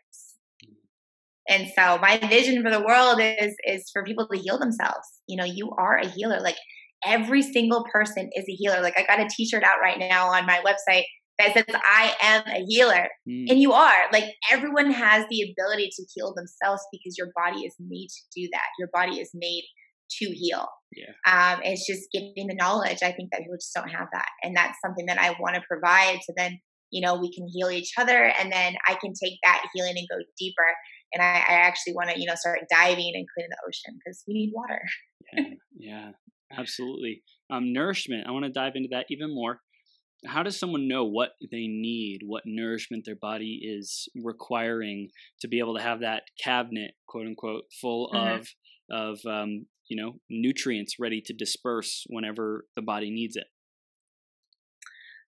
And 1.50 1.68
so 1.76 1.98
my 2.00 2.18
vision 2.18 2.64
for 2.64 2.72
the 2.72 2.82
world 2.82 3.20
is 3.22 3.56
is 3.66 3.90
for 3.92 4.04
people 4.04 4.28
to 4.28 4.40
heal 4.40 4.58
themselves. 4.58 5.08
You 5.28 5.38
know, 5.38 5.46
you 5.46 5.72
are 5.78 5.98
a 5.98 6.08
healer. 6.08 6.40
Like 6.40 6.58
every 7.06 7.42
single 7.42 7.86
person 7.92 8.30
is 8.34 8.46
a 8.50 8.54
healer. 8.54 8.82
Like 8.82 8.98
I 8.98 9.04
got 9.04 9.26
a 9.26 9.30
t-shirt 9.30 9.64
out 9.64 9.82
right 9.82 10.00
now 10.00 10.28
on 10.28 10.46
my 10.46 10.62
website 10.66 11.04
that 11.40 11.54
says 11.54 11.66
I 11.70 12.14
am 12.22 12.44
a 12.48 12.64
healer. 12.68 13.10
Mm. 13.28 13.50
And 13.50 13.60
you 13.60 13.74
are. 13.74 14.10
Like 14.12 14.26
everyone 14.52 14.92
has 14.92 15.26
the 15.30 15.42
ability 15.42 15.90
to 15.96 16.06
heal 16.14 16.34
themselves 16.36 16.82
because 16.92 17.18
your 17.18 17.28
body 17.36 17.62
is 17.62 17.76
made 17.80 18.08
to 18.08 18.42
do 18.42 18.50
that. 18.54 18.68
Your 18.80 18.90
body 18.94 19.20
is 19.20 19.32
made 19.34 19.64
to 20.20 20.26
heal. 20.26 20.68
Yeah. 20.96 21.14
Um, 21.54 21.62
it's 21.64 21.88
just 21.88 22.10
getting 22.12 22.48
the 22.48 22.56
knowledge. 22.56 23.00
I 23.02 23.12
think 23.12 23.32
that 23.32 23.40
people 23.42 23.56
just 23.56 23.74
don't 23.74 23.90
have 23.90 24.08
that. 24.14 24.28
And 24.44 24.56
that's 24.56 24.78
something 24.86 25.08
that 25.08 25.20
I 25.20 25.36
want 25.40 25.56
to 25.56 25.62
provide. 25.68 26.20
So 26.24 26.34
then, 26.38 26.60
you 26.92 27.02
know, 27.02 27.16
we 27.16 27.34
can 27.34 27.48
heal 27.52 27.72
each 27.72 27.94
other 27.98 28.32
and 28.40 28.52
then 28.52 28.76
I 28.88 28.94
can 28.94 29.14
take 29.14 29.40
that 29.44 29.66
healing 29.74 29.96
and 29.98 30.08
go 30.10 30.24
deeper. 30.38 30.70
And 31.14 31.22
I, 31.22 31.38
I 31.38 31.54
actually 31.62 31.94
want 31.94 32.10
to, 32.10 32.20
you 32.20 32.26
know, 32.26 32.36
start 32.36 32.60
diving 32.70 33.12
and 33.14 33.26
cleaning 33.34 33.50
the 33.50 33.58
ocean 33.68 34.00
because 34.04 34.24
we 34.28 34.34
need 34.34 34.52
water. 34.54 34.82
yeah, 35.34 35.44
yeah, 35.78 36.12
absolutely. 36.58 37.24
Um, 37.52 37.74
nourishment. 37.74 38.26
I 38.28 38.32
want 38.32 38.46
to 38.46 38.52
dive 38.52 38.74
into 38.76 38.90
that 38.92 39.06
even 39.10 39.34
more. 39.34 39.60
How 40.26 40.42
does 40.42 40.58
someone 40.58 40.88
know 40.88 41.04
what 41.04 41.32
they 41.52 41.68
need, 41.68 42.20
what 42.26 42.44
nourishment 42.46 43.04
their 43.06 43.18
body 43.18 43.60
is 43.62 44.08
requiring 44.24 45.10
to 45.42 45.50
be 45.50 45.60
able 45.60 45.76
to 45.76 45.84
have 45.84 46.00
that 46.00 46.24
cabinet, 46.42 46.92
quote 47.08 47.28
unquote, 47.28 47.66
full 47.82 48.10
mm-hmm. 48.14 48.40
of 48.40 48.48
of 48.90 49.20
um, 49.26 49.66
you 49.90 50.02
know 50.02 50.14
nutrients 50.30 50.96
ready 51.00 51.22
to 51.26 51.34
disperse 51.34 52.06
whenever 52.08 52.66
the 52.76 52.82
body 52.82 53.12
needs 53.12 53.36
it? 53.36 53.48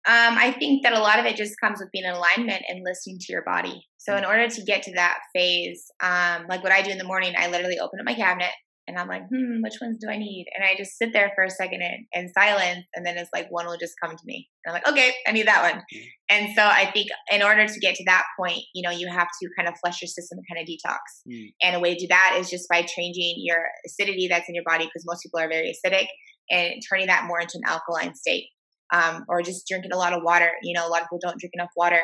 Um, 0.05 0.37
I 0.37 0.51
think 0.51 0.83
that 0.83 0.93
a 0.93 0.99
lot 0.99 1.19
of 1.19 1.25
it 1.25 1.37
just 1.37 1.53
comes 1.61 1.79
with 1.79 1.89
being 1.91 2.03
in 2.03 2.11
alignment 2.11 2.61
and 2.67 2.83
listening 2.83 3.19
to 3.21 3.31
your 3.31 3.43
body. 3.43 3.85
So 3.97 4.17
in 4.17 4.25
order 4.25 4.49
to 4.49 4.63
get 4.63 4.83
to 4.83 4.91
that 4.93 5.19
phase, 5.33 5.85
um, 6.01 6.45
like 6.49 6.61
what 6.61 6.73
I 6.73 6.81
do 6.81 6.91
in 6.91 6.97
the 6.97 7.05
morning, 7.05 7.33
I 7.37 7.47
literally 7.49 7.79
open 7.79 7.99
up 7.99 8.05
my 8.05 8.13
cabinet 8.13 8.51
and 8.85 8.99
I'm 8.99 9.07
like, 9.07 9.21
hmm, 9.29 9.61
which 9.61 9.77
ones 9.79 9.97
do 10.01 10.09
I 10.09 10.17
need? 10.17 10.47
And 10.53 10.65
I 10.65 10.75
just 10.75 10.97
sit 10.97 11.13
there 11.13 11.31
for 11.35 11.45
a 11.45 11.49
second 11.49 11.81
in, 11.81 12.05
in 12.11 12.33
silence, 12.33 12.85
and 12.93 13.05
then 13.05 13.17
it's 13.17 13.29
like 13.33 13.47
one 13.49 13.65
will 13.65 13.77
just 13.79 13.93
come 14.03 14.13
to 14.13 14.23
me. 14.25 14.49
And 14.65 14.75
I'm 14.75 14.81
like, 14.81 14.89
okay, 14.89 15.13
I 15.25 15.31
need 15.31 15.47
that 15.47 15.71
one. 15.71 15.81
Mm. 15.81 16.05
And 16.29 16.53
so 16.53 16.63
I 16.63 16.91
think 16.91 17.07
in 17.31 17.41
order 17.41 17.65
to 17.65 17.79
get 17.79 17.95
to 17.95 18.03
that 18.07 18.25
point, 18.37 18.59
you 18.75 18.81
know, 18.81 18.93
you 18.93 19.07
have 19.07 19.29
to 19.41 19.49
kind 19.57 19.69
of 19.69 19.75
flush 19.79 20.01
your 20.01 20.09
system 20.09 20.37
and 20.37 20.45
kind 20.53 20.61
of 20.61 20.67
detox. 20.67 20.97
Mm. 21.31 21.53
And 21.63 21.75
a 21.77 21.79
way 21.79 21.93
to 21.93 21.99
do 22.01 22.07
that 22.09 22.35
is 22.37 22.49
just 22.49 22.67
by 22.67 22.81
changing 22.81 23.35
your 23.37 23.63
acidity 23.85 24.27
that's 24.29 24.49
in 24.49 24.55
your 24.55 24.65
body, 24.65 24.83
because 24.83 25.05
most 25.05 25.23
people 25.23 25.39
are 25.39 25.47
very 25.47 25.73
acidic, 25.73 26.07
and 26.51 26.81
turning 26.89 27.07
that 27.07 27.23
more 27.25 27.39
into 27.39 27.53
an 27.55 27.63
alkaline 27.65 28.15
state. 28.15 28.47
Um, 28.91 29.25
or 29.27 29.41
just 29.41 29.67
drinking 29.67 29.91
a 29.91 29.97
lot 29.97 30.13
of 30.13 30.21
water. 30.23 30.51
You 30.61 30.75
know, 30.75 30.87
a 30.87 30.89
lot 30.89 31.01
of 31.01 31.05
people 31.05 31.19
don't 31.21 31.39
drink 31.39 31.53
enough 31.55 31.71
water 31.75 32.03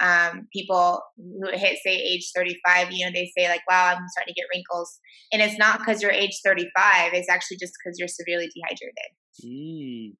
um, 0.00 0.48
people 0.52 1.02
who 1.16 1.50
hit 1.52 1.78
say 1.84 1.94
age 1.94 2.30
35 2.34 2.90
you 2.90 3.04
know 3.04 3.12
they 3.12 3.30
say 3.36 3.48
like 3.48 3.60
wow 3.68 3.94
i'm 3.94 4.08
starting 4.08 4.34
to 4.34 4.40
get 4.40 4.48
wrinkles 4.52 4.98
and 5.32 5.42
it's 5.42 5.58
not 5.58 5.78
because 5.78 6.02
you're 6.02 6.10
age 6.10 6.40
35 6.44 7.12
it's 7.12 7.28
actually 7.28 7.58
just 7.58 7.74
because 7.78 7.98
you're 7.98 8.08
severely 8.08 8.48
dehydrated 8.54 9.10
mm. 9.44 10.16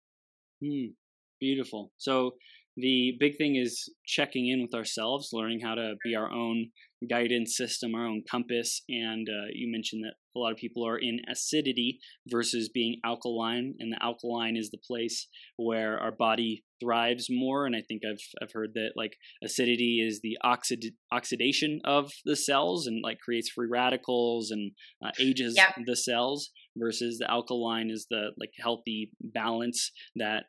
Mm. 0.62 0.92
beautiful 1.40 1.92
so 1.96 2.32
the 2.76 3.16
big 3.18 3.36
thing 3.36 3.56
is 3.56 3.88
checking 4.06 4.48
in 4.48 4.62
with 4.62 4.74
ourselves 4.74 5.30
learning 5.32 5.60
how 5.60 5.74
to 5.74 5.94
be 6.04 6.14
our 6.14 6.30
own 6.30 6.70
guidance 7.08 7.56
system, 7.56 7.94
our 7.94 8.06
own 8.06 8.22
compass. 8.30 8.82
And 8.88 9.28
uh, 9.28 9.48
you 9.52 9.70
mentioned 9.70 10.04
that 10.04 10.14
a 10.34 10.38
lot 10.38 10.52
of 10.52 10.58
people 10.58 10.86
are 10.86 10.98
in 10.98 11.20
acidity 11.30 11.98
versus 12.28 12.68
being 12.68 13.00
alkaline, 13.04 13.74
and 13.78 13.92
the 13.92 14.02
alkaline 14.02 14.56
is 14.56 14.70
the 14.70 14.78
place 14.78 15.28
where 15.56 15.98
our 15.98 16.12
body 16.12 16.64
thrives 16.80 17.26
more. 17.28 17.66
And 17.66 17.76
I 17.76 17.82
think 17.86 18.02
I've 18.08 18.22
I've 18.42 18.52
heard 18.52 18.70
that 18.74 18.92
like 18.96 19.16
acidity 19.44 20.04
is 20.06 20.20
the 20.22 20.38
oxid 20.42 20.84
oxidation 21.12 21.80
of 21.84 22.10
the 22.24 22.36
cells 22.36 22.86
and 22.86 23.00
like 23.02 23.18
creates 23.18 23.50
free 23.50 23.68
radicals 23.70 24.50
and 24.50 24.72
uh, 25.04 25.10
ages 25.18 25.54
yep. 25.56 25.74
the 25.86 25.96
cells. 25.96 26.50
Versus 26.76 27.18
the 27.18 27.28
alkaline 27.28 27.90
is 27.90 28.06
the 28.10 28.30
like 28.38 28.52
healthy 28.56 29.10
balance 29.20 29.90
that 30.14 30.44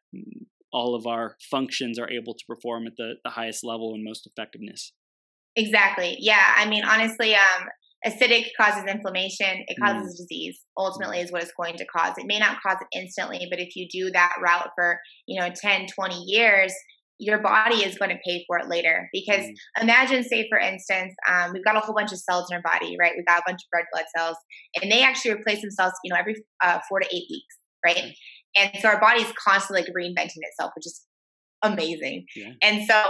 all 0.72 0.94
of 0.96 1.08
our 1.08 1.36
functions 1.50 1.98
are 1.98 2.10
able 2.10 2.36
to 2.36 2.44
perform 2.48 2.86
at 2.86 2.94
the, 2.96 3.16
the 3.24 3.32
highest 3.32 3.64
level 3.64 3.96
and 3.96 4.04
most 4.04 4.28
effectiveness. 4.28 4.94
Exactly. 5.56 6.18
Yeah. 6.20 6.54
I 6.56 6.68
mean, 6.70 6.84
honestly, 6.86 7.34
um, 7.34 7.68
acidic 8.06 8.48
causes 8.60 8.84
inflammation. 8.88 9.64
It 9.68 9.78
causes 9.80 10.14
mm. 10.14 10.18
disease. 10.18 10.60
Ultimately, 10.78 11.20
is 11.20 11.32
what 11.32 11.44
it's 11.44 11.54
going 11.60 11.78
to 11.78 11.86
cause. 11.86 12.18
It 12.18 12.28
may 12.28 12.40
not 12.40 12.62
cause 12.62 12.78
it 12.82 12.98
instantly, 12.98 13.48
but 13.50 13.60
if 13.60 13.76
you 13.76 13.88
do 13.92 14.12
that 14.12 14.34
route 14.42 14.70
for 14.76 15.00
you 15.28 15.40
know 15.40 15.50
10, 15.54 15.88
20 15.88 16.16
years, 16.26 16.74
your 17.20 17.40
body 17.40 17.76
is 17.76 17.98
going 17.98 18.10
to 18.10 18.20
pay 18.26 18.44
for 18.48 18.58
it 18.58 18.68
later. 18.68 19.08
Because 19.14 19.46
mm. 19.46 19.54
imagine, 19.82 20.24
say, 20.24 20.48
for 20.50 20.58
instance, 20.58 21.14
um, 21.30 21.52
we've 21.54 21.64
got 21.64 21.76
a 21.76 21.80
whole 21.80 21.96
bunch 21.96 22.12
of 22.12 22.20
cells 22.20 22.48
in 22.50 22.56
our 22.56 22.64
body, 22.64 22.96
right? 23.00 23.14
We've 23.16 23.26
got 23.26 23.40
a 23.40 23.44
bunch 23.46 23.62
of 23.62 23.68
red 23.74 23.86
blood 23.94 24.06
cells, 24.16 24.38
and 24.82 24.92
they 24.92 25.04
actually 25.04 25.32
replace 25.32 25.62
themselves, 25.62 25.94
you 26.04 26.14
know, 26.14 26.20
every 26.20 26.36
uh, 26.64 26.80
four 26.90 27.00
to 27.00 27.06
eight 27.08 27.28
weeks, 27.30 27.56
right? 27.86 27.98
Mm. 27.98 28.12
And 28.58 28.72
so 28.82 28.90
our 28.90 29.00
body 29.00 29.22
is 29.22 29.32
constantly 29.38 29.84
like 29.84 29.94
reinventing 29.96 30.42
itself, 30.42 30.72
which 30.76 30.86
is 30.86 31.06
amazing. 31.64 32.26
Yeah. 32.36 32.52
And 32.62 32.88
so 32.88 33.04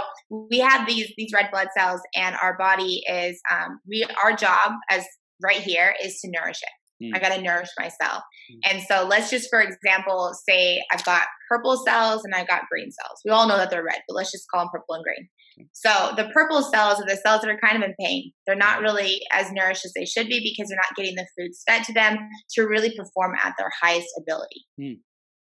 we 0.50 0.58
have 0.58 0.86
these 0.86 1.12
these 1.16 1.32
red 1.34 1.50
blood 1.50 1.68
cells, 1.76 2.00
and 2.14 2.36
our 2.42 2.56
body 2.56 3.02
is 3.08 3.40
um, 3.50 3.80
we 3.88 4.06
our 4.22 4.34
job 4.34 4.72
as 4.90 5.04
right 5.42 5.60
here 5.60 5.94
is 6.02 6.20
to 6.20 6.30
nourish 6.30 6.60
it. 6.62 6.70
Mm. 7.02 7.16
I 7.16 7.18
got 7.18 7.34
to 7.34 7.42
nourish 7.42 7.68
myself. 7.78 8.22
Mm. 8.50 8.70
And 8.70 8.82
so 8.82 9.06
let's 9.08 9.30
just, 9.30 9.48
for 9.50 9.60
example, 9.60 10.32
say 10.48 10.82
I've 10.92 11.04
got 11.04 11.26
purple 11.50 11.76
cells 11.76 12.24
and 12.24 12.34
I've 12.34 12.48
got 12.48 12.68
green 12.70 12.90
cells. 12.90 13.20
We 13.24 13.30
all 13.30 13.48
know 13.48 13.56
that 13.56 13.70
they're 13.70 13.84
red, 13.84 14.00
but 14.06 14.14
let's 14.14 14.30
just 14.30 14.48
call 14.48 14.62
them 14.62 14.70
purple 14.72 14.94
and 14.94 15.04
green. 15.04 15.28
So 15.72 16.12
the 16.16 16.30
purple 16.32 16.62
cells 16.62 17.00
are 17.00 17.06
the 17.06 17.16
cells 17.16 17.42
that 17.42 17.50
are 17.50 17.58
kind 17.58 17.76
of 17.76 17.88
in 17.88 17.94
pain. 18.00 18.32
They're 18.46 18.56
not 18.56 18.80
really 18.80 19.20
as 19.34 19.52
nourished 19.52 19.84
as 19.84 19.92
they 19.94 20.06
should 20.06 20.28
be 20.28 20.40
because 20.40 20.68
they're 20.68 20.78
not 20.78 20.96
getting 20.96 21.14
the 21.14 21.26
foods 21.36 21.62
fed 21.68 21.84
to 21.84 21.92
them 21.92 22.16
to 22.54 22.62
really 22.62 22.96
perform 22.96 23.34
at 23.42 23.54
their 23.58 23.70
highest 23.82 24.08
ability. 24.18 24.64
Mm 24.80 24.98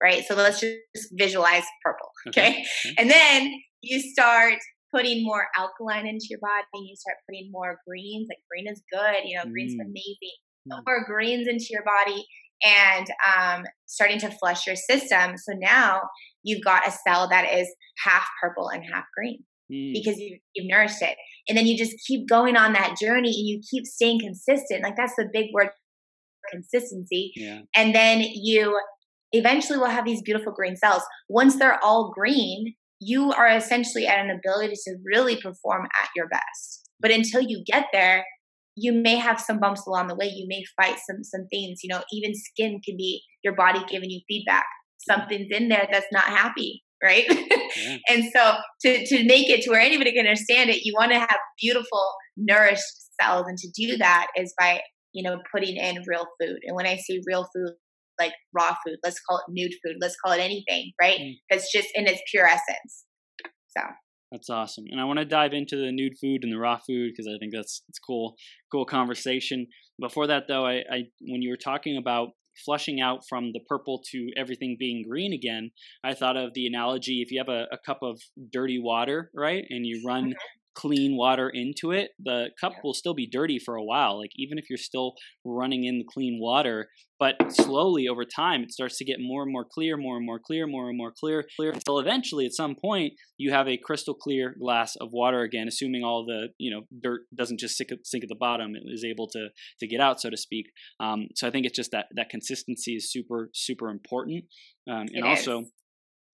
right? 0.02 0.24
So 0.26 0.34
let's 0.34 0.60
just 0.60 1.08
visualize 1.12 1.64
purple, 1.84 2.08
okay? 2.28 2.50
okay? 2.50 2.64
And 2.98 3.10
then 3.10 3.52
you 3.82 4.00
start 4.00 4.58
putting 4.96 5.24
more 5.24 5.46
alkaline 5.56 6.06
into 6.06 6.26
your 6.30 6.40
body. 6.40 6.64
And 6.74 6.86
you 6.86 6.96
start 6.96 7.16
putting 7.28 7.50
more 7.50 7.78
greens. 7.86 8.28
Like 8.28 8.38
green 8.50 8.70
is 8.70 8.82
good, 8.92 9.28
you 9.28 9.36
know, 9.36 9.44
mm. 9.44 9.52
green's 9.52 9.74
amazing. 9.74 10.36
Mm. 10.70 10.82
More 10.86 11.04
greens 11.04 11.46
into 11.48 11.66
your 11.70 11.84
body 11.84 12.26
and 12.64 13.06
um, 13.26 13.64
starting 13.86 14.18
to 14.20 14.30
flush 14.30 14.66
your 14.66 14.76
system. 14.76 15.36
So 15.36 15.52
now 15.58 16.02
you've 16.42 16.64
got 16.64 16.88
a 16.88 16.90
cell 17.06 17.28
that 17.28 17.52
is 17.52 17.68
half 18.04 18.26
purple 18.40 18.68
and 18.68 18.82
half 18.92 19.04
green. 19.16 19.44
Mm. 19.72 19.92
Because 19.92 20.18
you, 20.18 20.38
you've 20.54 20.70
nourished 20.70 21.02
it. 21.02 21.16
And 21.48 21.56
then 21.56 21.66
you 21.66 21.76
just 21.76 21.94
keep 22.06 22.28
going 22.28 22.56
on 22.56 22.72
that 22.72 22.96
journey 23.00 23.28
and 23.28 23.48
you 23.48 23.60
keep 23.68 23.84
staying 23.84 24.20
consistent. 24.20 24.82
Like 24.82 24.96
that's 24.96 25.14
the 25.16 25.28
big 25.32 25.46
word 25.52 25.68
consistency. 26.50 27.32
Yeah. 27.34 27.60
And 27.74 27.94
then 27.94 28.20
you 28.20 28.78
eventually 29.32 29.78
we'll 29.78 29.90
have 29.90 30.04
these 30.04 30.22
beautiful 30.22 30.52
green 30.52 30.76
cells. 30.76 31.02
Once 31.28 31.56
they're 31.56 31.82
all 31.82 32.12
green, 32.14 32.74
you 33.00 33.32
are 33.32 33.48
essentially 33.48 34.06
at 34.06 34.24
an 34.24 34.30
ability 34.30 34.74
to 34.86 34.96
really 35.04 35.36
perform 35.36 35.86
at 36.02 36.08
your 36.14 36.28
best. 36.28 36.90
But 37.00 37.10
until 37.10 37.42
you 37.42 37.62
get 37.66 37.86
there, 37.92 38.24
you 38.74 38.92
may 38.92 39.16
have 39.16 39.40
some 39.40 39.58
bumps 39.58 39.86
along 39.86 40.08
the 40.08 40.14
way. 40.14 40.26
You 40.26 40.46
may 40.48 40.62
fight 40.80 40.98
some 41.08 41.24
some 41.24 41.46
things. 41.50 41.80
You 41.82 41.88
know, 41.88 42.02
even 42.12 42.34
skin 42.34 42.80
can 42.84 42.96
be 42.96 43.22
your 43.42 43.54
body 43.54 43.80
giving 43.88 44.10
you 44.10 44.20
feedback. 44.28 44.66
Something's 44.98 45.48
in 45.50 45.68
there 45.68 45.88
that's 45.90 46.06
not 46.12 46.24
happy, 46.24 46.82
right? 47.02 47.24
Yeah. 47.28 47.96
and 48.08 48.24
so 48.34 48.56
to 48.82 49.06
to 49.06 49.24
make 49.24 49.48
it 49.48 49.62
to 49.62 49.70
where 49.70 49.80
anybody 49.80 50.12
can 50.12 50.26
understand 50.26 50.70
it, 50.70 50.84
you 50.84 50.94
want 50.98 51.12
to 51.12 51.18
have 51.18 51.38
beautiful, 51.60 52.12
nourished 52.36 52.84
cells, 53.20 53.46
and 53.48 53.58
to 53.58 53.68
do 53.74 53.96
that 53.96 54.26
is 54.36 54.54
by 54.58 54.80
you 55.12 55.22
know 55.22 55.38
putting 55.52 55.76
in 55.76 56.02
real 56.06 56.26
food. 56.40 56.58
And 56.64 56.76
when 56.76 56.86
I 56.86 56.96
say 56.96 57.20
real 57.26 57.48
food, 57.54 57.72
like 58.18 58.32
raw 58.52 58.74
food. 58.86 58.96
Let's 59.04 59.20
call 59.20 59.38
it 59.38 59.44
nude 59.48 59.72
food. 59.84 59.96
Let's 60.00 60.16
call 60.24 60.32
it 60.32 60.40
anything, 60.40 60.92
right? 61.00 61.18
Mm. 61.18 61.34
That's 61.50 61.72
just 61.72 61.88
in 61.94 62.06
its 62.06 62.20
pure 62.30 62.46
essence. 62.46 63.04
So 63.76 63.82
that's 64.32 64.50
awesome. 64.50 64.84
And 64.90 65.00
I 65.00 65.04
want 65.04 65.18
to 65.18 65.24
dive 65.24 65.52
into 65.52 65.76
the 65.76 65.92
nude 65.92 66.18
food 66.20 66.42
and 66.42 66.52
the 66.52 66.58
raw 66.58 66.78
food 66.78 67.12
because 67.12 67.26
I 67.32 67.38
think 67.38 67.52
that's 67.52 67.82
it's 67.88 67.98
cool, 67.98 68.36
cool 68.72 68.84
conversation. 68.84 69.66
Before 70.00 70.26
that 70.26 70.44
though, 70.48 70.66
I, 70.66 70.82
I 70.90 71.02
when 71.20 71.42
you 71.42 71.50
were 71.50 71.56
talking 71.56 71.96
about 71.96 72.30
flushing 72.64 73.00
out 73.00 73.20
from 73.28 73.52
the 73.52 73.60
purple 73.68 74.02
to 74.12 74.30
everything 74.36 74.76
being 74.78 75.04
green 75.08 75.32
again, 75.32 75.70
I 76.02 76.14
thought 76.14 76.36
of 76.36 76.54
the 76.54 76.66
analogy 76.66 77.22
if 77.22 77.30
you 77.30 77.38
have 77.38 77.48
a, 77.48 77.66
a 77.70 77.78
cup 77.84 77.98
of 78.02 78.20
dirty 78.52 78.78
water, 78.78 79.30
right, 79.34 79.64
and 79.68 79.86
you 79.86 80.02
run 80.06 80.24
mm-hmm 80.24 80.32
clean 80.76 81.16
water 81.16 81.48
into 81.48 81.90
it, 81.90 82.10
the 82.22 82.50
cup 82.60 82.74
will 82.84 82.94
still 82.94 83.14
be 83.14 83.26
dirty 83.26 83.58
for 83.58 83.74
a 83.74 83.82
while. 83.82 84.18
Like 84.18 84.32
even 84.36 84.58
if 84.58 84.68
you're 84.68 84.76
still 84.76 85.14
running 85.44 85.84
in 85.84 85.98
the 85.98 86.04
clean 86.04 86.38
water, 86.40 86.88
but 87.18 87.34
slowly 87.50 88.06
over 88.08 88.24
time 88.24 88.62
it 88.62 88.72
starts 88.72 88.98
to 88.98 89.04
get 89.04 89.16
more 89.18 89.42
and 89.42 89.50
more 89.50 89.64
clear, 89.64 89.96
more 89.96 90.18
and 90.18 90.26
more 90.26 90.38
clear, 90.38 90.66
more 90.66 90.88
and 90.88 90.96
more 90.96 91.12
clear, 91.18 91.46
clear 91.56 91.72
until 91.72 91.98
eventually 91.98 92.44
at 92.44 92.52
some 92.52 92.74
point 92.74 93.14
you 93.38 93.50
have 93.52 93.66
a 93.66 93.78
crystal 93.78 94.14
clear 94.14 94.54
glass 94.60 94.96
of 94.96 95.08
water 95.12 95.40
again, 95.40 95.66
assuming 95.66 96.04
all 96.04 96.26
the 96.26 96.48
you 96.58 96.70
know 96.70 96.82
dirt 97.02 97.22
doesn't 97.34 97.58
just 97.58 97.76
sink, 97.76 97.90
sink 98.04 98.22
at 98.22 98.28
the 98.28 98.36
bottom, 98.36 98.74
it 98.76 98.82
is 98.86 99.04
able 99.04 99.28
to 99.28 99.48
to 99.80 99.86
get 99.86 100.00
out, 100.00 100.20
so 100.20 100.28
to 100.28 100.36
speak. 100.36 100.66
Um, 101.00 101.28
so 101.34 101.48
I 101.48 101.50
think 101.50 101.64
it's 101.64 101.76
just 101.76 101.92
that 101.92 102.06
that 102.16 102.28
consistency 102.28 102.96
is 102.96 103.10
super 103.10 103.50
super 103.54 103.88
important, 103.88 104.44
um, 104.88 105.06
and 105.12 105.24
also. 105.24 105.64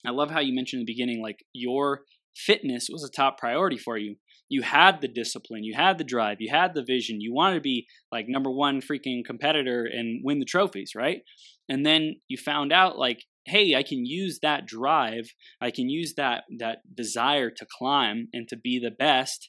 I 0.04 0.10
love 0.10 0.32
how 0.32 0.40
you 0.40 0.52
mentioned 0.52 0.80
in 0.80 0.84
the 0.84 0.92
beginning, 0.92 1.22
like 1.22 1.44
your 1.52 2.00
fitness 2.34 2.88
was 2.90 3.04
a 3.04 3.10
top 3.10 3.38
priority 3.38 3.76
for 3.76 3.96
you 3.96 4.16
you 4.52 4.60
had 4.60 5.00
the 5.00 5.08
discipline, 5.08 5.64
you 5.64 5.74
had 5.74 5.96
the 5.96 6.04
drive, 6.04 6.36
you 6.38 6.50
had 6.50 6.74
the 6.74 6.84
vision, 6.84 7.22
you 7.22 7.32
wanted 7.32 7.54
to 7.54 7.62
be 7.62 7.86
like 8.12 8.26
number 8.28 8.50
one 8.50 8.82
freaking 8.82 9.24
competitor 9.24 9.88
and 9.90 10.20
win 10.22 10.40
the 10.40 10.44
trophies, 10.44 10.92
right? 10.94 11.22
And 11.70 11.86
then 11.86 12.16
you 12.28 12.36
found 12.36 12.70
out 12.70 12.98
like, 12.98 13.24
hey, 13.46 13.74
I 13.74 13.82
can 13.82 14.04
use 14.04 14.40
that 14.42 14.66
drive, 14.66 15.30
I 15.60 15.70
can 15.70 15.88
use 15.88 16.14
that 16.18 16.44
that 16.58 16.78
desire 16.94 17.50
to 17.50 17.66
climb 17.78 18.28
and 18.34 18.46
to 18.48 18.56
be 18.56 18.78
the 18.78 18.90
best 18.90 19.48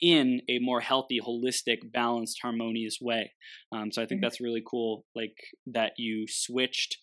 in 0.00 0.40
a 0.48 0.58
more 0.58 0.80
healthy, 0.80 1.20
holistic, 1.20 1.92
balanced, 1.92 2.38
harmonious 2.42 2.98
way. 3.00 3.32
Um, 3.70 3.92
so 3.92 4.02
I 4.02 4.06
think 4.06 4.18
mm-hmm. 4.18 4.24
that's 4.24 4.40
really 4.40 4.64
cool, 4.68 5.04
like 5.14 5.36
that 5.66 5.92
you 5.96 6.26
switched 6.28 6.96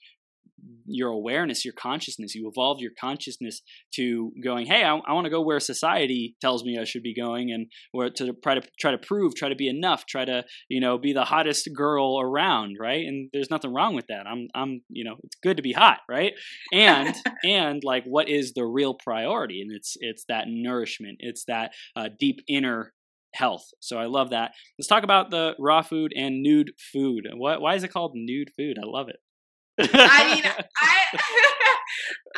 your 0.85 1.09
awareness, 1.09 1.65
your 1.65 1.73
consciousness. 1.73 2.35
You 2.35 2.49
evolve 2.49 2.79
your 2.79 2.91
consciousness 2.99 3.61
to 3.95 4.31
going, 4.43 4.65
hey, 4.65 4.83
I, 4.83 4.95
I 4.95 5.13
want 5.13 5.25
to 5.25 5.31
go 5.31 5.41
where 5.41 5.59
society 5.59 6.35
tells 6.41 6.63
me 6.63 6.77
I 6.79 6.85
should 6.85 7.03
be 7.03 7.13
going, 7.13 7.51
and 7.51 7.67
or 7.93 8.09
to 8.09 8.33
try 8.43 8.55
to 8.55 8.61
try 8.79 8.91
to 8.91 8.97
prove, 8.97 9.35
try 9.35 9.49
to 9.49 9.55
be 9.55 9.67
enough, 9.67 10.05
try 10.05 10.25
to 10.25 10.43
you 10.69 10.79
know 10.79 10.97
be 10.97 11.13
the 11.13 11.25
hottest 11.25 11.69
girl 11.75 12.19
around, 12.19 12.77
right? 12.79 13.05
And 13.05 13.29
there's 13.33 13.51
nothing 13.51 13.73
wrong 13.73 13.95
with 13.95 14.07
that. 14.07 14.25
I'm 14.27 14.47
I'm 14.55 14.81
you 14.89 15.03
know 15.03 15.15
it's 15.23 15.37
good 15.41 15.57
to 15.57 15.63
be 15.63 15.73
hot, 15.73 15.99
right? 16.09 16.33
And 16.71 17.15
and 17.43 17.81
like 17.83 18.03
what 18.05 18.29
is 18.29 18.53
the 18.53 18.65
real 18.65 18.93
priority? 18.93 19.61
And 19.61 19.71
it's 19.71 19.95
it's 19.99 20.25
that 20.29 20.45
nourishment. 20.47 21.17
It's 21.19 21.45
that 21.45 21.71
uh, 21.95 22.09
deep 22.19 22.39
inner 22.47 22.93
health. 23.33 23.65
So 23.79 23.97
I 23.97 24.05
love 24.05 24.31
that. 24.31 24.51
Let's 24.77 24.87
talk 24.87 25.03
about 25.03 25.29
the 25.29 25.53
raw 25.59 25.81
food 25.81 26.13
and 26.15 26.41
nude 26.41 26.71
food. 26.91 27.27
What, 27.35 27.61
why 27.61 27.75
is 27.75 27.83
it 27.83 27.91
called 27.91 28.13
nude 28.15 28.49
food? 28.57 28.77
I 28.81 28.85
love 28.85 29.09
it. 29.09 29.17
I 29.79 30.35
mean, 30.35 30.43
I 30.81 30.97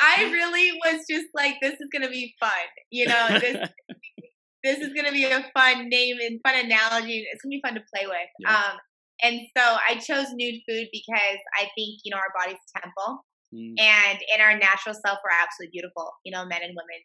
I 0.00 0.30
really 0.30 0.72
was 0.84 1.04
just 1.08 1.26
like, 1.34 1.56
this 1.60 1.74
is 1.74 1.88
gonna 1.92 2.10
be 2.10 2.34
fun. 2.40 2.50
You 2.90 3.06
know, 3.06 3.28
this 3.40 3.68
this 4.64 4.78
is 4.78 4.92
gonna 4.94 5.12
be 5.12 5.24
a 5.24 5.44
fun 5.56 5.88
name 5.88 6.16
and 6.20 6.40
fun 6.46 6.64
analogy. 6.64 7.26
It's 7.32 7.42
gonna 7.42 7.56
be 7.56 7.62
fun 7.64 7.74
to 7.74 7.84
play 7.94 8.06
with. 8.06 8.30
Yeah. 8.40 8.56
Um, 8.56 8.78
and 9.22 9.40
so 9.56 9.62
I 9.62 9.96
chose 9.96 10.32
nude 10.32 10.62
food 10.68 10.88
because 10.92 11.40
I 11.58 11.68
think 11.76 12.00
you 12.04 12.10
know 12.10 12.18
our 12.18 12.32
body's 12.36 12.60
temple, 12.76 13.24
mm. 13.54 13.74
and 13.78 14.18
in 14.34 14.40
our 14.40 14.56
natural 14.58 14.94
self, 14.94 15.18
we're 15.24 15.36
absolutely 15.36 15.72
beautiful. 15.72 16.12
You 16.24 16.32
know, 16.32 16.44
men 16.44 16.62
and 16.62 16.76
women 16.76 17.00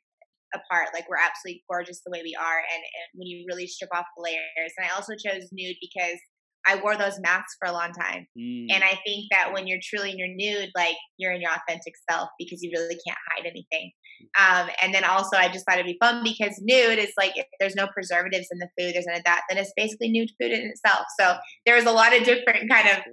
apart, 0.54 0.90
like 0.94 1.10
we're 1.10 1.20
absolutely 1.20 1.64
gorgeous 1.70 2.00
the 2.06 2.12
way 2.12 2.22
we 2.24 2.36
are. 2.40 2.60
And, 2.64 2.80
and 2.80 3.08
when 3.16 3.28
you 3.28 3.44
really 3.50 3.68
strip 3.68 3.92
off 3.94 4.08
the 4.16 4.24
layers, 4.24 4.72
and 4.78 4.88
I 4.88 4.96
also 4.96 5.14
chose 5.20 5.52
nude 5.52 5.76
because 5.82 6.20
I 6.68 6.76
wore 6.82 6.98
those 6.98 7.20
masks 7.20 7.56
for 7.60 7.68
a 7.68 7.72
long 7.72 7.92
time. 7.92 8.28
Mm. 8.38 8.68
And 8.72 8.84
I 8.84 9.00
think 9.06 9.26
that 9.32 9.52
when 9.54 9.68
you're 9.68 9.80
truly 9.82 10.12
in 10.12 10.18
your 10.18 10.28
nude, 10.28 10.72
like 10.76 10.96
you're 11.18 11.32
in 11.32 11.42
your 11.42 11.52
authentic 11.52 11.94
self 12.10 12.30
because 12.40 12.62
you 12.62 12.72
really 12.74 12.98
can't 13.06 13.18
hide 13.32 13.46
anything. 13.46 13.92
Um, 14.40 14.70
and 14.82 14.94
then 14.94 15.04
also, 15.04 15.38
I 15.38 15.50
just 15.50 15.66
thought 15.66 15.78
it'd 15.78 15.86
be 15.86 15.98
fun 16.00 16.24
because 16.24 16.60
nude 16.62 17.00
is 17.00 17.12
like 17.18 17.34
if 17.36 17.46
there's 17.60 17.76
no 17.76 17.88
preservatives 17.88 18.48
in 18.52 18.60
the 18.60 18.70
food, 18.78 18.96
there's 18.96 19.06
none 19.06 19.18
of 19.18 19.24
that, 19.26 19.42
then 19.50 19.58
it's 19.58 19.74
basically 19.76 20.10
nude 20.10 20.32
food 20.42 20.52
in 20.52 20.66
itself. 20.68 21.06
So 21.20 21.36
there 21.66 21.76
was 21.76 21.86
a 21.86 21.92
lot 21.92 22.16
of 22.16 22.24
different 22.24 22.70
kind 22.70 22.88
of 22.90 23.04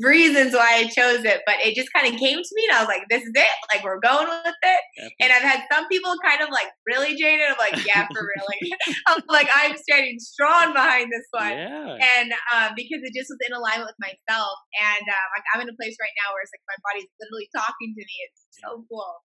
reasons 0.00 0.54
why 0.54 0.82
I 0.82 0.84
chose 0.88 1.24
it, 1.24 1.40
but 1.46 1.56
it 1.60 1.74
just 1.76 1.92
kind 1.92 2.08
of 2.08 2.18
came 2.18 2.40
to 2.40 2.52
me, 2.56 2.62
and 2.68 2.76
I 2.76 2.80
was 2.80 2.88
like, 2.88 3.04
"This 3.08 3.22
is 3.22 3.32
it! 3.34 3.56
Like 3.72 3.84
we're 3.84 4.00
going 4.00 4.28
with 4.28 4.60
it." 4.62 4.82
And 5.20 5.32
I've 5.32 5.44
had 5.44 5.64
some 5.70 5.86
people 5.88 6.14
kind 6.24 6.40
of 6.40 6.48
like 6.50 6.68
really 6.86 7.16
jaded. 7.16 7.46
I'm 7.48 7.60
like, 7.60 7.84
"Yeah, 7.84 8.06
for 8.08 8.22
real." 8.24 8.44
Like, 8.48 8.64
I'm 9.08 9.22
like, 9.28 9.48
I'm 9.54 9.76
standing 9.76 10.18
strong 10.18 10.72
behind 10.72 11.12
this 11.12 11.28
one, 11.30 11.52
yeah. 11.52 11.96
and 12.18 12.32
um, 12.52 12.72
because 12.76 13.00
it 13.04 13.12
just 13.12 13.30
was 13.30 13.40
in 13.44 13.52
alignment 13.52 13.88
with 13.88 14.00
myself, 14.00 14.56
and 14.80 15.04
uh, 15.04 15.26
like 15.36 15.46
I'm 15.54 15.60
in 15.62 15.68
a 15.68 15.76
place 15.76 15.96
right 16.00 16.14
now 16.24 16.32
where 16.32 16.42
it's 16.42 16.52
like 16.54 16.64
my 16.66 16.78
body's 16.84 17.10
literally 17.20 17.48
talking 17.52 17.92
to 17.94 18.02
me. 18.02 18.16
It's 18.28 18.40
so 18.58 18.84
cool. 18.88 19.20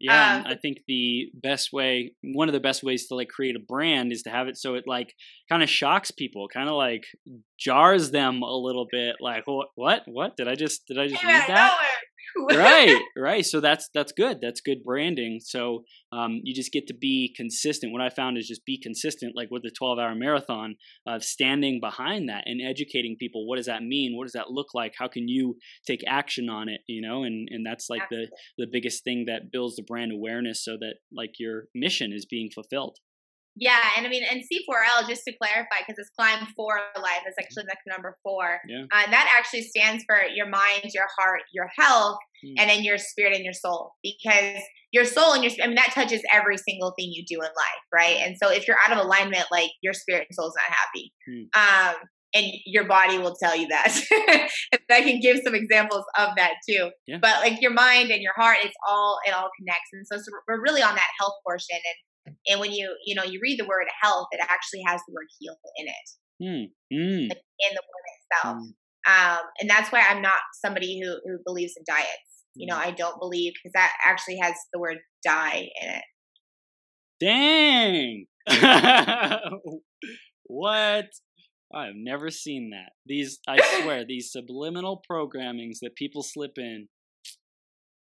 Yeah, 0.00 0.36
um, 0.36 0.44
I 0.46 0.54
think 0.54 0.82
the 0.86 1.30
best 1.34 1.72
way, 1.72 2.12
one 2.22 2.48
of 2.48 2.52
the 2.52 2.60
best 2.60 2.82
ways 2.82 3.08
to 3.08 3.16
like 3.16 3.28
create 3.28 3.56
a 3.56 3.60
brand 3.60 4.12
is 4.12 4.22
to 4.22 4.30
have 4.30 4.46
it 4.46 4.56
so 4.56 4.74
it 4.74 4.84
like 4.86 5.14
kind 5.48 5.62
of 5.62 5.68
shocks 5.68 6.10
people, 6.10 6.48
kind 6.48 6.68
of 6.68 6.76
like 6.76 7.04
jars 7.58 8.10
them 8.12 8.42
a 8.42 8.56
little 8.56 8.86
bit. 8.90 9.16
Like, 9.20 9.46
what, 9.46 9.68
what, 9.74 10.02
what? 10.06 10.36
Did 10.36 10.46
I 10.46 10.54
just, 10.54 10.86
did 10.86 10.98
I 10.98 11.08
just 11.08 11.24
read 11.24 11.42
that? 11.48 11.76
Right, 12.50 13.00
right. 13.16 13.44
So 13.44 13.60
that's 13.60 13.88
that's 13.94 14.12
good. 14.12 14.38
That's 14.40 14.60
good 14.60 14.82
branding. 14.84 15.40
So 15.42 15.84
um, 16.12 16.40
you 16.42 16.54
just 16.54 16.72
get 16.72 16.86
to 16.88 16.94
be 16.94 17.32
consistent. 17.36 17.92
What 17.92 18.02
I 18.02 18.10
found 18.10 18.38
is 18.38 18.48
just 18.48 18.64
be 18.64 18.80
consistent, 18.80 19.34
like 19.36 19.50
with 19.50 19.62
the 19.62 19.70
12 19.70 19.98
hour 19.98 20.14
marathon, 20.14 20.76
of 21.06 21.24
standing 21.24 21.80
behind 21.80 22.28
that 22.28 22.44
and 22.46 22.60
educating 22.60 23.16
people. 23.18 23.46
What 23.46 23.56
does 23.56 23.66
that 23.66 23.82
mean? 23.82 24.16
What 24.16 24.24
does 24.24 24.32
that 24.32 24.50
look 24.50 24.68
like? 24.74 24.94
How 24.98 25.08
can 25.08 25.28
you 25.28 25.56
take 25.86 26.02
action 26.06 26.48
on 26.48 26.68
it? 26.68 26.80
You 26.86 27.06
know, 27.06 27.24
and 27.24 27.48
and 27.50 27.64
that's 27.64 27.88
like 27.90 28.02
Absolutely. 28.02 28.30
the 28.56 28.66
the 28.66 28.70
biggest 28.72 29.04
thing 29.04 29.24
that 29.26 29.52
builds 29.52 29.76
the 29.76 29.82
brand 29.82 30.12
awareness, 30.12 30.64
so 30.64 30.76
that 30.80 30.94
like 31.12 31.34
your 31.38 31.64
mission 31.74 32.12
is 32.12 32.26
being 32.26 32.50
fulfilled. 32.54 32.98
Yeah, 33.58 33.78
and 33.96 34.06
I 34.06 34.10
mean, 34.10 34.22
and 34.30 34.40
C4L, 34.40 35.08
just 35.08 35.22
to 35.26 35.32
clarify, 35.36 35.80
because 35.80 35.98
it's 35.98 36.10
climb 36.18 36.46
for 36.56 36.78
life, 36.96 37.22
is 37.26 37.34
actually 37.38 37.64
like 37.64 37.78
number 37.86 38.16
four. 38.22 38.60
Yeah. 38.68 38.84
Uh, 38.92 39.02
and 39.04 39.12
that 39.12 39.34
actually 39.38 39.62
stands 39.62 40.04
for 40.06 40.16
your 40.34 40.48
mind, 40.48 40.90
your 40.94 41.08
heart, 41.18 41.42
your 41.52 41.68
health, 41.76 42.18
mm. 42.44 42.54
and 42.56 42.70
then 42.70 42.84
your 42.84 42.98
spirit 42.98 43.34
and 43.34 43.44
your 43.44 43.52
soul. 43.52 43.92
Because 44.02 44.62
your 44.92 45.04
soul 45.04 45.34
and 45.34 45.42
your, 45.42 45.52
I 45.62 45.66
mean, 45.66 45.76
that 45.76 45.92
touches 45.92 46.22
every 46.32 46.56
single 46.56 46.94
thing 46.98 47.10
you 47.12 47.24
do 47.26 47.36
in 47.36 47.48
life, 47.48 47.84
right? 47.92 48.16
And 48.18 48.36
so 48.40 48.50
if 48.50 48.66
you're 48.66 48.78
out 48.78 48.96
of 48.96 49.04
alignment, 49.04 49.46
like 49.50 49.70
your 49.82 49.92
spirit 49.92 50.26
and 50.28 50.34
soul 50.34 50.48
is 50.48 50.54
not 50.56 50.76
happy. 50.76 51.12
Mm. 51.28 51.94
Um, 51.94 51.96
and 52.34 52.46
your 52.66 52.86
body 52.86 53.18
will 53.18 53.34
tell 53.42 53.56
you 53.56 53.66
that. 53.68 53.88
and 54.72 54.80
I 54.90 55.00
can 55.00 55.20
give 55.20 55.38
some 55.44 55.54
examples 55.54 56.04
of 56.18 56.30
that 56.36 56.54
too. 56.68 56.90
Yeah. 57.06 57.18
But 57.20 57.40
like 57.40 57.60
your 57.60 57.72
mind 57.72 58.10
and 58.10 58.20
your 58.20 58.34
heart, 58.36 58.58
it's 58.62 58.74
all 58.86 59.18
it 59.26 59.32
all 59.32 59.48
connects. 59.58 59.88
And 59.92 60.06
so, 60.06 60.18
so 60.18 60.30
we're 60.46 60.62
really 60.62 60.82
on 60.82 60.94
that 60.94 61.10
health 61.18 61.34
portion. 61.46 61.76
And 61.76 61.94
and 62.48 62.60
when 62.60 62.72
you, 62.72 62.94
you 63.04 63.14
know, 63.14 63.24
you 63.24 63.40
read 63.42 63.58
the 63.58 63.66
word 63.66 63.86
health, 64.02 64.28
it 64.32 64.40
actually 64.42 64.82
has 64.86 65.00
the 65.06 65.14
word 65.14 65.26
heal 65.38 65.56
in 65.76 65.86
it. 65.86 66.08
Mm. 66.42 66.70
Mm. 66.92 67.28
Like 67.28 67.38
in 67.38 67.74
the 67.74 67.82
word 67.82 68.06
itself. 68.20 68.56
Mm. 68.56 68.72
Um, 69.08 69.40
and 69.60 69.70
that's 69.70 69.90
why 69.90 70.02
I'm 70.08 70.20
not 70.20 70.40
somebody 70.62 71.00
who, 71.02 71.18
who 71.24 71.38
believes 71.44 71.74
in 71.76 71.84
diets. 71.86 72.44
You 72.54 72.66
know, 72.66 72.74
hmm. 72.74 72.88
I 72.88 72.90
don't 72.90 73.20
believe 73.20 73.52
because 73.54 73.72
that 73.74 73.92
actually 74.04 74.38
has 74.42 74.54
the 74.72 74.80
word 74.80 74.98
die 75.24 75.68
in 75.80 75.90
it. 75.90 76.04
Dang. 77.20 78.26
what? 80.44 81.06
I've 81.72 81.94
never 81.94 82.30
seen 82.30 82.70
that. 82.70 82.92
These, 83.06 83.38
I 83.46 83.60
swear, 83.82 84.04
these 84.04 84.32
subliminal 84.32 85.02
programmings 85.08 85.78
that 85.82 85.94
people 85.94 86.22
slip 86.22 86.58
in. 86.58 86.88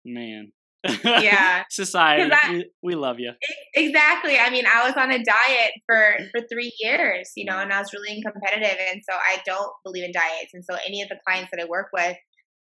Man, 0.05 0.53
yeah. 1.05 1.65
Society 1.71 2.31
I, 2.33 2.51
we, 2.53 2.71
we, 2.83 2.95
love 2.95 3.19
you 3.19 3.33
exactly. 3.75 4.39
I 4.39 4.51
mean 4.51 4.65
i 4.67 4.87
was 4.87 4.97
on 4.97 5.11
a 5.11 5.23
diet 5.23 5.73
for 5.87 6.19
for 6.31 6.47
three 6.53 6.73
years 6.81 7.31
you 7.37 7.45
know 7.45 7.59
and 7.59 7.73
i 7.73 7.79
was 7.79 7.93
really 7.93 8.23
competitive 8.23 8.77
and 8.91 9.01
so 9.09 9.17
i 9.17 9.41
don't 9.45 9.73
believe 9.85 10.05
in 10.05 10.13
diets 10.13 10.51
and 10.55 10.65
so 10.69 10.77
any 10.87 11.03
of 11.03 11.09
the 11.09 11.19
clients 11.27 11.51
that 11.53 11.61
i 11.63 11.69
work 11.69 11.89
with 11.93 12.17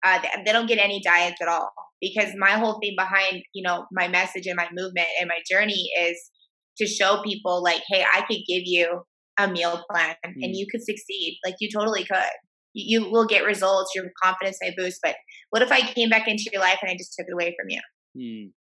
uh, 0.05 0.21
they, 0.21 0.29
they 0.45 0.53
don't 0.53 0.69
get 0.69 0.79
any 0.79 1.01
diets 1.03 1.41
at 1.43 1.49
all 1.49 1.71
because 2.01 2.33
my 2.39 2.53
whole 2.53 2.79
thing 2.81 2.95
behind 2.97 3.43
you 3.53 3.63
know 3.63 3.87
my 3.93 4.09
message 4.09 4.47
and 4.47 4.57
my 4.57 4.69
movement 4.73 5.09
and 5.21 5.29
my 5.29 5.39
journey 5.51 5.91
is 6.01 6.31
to 6.79 6.87
show 6.87 7.21
people 7.25 7.63
like 7.63 7.83
hey 7.89 8.05
i 8.15 8.21
could 8.23 8.41
give 8.49 8.63
you 8.65 9.03
a 9.39 9.49
meal 9.49 9.85
plan 9.91 10.15
mm. 10.27 10.33
and 10.43 10.57
you 10.57 10.67
could 10.71 10.83
succeed 10.83 11.39
like 11.45 11.55
you 11.61 11.69
totally 11.73 12.05
could. 12.05 12.19
You, 12.75 13.03
you 13.03 13.11
will 13.11 13.27
get 13.27 13.45
results 13.45 13.93
your 13.95 14.07
confidence 14.23 14.59
may 14.63 14.73
boost 14.77 15.01
but 15.03 15.17
what 15.51 15.63
if 15.63 15.73
i 15.73 15.81
came 15.81 16.09
back 16.09 16.29
into 16.29 16.45
your 16.53 16.61
life 16.61 16.79
and 16.83 16.91
i 16.91 16.97
just 16.97 17.15
took 17.19 17.27
it 17.29 17.33
away 17.33 17.55
from 17.59 17.69
you 17.69 17.81
Mm. 18.17 18.53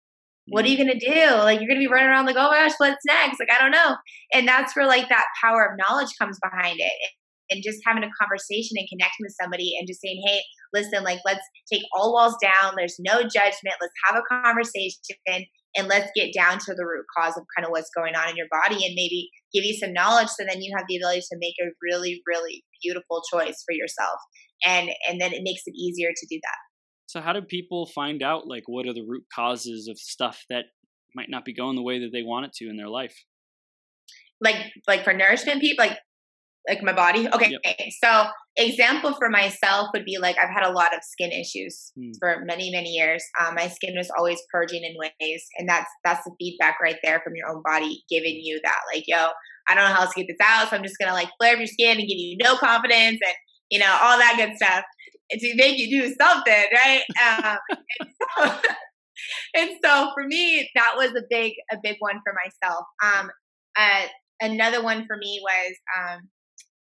What 0.49 0.63
are 0.63 0.69
you 0.69 0.77
gonna 0.77 0.99
do? 0.99 1.35
Like 1.43 1.59
you're 1.59 1.67
gonna 1.67 1.79
be 1.79 1.87
running 1.87 2.09
around 2.09 2.25
like, 2.25 2.37
oh 2.37 2.49
my 2.49 2.63
gosh, 2.67 2.75
what's 2.77 3.03
next? 3.05 3.39
Like 3.39 3.51
I 3.51 3.61
don't 3.61 3.71
know. 3.71 3.95
And 4.33 4.47
that's 4.47 4.75
where 4.75 4.87
like 4.87 5.09
that 5.09 5.25
power 5.43 5.65
of 5.65 5.77
knowledge 5.77 6.11
comes 6.19 6.39
behind 6.41 6.79
it. 6.79 6.93
And 7.49 7.63
just 7.63 7.79
having 7.85 8.03
a 8.03 8.11
conversation 8.19 8.75
and 8.75 8.87
connecting 8.91 9.23
with 9.23 9.35
somebody 9.41 9.75
and 9.79 9.87
just 9.87 10.01
saying, 10.01 10.21
hey, 10.25 10.41
listen, 10.73 11.03
like 11.03 11.19
let's 11.25 11.43
take 11.71 11.83
all 11.95 12.13
walls 12.13 12.35
down. 12.41 12.73
There's 12.75 12.97
no 12.99 13.21
judgment. 13.23 13.79
Let's 13.79 13.93
have 14.05 14.19
a 14.19 14.43
conversation 14.43 15.45
and 15.77 15.87
let's 15.87 16.11
get 16.15 16.33
down 16.33 16.57
to 16.59 16.73
the 16.73 16.85
root 16.85 17.05
cause 17.15 17.37
of 17.37 17.45
kind 17.55 17.65
of 17.65 17.71
what's 17.71 17.91
going 17.95 18.15
on 18.15 18.29
in 18.29 18.35
your 18.35 18.47
body 18.51 18.83
and 18.85 18.95
maybe 18.95 19.29
give 19.53 19.63
you 19.63 19.75
some 19.75 19.93
knowledge 19.93 20.27
so 20.27 20.43
then 20.47 20.61
you 20.61 20.73
have 20.75 20.85
the 20.89 20.97
ability 20.97 21.21
to 21.21 21.37
make 21.39 21.53
a 21.61 21.71
really, 21.81 22.21
really 22.27 22.65
beautiful 22.81 23.21
choice 23.31 23.63
for 23.65 23.73
yourself. 23.73 24.19
And 24.65 24.89
and 25.07 25.21
then 25.21 25.33
it 25.33 25.43
makes 25.43 25.61
it 25.65 25.75
easier 25.75 26.09
to 26.09 26.27
do 26.29 26.39
that. 26.41 26.66
So 27.17 27.21
how 27.21 27.33
do 27.33 27.41
people 27.41 27.87
find 27.87 28.21
out 28.21 28.47
like 28.47 28.63
what 28.67 28.85
are 28.85 28.93
the 28.93 29.05
root 29.07 29.23
causes 29.33 29.87
of 29.87 29.97
stuff 29.97 30.45
that 30.51 30.65
might 31.15 31.31
not 31.31 31.45
be 31.45 31.53
going 31.53 31.75
the 31.75 31.81
way 31.81 31.99
that 32.01 32.11
they 32.13 32.21
want 32.21 32.45
it 32.45 32.53
to 32.57 32.69
in 32.69 32.77
their 32.77 32.89
life? 32.89 33.15
Like 34.39 34.57
like 34.87 35.03
for 35.03 35.13
nourishment 35.13 35.61
people 35.61 35.83
like 35.83 35.97
like 36.69 36.83
my 36.83 36.93
body. 36.93 37.27
Okay. 37.33 37.57
Yep. 37.63 37.89
So 38.03 38.25
example 38.55 39.15
for 39.17 39.31
myself 39.31 39.87
would 39.95 40.05
be 40.05 40.19
like 40.19 40.35
I've 40.37 40.53
had 40.53 40.63
a 40.63 40.71
lot 40.71 40.93
of 40.93 40.99
skin 41.01 41.31
issues 41.31 41.91
hmm. 41.97 42.11
for 42.19 42.43
many, 42.45 42.69
many 42.69 42.89
years. 42.89 43.23
Um, 43.41 43.55
my 43.55 43.67
skin 43.67 43.95
was 43.97 44.11
always 44.15 44.39
purging 44.51 44.83
in 44.83 44.93
ways. 44.95 45.43
And 45.57 45.67
that's 45.67 45.89
that's 46.03 46.23
the 46.23 46.35
feedback 46.39 46.79
right 46.79 46.97
there 47.03 47.19
from 47.23 47.33
your 47.35 47.49
own 47.49 47.63
body 47.65 48.03
giving 48.11 48.35
you 48.35 48.59
that, 48.63 48.81
like, 48.93 49.05
yo, 49.07 49.29
I 49.67 49.73
don't 49.73 49.89
know 49.89 49.95
how 49.95 50.01
else 50.01 50.13
to 50.13 50.23
get 50.23 50.27
this 50.27 50.47
out. 50.47 50.69
So 50.69 50.75
I'm 50.75 50.83
just 50.83 50.99
gonna 50.99 51.13
like 51.13 51.29
flare 51.39 51.53
up 51.53 51.57
your 51.57 51.65
skin 51.65 51.97
and 51.97 52.07
give 52.07 52.17
you 52.17 52.37
no 52.39 52.57
confidence 52.57 53.19
and 53.25 53.35
you 53.69 53.79
know, 53.79 53.97
all 54.01 54.17
that 54.17 54.35
good 54.37 54.55
stuff 54.55 54.85
to 55.31 55.55
make 55.55 55.77
you 55.77 55.89
do 55.89 56.15
something, 56.19 56.63
right? 56.73 57.01
Um, 57.25 57.57
and, 57.99 58.09
so, 58.21 58.59
and, 59.55 59.69
so, 59.83 60.11
for 60.13 60.25
me, 60.25 60.69
that 60.75 60.93
was 60.95 61.11
a 61.11 61.23
big, 61.29 61.53
a 61.71 61.77
big 61.81 61.97
one 61.99 62.19
for 62.23 62.33
myself. 62.33 62.85
Um, 63.03 63.29
uh, 63.77 64.07
another 64.41 64.83
one 64.83 65.05
for 65.07 65.17
me 65.17 65.41
was 65.41 65.75
um, 65.97 66.19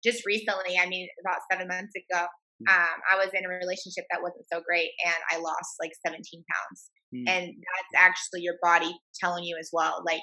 just 0.05 0.25
recently. 0.27 0.77
I 0.81 0.87
mean, 0.87 1.09
about 1.25 1.41
seven 1.51 1.69
months 1.69 1.93
ago, 1.95 2.27
mm. 2.63 2.73
um, 2.73 3.01
I 3.13 3.17
was 3.17 3.29
in 3.35 3.45
a 3.45 3.49
relationship 3.49 4.05
that 4.11 4.23
wasn't 4.23 4.47
so 4.53 4.61
great, 4.67 4.91
and 5.05 5.17
I 5.31 5.41
lost 5.41 5.77
like 5.81 5.93
17 6.07 6.23
pounds. 6.25 6.91
Mm. 7.15 7.25
And 7.29 7.47
that's 7.47 8.05
actually 8.05 8.43
your 8.43 8.55
body 8.63 8.97
telling 9.21 9.45
you 9.45 9.57
as 9.59 9.71
well, 9.73 10.03
like 10.07 10.23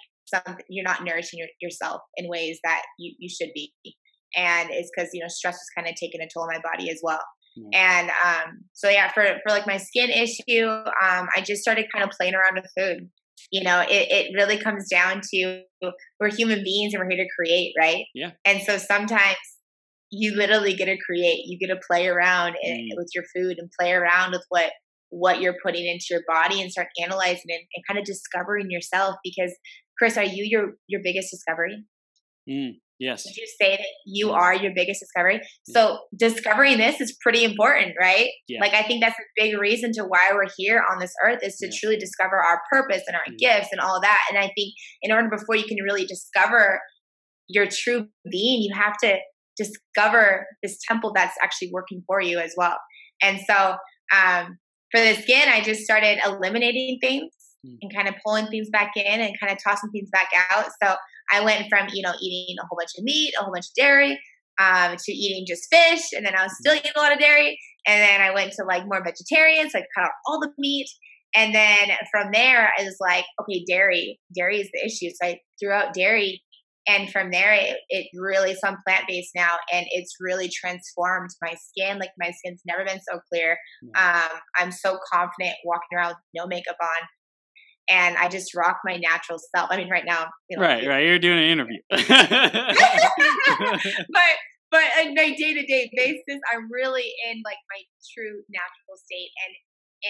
you're 0.69 0.83
not 0.83 1.03
nourishing 1.05 1.39
your, 1.39 1.47
yourself 1.61 2.01
in 2.17 2.27
ways 2.27 2.59
that 2.63 2.83
you, 2.99 3.13
you 3.17 3.29
should 3.29 3.49
be 3.55 3.71
and 4.35 4.69
it's 4.71 4.89
because 4.95 5.09
you 5.13 5.21
know 5.21 5.27
stress 5.27 5.55
is 5.55 5.69
kind 5.75 5.87
of 5.87 5.95
taking 5.95 6.21
a 6.21 6.27
toll 6.27 6.43
on 6.43 6.49
my 6.49 6.59
body 6.59 6.89
as 6.89 6.99
well 7.03 7.21
mm-hmm. 7.57 7.69
and 7.73 8.09
um 8.09 8.59
so 8.73 8.89
yeah 8.89 9.11
for 9.11 9.23
for 9.23 9.49
like 9.49 9.67
my 9.67 9.77
skin 9.77 10.09
issue 10.09 10.67
um 10.67 11.27
i 11.35 11.41
just 11.45 11.61
started 11.61 11.85
kind 11.93 12.03
of 12.03 12.11
playing 12.11 12.35
around 12.35 12.55
with 12.55 12.65
food 12.77 13.09
you 13.51 13.63
know 13.63 13.81
it, 13.81 14.07
it 14.09 14.31
really 14.35 14.57
comes 14.57 14.87
down 14.89 15.21
to 15.33 15.61
we're 16.19 16.29
human 16.29 16.63
beings 16.63 16.93
and 16.93 17.01
we're 17.01 17.09
here 17.09 17.23
to 17.23 17.29
create 17.37 17.73
right 17.79 18.05
yeah 18.13 18.31
and 18.45 18.61
so 18.61 18.77
sometimes 18.77 19.37
you 20.11 20.35
literally 20.35 20.73
get 20.73 20.85
to 20.85 20.97
create 21.05 21.43
you 21.45 21.57
get 21.59 21.73
to 21.73 21.79
play 21.89 22.07
around 22.07 22.55
mm. 22.65 22.87
with 22.95 23.09
your 23.13 23.23
food 23.35 23.57
and 23.57 23.69
play 23.79 23.91
around 23.91 24.31
with 24.31 24.45
what 24.49 24.71
what 25.09 25.39
you're 25.41 25.55
putting 25.63 25.85
into 25.85 26.05
your 26.09 26.21
body 26.27 26.61
and 26.61 26.71
start 26.71 26.87
analyzing 27.01 27.45
it 27.45 27.61
and 27.75 27.83
kind 27.87 27.99
of 27.99 28.05
discovering 28.05 28.69
yourself 28.69 29.15
because 29.23 29.53
chris 29.97 30.17
are 30.17 30.23
you 30.23 30.43
your 30.45 30.73
your 30.87 31.01
biggest 31.03 31.31
discovery 31.31 31.85
mm. 32.49 32.71
Yes. 32.99 33.25
Would 33.25 33.37
you 33.37 33.47
say 33.61 33.77
that 33.77 33.85
you 34.05 34.31
are 34.31 34.55
your 34.55 34.71
biggest 34.75 35.01
discovery? 35.01 35.41
So 35.65 35.99
discovering 36.17 36.77
this 36.77 36.99
is 36.99 37.15
pretty 37.21 37.43
important, 37.43 37.93
right? 37.99 38.29
Yeah. 38.47 38.59
Like 38.59 38.73
I 38.73 38.81
think 38.83 39.03
that's 39.03 39.17
a 39.19 39.41
big 39.41 39.59
reason 39.59 39.91
to 39.93 40.03
why 40.03 40.31
we're 40.33 40.49
here 40.57 40.83
on 40.91 40.99
this 40.99 41.13
earth 41.23 41.39
is 41.43 41.57
to 41.57 41.67
yeah. 41.67 41.79
truly 41.79 41.97
discover 41.97 42.37
our 42.37 42.61
purpose 42.71 43.03
and 43.07 43.15
our 43.15 43.23
yeah. 43.37 43.59
gifts 43.59 43.69
and 43.71 43.79
all 43.79 43.97
of 43.97 44.01
that. 44.01 44.19
And 44.29 44.39
I 44.39 44.51
think 44.55 44.73
in 45.03 45.11
order 45.11 45.29
before 45.29 45.55
you 45.55 45.65
can 45.65 45.77
really 45.83 46.05
discover 46.05 46.81
your 47.47 47.67
true 47.67 48.07
being, 48.31 48.61
you 48.63 48.73
have 48.75 48.97
to 49.03 49.17
discover 49.57 50.47
this 50.63 50.79
temple 50.87 51.11
that's 51.13 51.35
actually 51.41 51.69
working 51.71 52.03
for 52.07 52.21
you 52.21 52.39
as 52.39 52.53
well. 52.57 52.77
And 53.21 53.39
so 53.47 53.75
um, 54.15 54.57
for 54.91 55.01
the 55.01 55.15
skin, 55.15 55.49
I 55.49 55.61
just 55.61 55.81
started 55.81 56.19
eliminating 56.25 56.99
things 57.01 57.23
mm. 57.23 57.36
And 57.63 57.93
kind 57.93 58.07
of 58.07 58.15
pulling 58.25 58.47
things 58.47 58.69
back 58.69 58.91
in 58.95 59.21
and 59.21 59.39
kind 59.39 59.51
of 59.51 59.57
tossing 59.63 59.89
things 59.91 60.09
back 60.11 60.29
out. 60.51 60.65
So 60.81 60.95
I 61.31 61.43
went 61.43 61.67
from, 61.69 61.87
you 61.93 62.01
know, 62.01 62.13
eating 62.21 62.55
a 62.59 62.65
whole 62.67 62.77
bunch 62.77 62.91
of 62.97 63.03
meat, 63.03 63.33
a 63.39 63.43
whole 63.43 63.53
bunch 63.53 63.65
of 63.65 63.75
dairy, 63.75 64.19
um, 64.61 64.95
to 64.97 65.11
eating 65.11 65.45
just 65.47 65.67
fish. 65.71 66.13
And 66.15 66.25
then 66.25 66.35
I 66.35 66.43
was 66.43 66.55
still 66.59 66.75
eating 66.75 66.91
a 66.95 66.99
lot 66.99 67.13
of 67.13 67.19
dairy. 67.19 67.57
And 67.87 68.01
then 68.01 68.21
I 68.21 68.33
went 68.33 68.53
to 68.53 68.65
like 68.65 68.85
more 68.85 69.03
vegetarian. 69.03 69.69
So 69.69 69.79
I 69.79 69.83
cut 69.95 70.05
out 70.05 70.11
all 70.25 70.39
the 70.39 70.51
meat. 70.57 70.87
And 71.35 71.53
then 71.53 71.89
from 72.11 72.31
there, 72.33 72.71
I 72.77 72.83
was 72.83 72.95
like, 72.99 73.25
okay, 73.41 73.63
dairy, 73.67 74.19
dairy 74.35 74.59
is 74.59 74.69
the 74.73 74.85
issue. 74.85 75.09
So 75.09 75.27
I 75.27 75.39
threw 75.59 75.71
out 75.71 75.93
dairy. 75.93 76.41
And 76.89 77.11
from 77.11 77.31
there, 77.31 77.53
it, 77.53 77.77
it 77.89 78.07
really, 78.15 78.53
so 78.53 78.69
I'm 78.69 78.77
plant 78.87 79.03
based 79.09 79.31
now 79.35 79.55
and 79.73 79.85
it's 79.89 80.15
really 80.21 80.49
transformed 80.49 81.31
my 81.41 81.53
skin. 81.53 81.99
Like 81.99 82.11
my 82.17 82.31
skin's 82.31 82.61
never 82.65 82.85
been 82.85 83.01
so 83.11 83.19
clear. 83.29 83.57
Um, 83.97 84.39
I'm 84.57 84.71
so 84.71 84.97
confident 85.11 85.55
walking 85.65 85.97
around 85.97 86.09
with 86.09 86.17
no 86.33 86.47
makeup 86.47 86.77
on 86.81 87.07
and 87.89 88.17
I 88.17 88.27
just 88.27 88.53
rock 88.55 88.79
my 88.83 88.97
natural 88.97 89.39
self. 89.55 89.71
I 89.71 89.77
mean, 89.77 89.89
right 89.89 90.05
now, 90.05 90.27
you 90.49 90.57
know, 90.57 90.63
right, 90.63 90.85
right, 90.87 91.05
you're 91.05 91.19
doing 91.19 91.39
an 91.39 91.49
interview, 91.49 91.79
but 91.89 92.01
but 94.67 94.87
on 94.99 95.15
my 95.15 95.31
day 95.31 95.55
to 95.55 95.63
day 95.63 95.89
basis, 95.95 96.43
I'm 96.51 96.67
really 96.67 97.07
in 97.31 97.41
like 97.47 97.59
my 97.71 97.81
true 98.11 98.43
natural 98.51 98.99
state, 98.99 99.31
and 99.47 99.53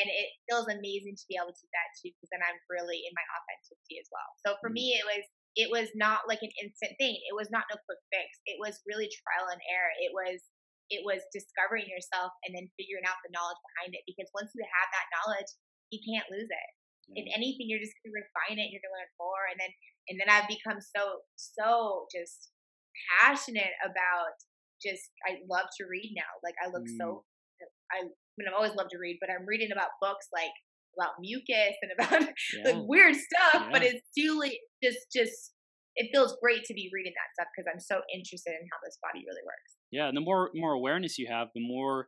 and 0.02 0.08
it 0.10 0.30
feels 0.50 0.68
amazing 0.68 1.16
to 1.16 1.26
be 1.30 1.38
able 1.38 1.54
to 1.54 1.62
do 1.62 1.70
that 1.70 1.90
too, 2.02 2.12
because 2.18 2.34
then 2.34 2.42
I'm 2.42 2.58
really 2.68 3.06
in 3.06 3.14
my 3.14 3.26
authenticity 3.38 4.02
as 4.02 4.10
well. 4.10 4.30
So 4.42 4.50
for 4.58 4.74
mm-hmm. 4.74 4.98
me, 4.98 4.98
it 4.98 5.06
was 5.06 5.24
it 5.58 5.70
was 5.70 5.90
not 5.94 6.26
like 6.26 6.42
an 6.42 6.54
instant 6.58 6.98
thing. 6.98 7.14
It 7.14 7.38
was 7.38 7.54
not 7.54 7.70
no 7.70 7.78
quick 7.86 8.02
fix. 8.10 8.42
It 8.50 8.58
was 8.58 8.82
really 8.90 9.10
trial 9.10 9.54
and 9.54 9.62
error. 9.70 9.94
It 10.02 10.14
was 10.18 10.42
it 10.90 11.06
was 11.06 11.22
discovering 11.30 11.86
yourself 11.86 12.32
and 12.48 12.56
then 12.56 12.72
figuring 12.80 13.06
out 13.06 13.20
the 13.22 13.30
knowledge 13.36 13.60
behind 13.62 13.94
it. 13.94 14.08
Because 14.10 14.32
once 14.34 14.50
you 14.58 14.64
have 14.66 14.90
that 14.90 15.12
knowledge, 15.14 15.52
you 15.94 16.00
can't 16.02 16.26
lose 16.34 16.50
it 16.50 16.70
if 17.16 17.28
anything 17.36 17.72
you're 17.72 17.80
just 17.84 17.96
gonna 18.04 18.16
refine 18.16 18.60
it 18.60 18.68
you're 18.74 18.84
gonna 18.84 19.00
learn 19.00 19.14
more 19.22 19.48
and 19.48 19.60
then 19.60 19.72
and 20.12 20.16
then 20.20 20.28
i've 20.28 20.50
become 20.50 20.80
so 20.82 21.24
so 21.40 22.10
just 22.12 22.52
passionate 23.16 23.76
about 23.86 24.36
just 24.84 25.14
i 25.24 25.40
love 25.48 25.70
to 25.76 25.88
read 25.88 26.12
now 26.16 26.28
like 26.44 26.56
i 26.60 26.68
look 26.68 26.84
mm. 26.84 26.98
so 27.00 27.24
i 27.92 28.04
I 28.38 28.46
mean, 28.46 28.54
I've 28.54 28.58
always 28.58 28.78
loved 28.78 28.94
to 28.94 29.02
read, 29.02 29.18
but 29.20 29.34
I'm 29.34 29.50
reading 29.50 29.74
about 29.74 29.98
books 30.00 30.30
like 30.30 30.54
about 30.94 31.18
mucus 31.20 31.74
and 31.82 31.92
about 31.98 32.22
yeah. 32.54 32.70
like 32.70 32.86
weird 32.86 33.16
stuff. 33.16 33.66
Yeah. 33.66 33.70
But 33.72 33.82
it's 33.82 34.06
really 34.16 34.60
just 34.84 35.10
just 35.10 35.54
it 35.98 36.14
feels 36.14 36.38
great 36.42 36.64
to 36.66 36.74
be 36.78 36.90
reading 36.94 37.14
that 37.18 37.34
stuff 37.34 37.50
because 37.50 37.66
I'm 37.66 37.82
so 37.82 38.06
interested 38.14 38.54
in 38.54 38.62
how 38.70 38.78
this 38.86 39.02
body 39.02 39.26
really 39.26 39.42
works. 39.42 39.72
Yeah, 39.90 40.08
and 40.08 40.16
the 40.16 40.22
more 40.22 40.52
more 40.54 40.74
awareness 40.74 41.18
you 41.18 41.28
have, 41.30 41.50
the 41.56 41.66
more 41.66 42.08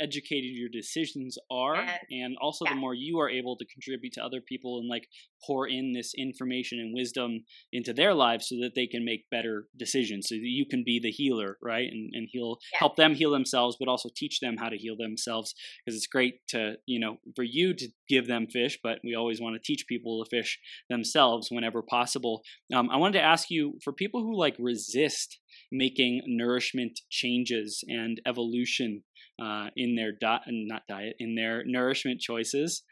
educated 0.00 0.50
your 0.50 0.68
decisions 0.68 1.38
are 1.50 1.76
yes. 1.76 2.00
and 2.10 2.36
also 2.40 2.64
the 2.64 2.74
more 2.74 2.94
you 2.94 3.18
are 3.20 3.30
able 3.30 3.56
to 3.56 3.64
contribute 3.66 4.12
to 4.12 4.24
other 4.24 4.40
people 4.40 4.78
and 4.78 4.88
like 4.88 5.06
pour 5.46 5.68
in 5.68 5.92
this 5.92 6.12
information 6.16 6.78
and 6.80 6.94
wisdom 6.94 7.44
into 7.72 7.92
their 7.92 8.14
lives 8.14 8.48
so 8.48 8.56
that 8.56 8.72
they 8.74 8.86
can 8.86 9.04
make 9.04 9.30
better 9.30 9.66
decisions 9.76 10.26
so 10.28 10.34
that 10.34 10.40
you 10.42 10.66
can 10.66 10.82
be 10.84 10.98
the 11.00 11.10
healer 11.10 11.56
right 11.62 11.88
and, 11.90 12.10
and 12.14 12.28
he'll 12.32 12.58
yeah. 12.72 12.78
help 12.80 12.96
them 12.96 13.14
heal 13.14 13.30
themselves 13.30 13.76
but 13.78 13.88
also 13.88 14.08
teach 14.16 14.40
them 14.40 14.56
how 14.58 14.68
to 14.68 14.76
heal 14.76 14.96
themselves 14.96 15.54
because 15.84 15.96
it's 15.96 16.06
great 16.06 16.46
to 16.48 16.74
you 16.86 16.98
know 16.98 17.18
for 17.36 17.44
you 17.44 17.74
to 17.74 17.88
give 18.08 18.26
them 18.26 18.46
fish 18.46 18.78
but 18.82 18.98
we 19.04 19.14
always 19.14 19.40
want 19.40 19.54
to 19.54 19.62
teach 19.64 19.86
people 19.88 20.22
to 20.24 20.36
fish 20.36 20.58
themselves 20.90 21.48
whenever 21.50 21.80
possible 21.80 22.42
um, 22.74 22.90
i 22.90 22.96
wanted 22.96 23.18
to 23.18 23.24
ask 23.24 23.50
you 23.50 23.78
for 23.84 23.92
people 23.92 24.20
who 24.20 24.36
like 24.36 24.56
resist 24.58 25.38
making 25.70 26.22
nourishment 26.26 26.98
changes 27.10 27.84
and 27.88 28.20
evolution 28.26 29.02
uh, 29.42 29.68
in 29.76 29.96
their 29.96 30.12
diet, 30.12 30.42
not 30.48 30.82
diet, 30.88 31.16
in 31.18 31.34
their 31.34 31.62
nourishment 31.64 32.20
choices. 32.20 32.82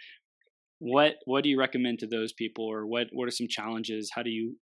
What 0.79 1.15
what 1.25 1.45
do 1.45 1.51
you 1.51 1.59
recommend 1.59 2.01
to 2.01 2.07
those 2.07 2.33
people, 2.33 2.65
or 2.65 2.87
what 2.87 3.09
what 3.13 3.29
are 3.29 3.33
some 3.33 3.47
challenges? 3.49 4.11
How 4.15 4.23
do 4.23 4.31
you 4.31 4.57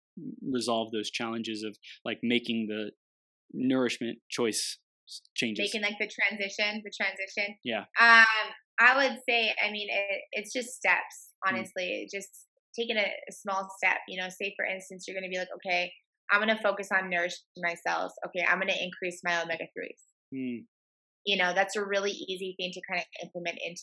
resolve 0.43 0.91
those 0.93 1.11
challenges 1.11 1.62
of 1.62 1.77
like 2.05 2.18
making 2.22 2.68
the 2.68 2.93
nourishment 3.53 4.18
choice 4.31 4.79
changes? 5.35 5.62
Making 5.62 5.83
like 5.83 5.99
the 5.99 6.09
transition, 6.09 6.83
the 6.85 6.93
transition. 6.97 7.57
Yeah. 7.64 7.85
Um, 8.01 8.47
I 8.81 8.97
would 8.97 9.18
say, 9.29 9.55
I 9.62 9.70
mean, 9.70 9.89
it, 9.91 10.22
it's 10.33 10.53
just 10.53 10.74
steps. 10.74 11.33
Hmm. 11.45 11.57
Honestly, 11.57 12.07
mm. 12.07 12.16
just 12.16 12.29
taking 12.74 12.97
a, 12.97 13.05
a 13.29 13.33
small 13.33 13.68
step. 13.77 13.99
You 14.09 14.22
know, 14.22 14.29
say 14.31 14.55
for 14.57 14.64
instance, 14.64 15.05
you're 15.07 15.14
going 15.14 15.31
to 15.31 15.35
be 15.35 15.39
like, 15.39 15.53
okay, 15.57 15.93
I'm 16.31 16.43
going 16.43 16.57
to 16.57 16.62
focus 16.62 16.89
on 16.91 17.11
nourishing 17.11 17.45
my 17.59 17.74
cells. 17.87 18.12
Okay, 18.29 18.45
I'm 18.49 18.59
going 18.59 18.72
to 18.72 18.83
increase 18.83 19.20
my 19.22 19.43
omega 19.43 19.66
threes. 19.74 20.01
Mm 20.35 20.64
you 21.27 21.37
know 21.37 21.53
that's 21.55 21.77
a 21.77 21.85
really 21.85 22.12
easy 22.12 22.55
thing 22.57 22.70
to 22.72 22.81
kind 22.89 23.01
of 23.01 23.07
implement 23.22 23.59
into 23.64 23.83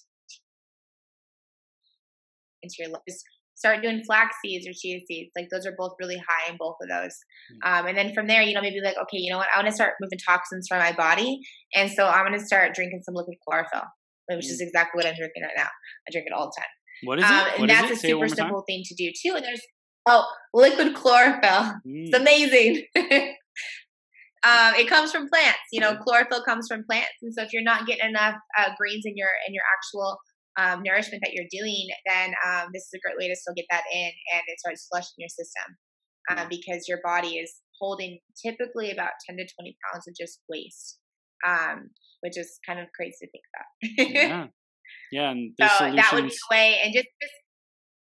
into 2.64 2.76
your 2.80 2.90
life 2.90 3.02
just 3.08 3.24
start 3.56 3.82
doing 3.84 4.04
flax 4.04 4.36
seeds 4.44 4.68
or 4.68 4.72
chia 4.74 5.00
seeds 5.08 5.32
like 5.36 5.48
those 5.52 5.66
are 5.66 5.76
both 5.78 5.94
really 6.00 6.18
high 6.18 6.50
in 6.50 6.58
both 6.58 6.76
of 6.82 6.90
those 6.90 7.16
mm. 7.52 7.80
um, 7.80 7.86
and 7.86 7.98
then 7.98 8.14
from 8.14 8.28
there 8.28 8.42
you 8.42 8.54
know 8.54 8.62
maybe 8.62 8.82
like 8.84 8.98
okay 8.98 9.18
you 9.18 9.32
know 9.32 9.38
what 9.38 9.48
i 9.54 9.58
want 9.58 9.68
to 9.68 9.74
start 9.74 9.94
moving 10.02 10.18
toxins 10.26 10.68
from 10.68 10.80
my 10.80 10.92
body 10.94 11.40
and 11.76 11.92
so 11.92 12.08
i'm 12.08 12.26
going 12.26 12.38
to 12.38 12.46
start 12.46 12.74
drinking 12.74 13.02
some 13.04 13.14
liquid 13.14 13.38
chlorophyll 13.48 13.86
which 14.30 14.46
is 14.46 14.62
mm. 14.62 14.66
exactly 14.66 14.98
what 14.98 15.06
i'm 15.06 15.16
drinking 15.16 15.44
right 15.44 15.58
now 15.58 15.68
i 16.08 16.12
drink 16.12 16.26
it 16.26 16.34
all 16.34 16.46
the 16.46 16.54
time 16.58 16.70
what 17.06 17.20
is 17.20 17.26
it? 17.26 17.32
Um, 17.32 17.48
and 17.62 17.70
that's 17.70 17.92
a 17.92 17.96
super 17.96 18.30
simple 18.30 18.64
thing 18.68 18.82
to 18.86 18.96
do 18.96 19.12
too 19.12 19.36
and 19.36 19.44
there's 19.44 19.62
oh 20.08 20.26
liquid 20.54 20.96
chlorophyll 20.96 21.74
mm. 21.86 22.08
it's 22.08 22.18
amazing 22.18 22.86
Um, 24.44 24.76
it 24.76 24.90
comes 24.90 25.12
from 25.12 25.30
plants. 25.30 25.72
You 25.72 25.80
know, 25.80 25.96
chlorophyll 25.96 26.44
comes 26.44 26.68
from 26.68 26.84
plants, 26.90 27.16
and 27.22 27.34
so 27.34 27.44
if 27.44 27.54
you're 27.54 27.64
not 27.64 27.88
getting 27.88 28.10
enough 28.10 28.36
uh, 28.60 28.70
greens 28.78 29.04
in 29.06 29.16
your 29.16 29.30
in 29.48 29.54
your 29.54 29.64
actual 29.72 30.18
um, 30.60 30.84
nourishment 30.84 31.24
that 31.24 31.34
you're 31.34 31.48
doing, 31.50 31.88
then 32.06 32.34
um, 32.46 32.70
this 32.74 32.84
is 32.84 32.92
a 32.96 33.00
great 33.00 33.18
way 33.18 33.30
to 33.30 33.36
still 33.36 33.54
get 33.56 33.66
that 33.72 33.84
in, 33.94 34.12
and 34.34 34.44
it 34.48 34.60
starts 34.60 34.88
flushing 34.92 35.16
your 35.18 35.30
system 35.30 35.78
uh, 36.30 36.46
because 36.50 36.88
your 36.88 37.00
body 37.04 37.38
is 37.38 37.62
holding 37.80 38.20
typically 38.44 38.92
about 38.92 39.12
10 39.28 39.38
to 39.38 39.48
20 39.60 39.78
pounds 39.92 40.08
of 40.08 40.16
just 40.20 40.40
waste, 40.50 41.00
um, 41.48 41.90
which 42.22 42.38
is 42.38 42.60
kind 42.66 42.80
of 42.80 42.88
crazy 42.96 43.16
to 43.22 43.28
think 43.32 43.44
about. 43.54 44.14
yeah, 44.14 44.46
yeah, 45.12 45.32
and 45.32 45.54
so 45.60 45.68
solutions... 45.68 45.96
that 45.96 46.14
would 46.14 46.24
be 46.26 46.30
the 46.30 46.56
way, 46.56 46.80
and 46.84 46.94
just, 46.94 47.08
just 47.22 47.34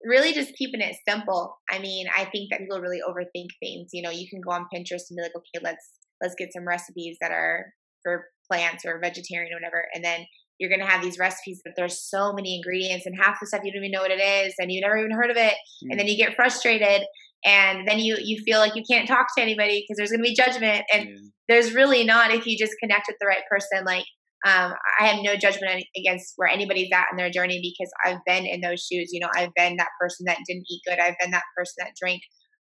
really 0.04 0.32
just 0.32 0.54
keeping 0.54 0.80
it 0.80 0.96
simple. 1.06 1.58
I 1.70 1.78
mean, 1.78 2.06
I 2.16 2.24
think 2.24 2.50
that 2.50 2.60
people 2.60 2.80
really 2.80 3.00
overthink 3.06 3.48
things. 3.60 3.90
You 3.92 4.02
know, 4.02 4.10
you 4.10 4.28
can 4.28 4.40
go 4.40 4.50
on 4.50 4.66
Pinterest 4.74 5.04
and 5.10 5.16
be 5.16 5.22
like, 5.22 5.36
okay, 5.36 5.62
let's 5.62 5.90
let's 6.22 6.34
get 6.38 6.52
some 6.52 6.66
recipes 6.66 7.16
that 7.20 7.32
are 7.32 7.66
for 8.02 8.26
plants 8.50 8.84
or 8.84 9.00
vegetarian 9.00 9.52
or 9.52 9.56
whatever. 9.56 9.84
And 9.94 10.04
then 10.04 10.24
you're 10.58 10.70
going 10.70 10.80
to 10.80 10.86
have 10.86 11.02
these 11.02 11.18
recipes 11.18 11.60
but 11.64 11.72
there's 11.76 12.08
so 12.08 12.32
many 12.32 12.56
ingredients 12.56 13.06
and 13.06 13.16
half 13.20 13.38
the 13.40 13.46
stuff 13.46 13.62
you 13.64 13.72
don't 13.72 13.82
even 13.82 13.90
know 13.90 14.02
what 14.02 14.12
it 14.12 14.22
is 14.22 14.54
and 14.58 14.70
you've 14.70 14.82
never 14.82 14.98
even 14.98 15.10
heard 15.10 15.30
of 15.30 15.36
it. 15.36 15.54
Mm. 15.84 15.90
And 15.90 16.00
then 16.00 16.06
you 16.06 16.16
get 16.16 16.36
frustrated 16.36 17.02
and 17.44 17.88
then 17.88 17.98
you, 17.98 18.16
you 18.20 18.40
feel 18.44 18.60
like 18.60 18.76
you 18.76 18.84
can't 18.88 19.08
talk 19.08 19.26
to 19.36 19.42
anybody 19.42 19.82
because 19.82 19.96
there's 19.96 20.10
going 20.10 20.22
to 20.22 20.28
be 20.28 20.34
judgment. 20.34 20.84
And 20.92 21.08
yeah. 21.08 21.16
there's 21.48 21.74
really 21.74 22.04
not 22.04 22.30
if 22.30 22.46
you 22.46 22.56
just 22.56 22.74
connect 22.80 23.08
with 23.08 23.16
the 23.20 23.26
right 23.26 23.42
person. 23.50 23.84
Like, 23.84 24.04
um, 24.46 24.74
I 25.00 25.06
have 25.06 25.22
no 25.22 25.36
judgment 25.36 25.84
against 25.96 26.34
where 26.36 26.48
anybody's 26.48 26.90
at 26.92 27.06
in 27.10 27.16
their 27.16 27.30
journey 27.30 27.60
because 27.62 27.92
I've 28.04 28.24
been 28.26 28.46
in 28.46 28.60
those 28.60 28.86
shoes. 28.86 29.10
You 29.12 29.20
know, 29.20 29.30
I've 29.36 29.54
been 29.54 29.76
that 29.76 29.90
person 30.00 30.24
that 30.26 30.38
didn't 30.46 30.66
eat 30.68 30.82
good. 30.86 30.98
I've 30.98 31.18
been 31.20 31.30
that 31.30 31.44
person 31.56 31.74
that 31.78 31.94
drank 32.00 32.22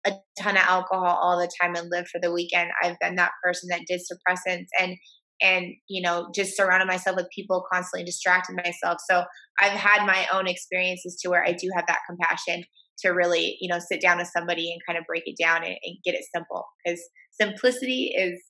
a 0.07 0.13
ton 0.41 0.57
of 0.57 0.63
alcohol 0.63 1.17
all 1.21 1.37
the 1.37 1.51
time 1.61 1.75
and 1.75 1.89
live 1.91 2.07
for 2.07 2.19
the 2.21 2.31
weekend. 2.31 2.69
I've 2.81 2.99
been 2.99 3.15
that 3.15 3.31
person 3.43 3.69
that 3.69 3.81
did 3.87 4.01
suppressants 4.01 4.67
and 4.79 4.95
and 5.39 5.67
you 5.87 6.01
know 6.01 6.29
just 6.33 6.57
surrounded 6.57 6.87
myself 6.87 7.15
with 7.15 7.27
people 7.35 7.63
constantly 7.71 8.05
distracting 8.05 8.55
myself. 8.55 8.99
So 9.09 9.23
I've 9.61 9.77
had 9.77 10.05
my 10.05 10.25
own 10.33 10.47
experiences 10.47 11.17
to 11.21 11.29
where 11.29 11.43
I 11.43 11.51
do 11.51 11.69
have 11.75 11.85
that 11.87 11.99
compassion. 12.09 12.63
to 13.03 13.09
really, 13.09 13.57
you 13.61 13.69
know, 13.71 13.77
sit 13.79 14.01
down 14.01 14.17
with 14.17 14.31
somebody 14.35 14.71
and 14.71 14.81
kind 14.87 14.97
of 14.97 15.05
break 15.05 15.21
it 15.27 15.35
down 15.39 15.63
and, 15.63 15.75
and 15.83 15.97
get 16.03 16.15
it 16.15 16.25
simple 16.33 16.65
because 16.83 16.99
simplicity 17.39 18.11
is 18.17 18.41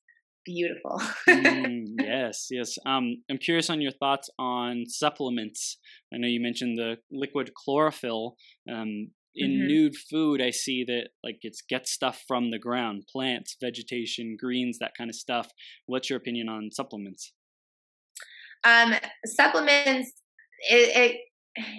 beautiful. 0.46 1.02
mm, 1.30 1.84
yes, 2.00 2.48
yes. 2.50 2.78
Um, 2.86 3.22
I'm 3.30 3.38
curious 3.38 3.70
on 3.70 3.82
your 3.82 3.92
thoughts 3.92 4.30
on 4.40 4.86
supplements. 4.88 5.78
I 6.14 6.18
know 6.18 6.28
you 6.28 6.42
mentioned 6.42 6.78
the 6.78 6.98
liquid 7.12 7.52
chlorophyll. 7.54 8.36
Um, 8.72 9.10
in 9.38 9.52
mm-hmm. 9.52 9.68
nude 9.68 9.96
food, 9.96 10.42
I 10.42 10.52
see 10.52 10.84
that 10.86 11.10
like 11.24 11.38
it's 11.42 11.62
get 11.62 11.88
stuff 11.88 12.24
from 12.28 12.52
the 12.52 12.60
ground, 12.60 13.04
plants, 13.12 13.56
vegetation, 13.62 14.38
greens, 14.40 14.78
that 14.80 14.94
kind 14.98 15.10
of 15.10 15.16
stuff. 15.16 15.50
What's 15.86 16.10
your 16.10 16.18
opinion 16.18 16.50
on 16.50 16.70
supplements? 16.72 17.34
Um, 18.64 18.96
supplements, 19.26 20.12
it, 20.70 20.96
it 20.96 21.18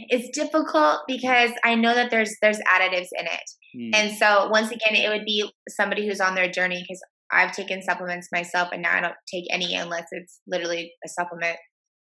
it's 0.08 0.36
difficult 0.36 1.00
because 1.06 1.50
I 1.64 1.74
know 1.74 1.94
that 1.94 2.10
there's 2.10 2.34
there's 2.40 2.58
additives 2.58 3.08
in 3.18 3.26
it. 3.26 3.50
Mm. 3.76 3.90
And 3.94 4.16
so 4.16 4.48
once 4.50 4.70
again, 4.70 4.94
it 4.94 5.08
would 5.08 5.24
be 5.24 5.50
somebody 5.68 6.06
who's 6.06 6.20
on 6.20 6.34
their 6.34 6.50
journey 6.50 6.82
because 6.82 7.00
I've 7.30 7.52
taken 7.52 7.82
supplements 7.82 8.28
myself, 8.32 8.70
and 8.72 8.82
now 8.82 8.96
I 8.96 9.00
don't 9.00 9.14
take 9.32 9.44
any 9.50 9.74
unless 9.74 10.06
it's 10.12 10.40
literally 10.46 10.92
a 11.04 11.08
supplement, 11.08 11.58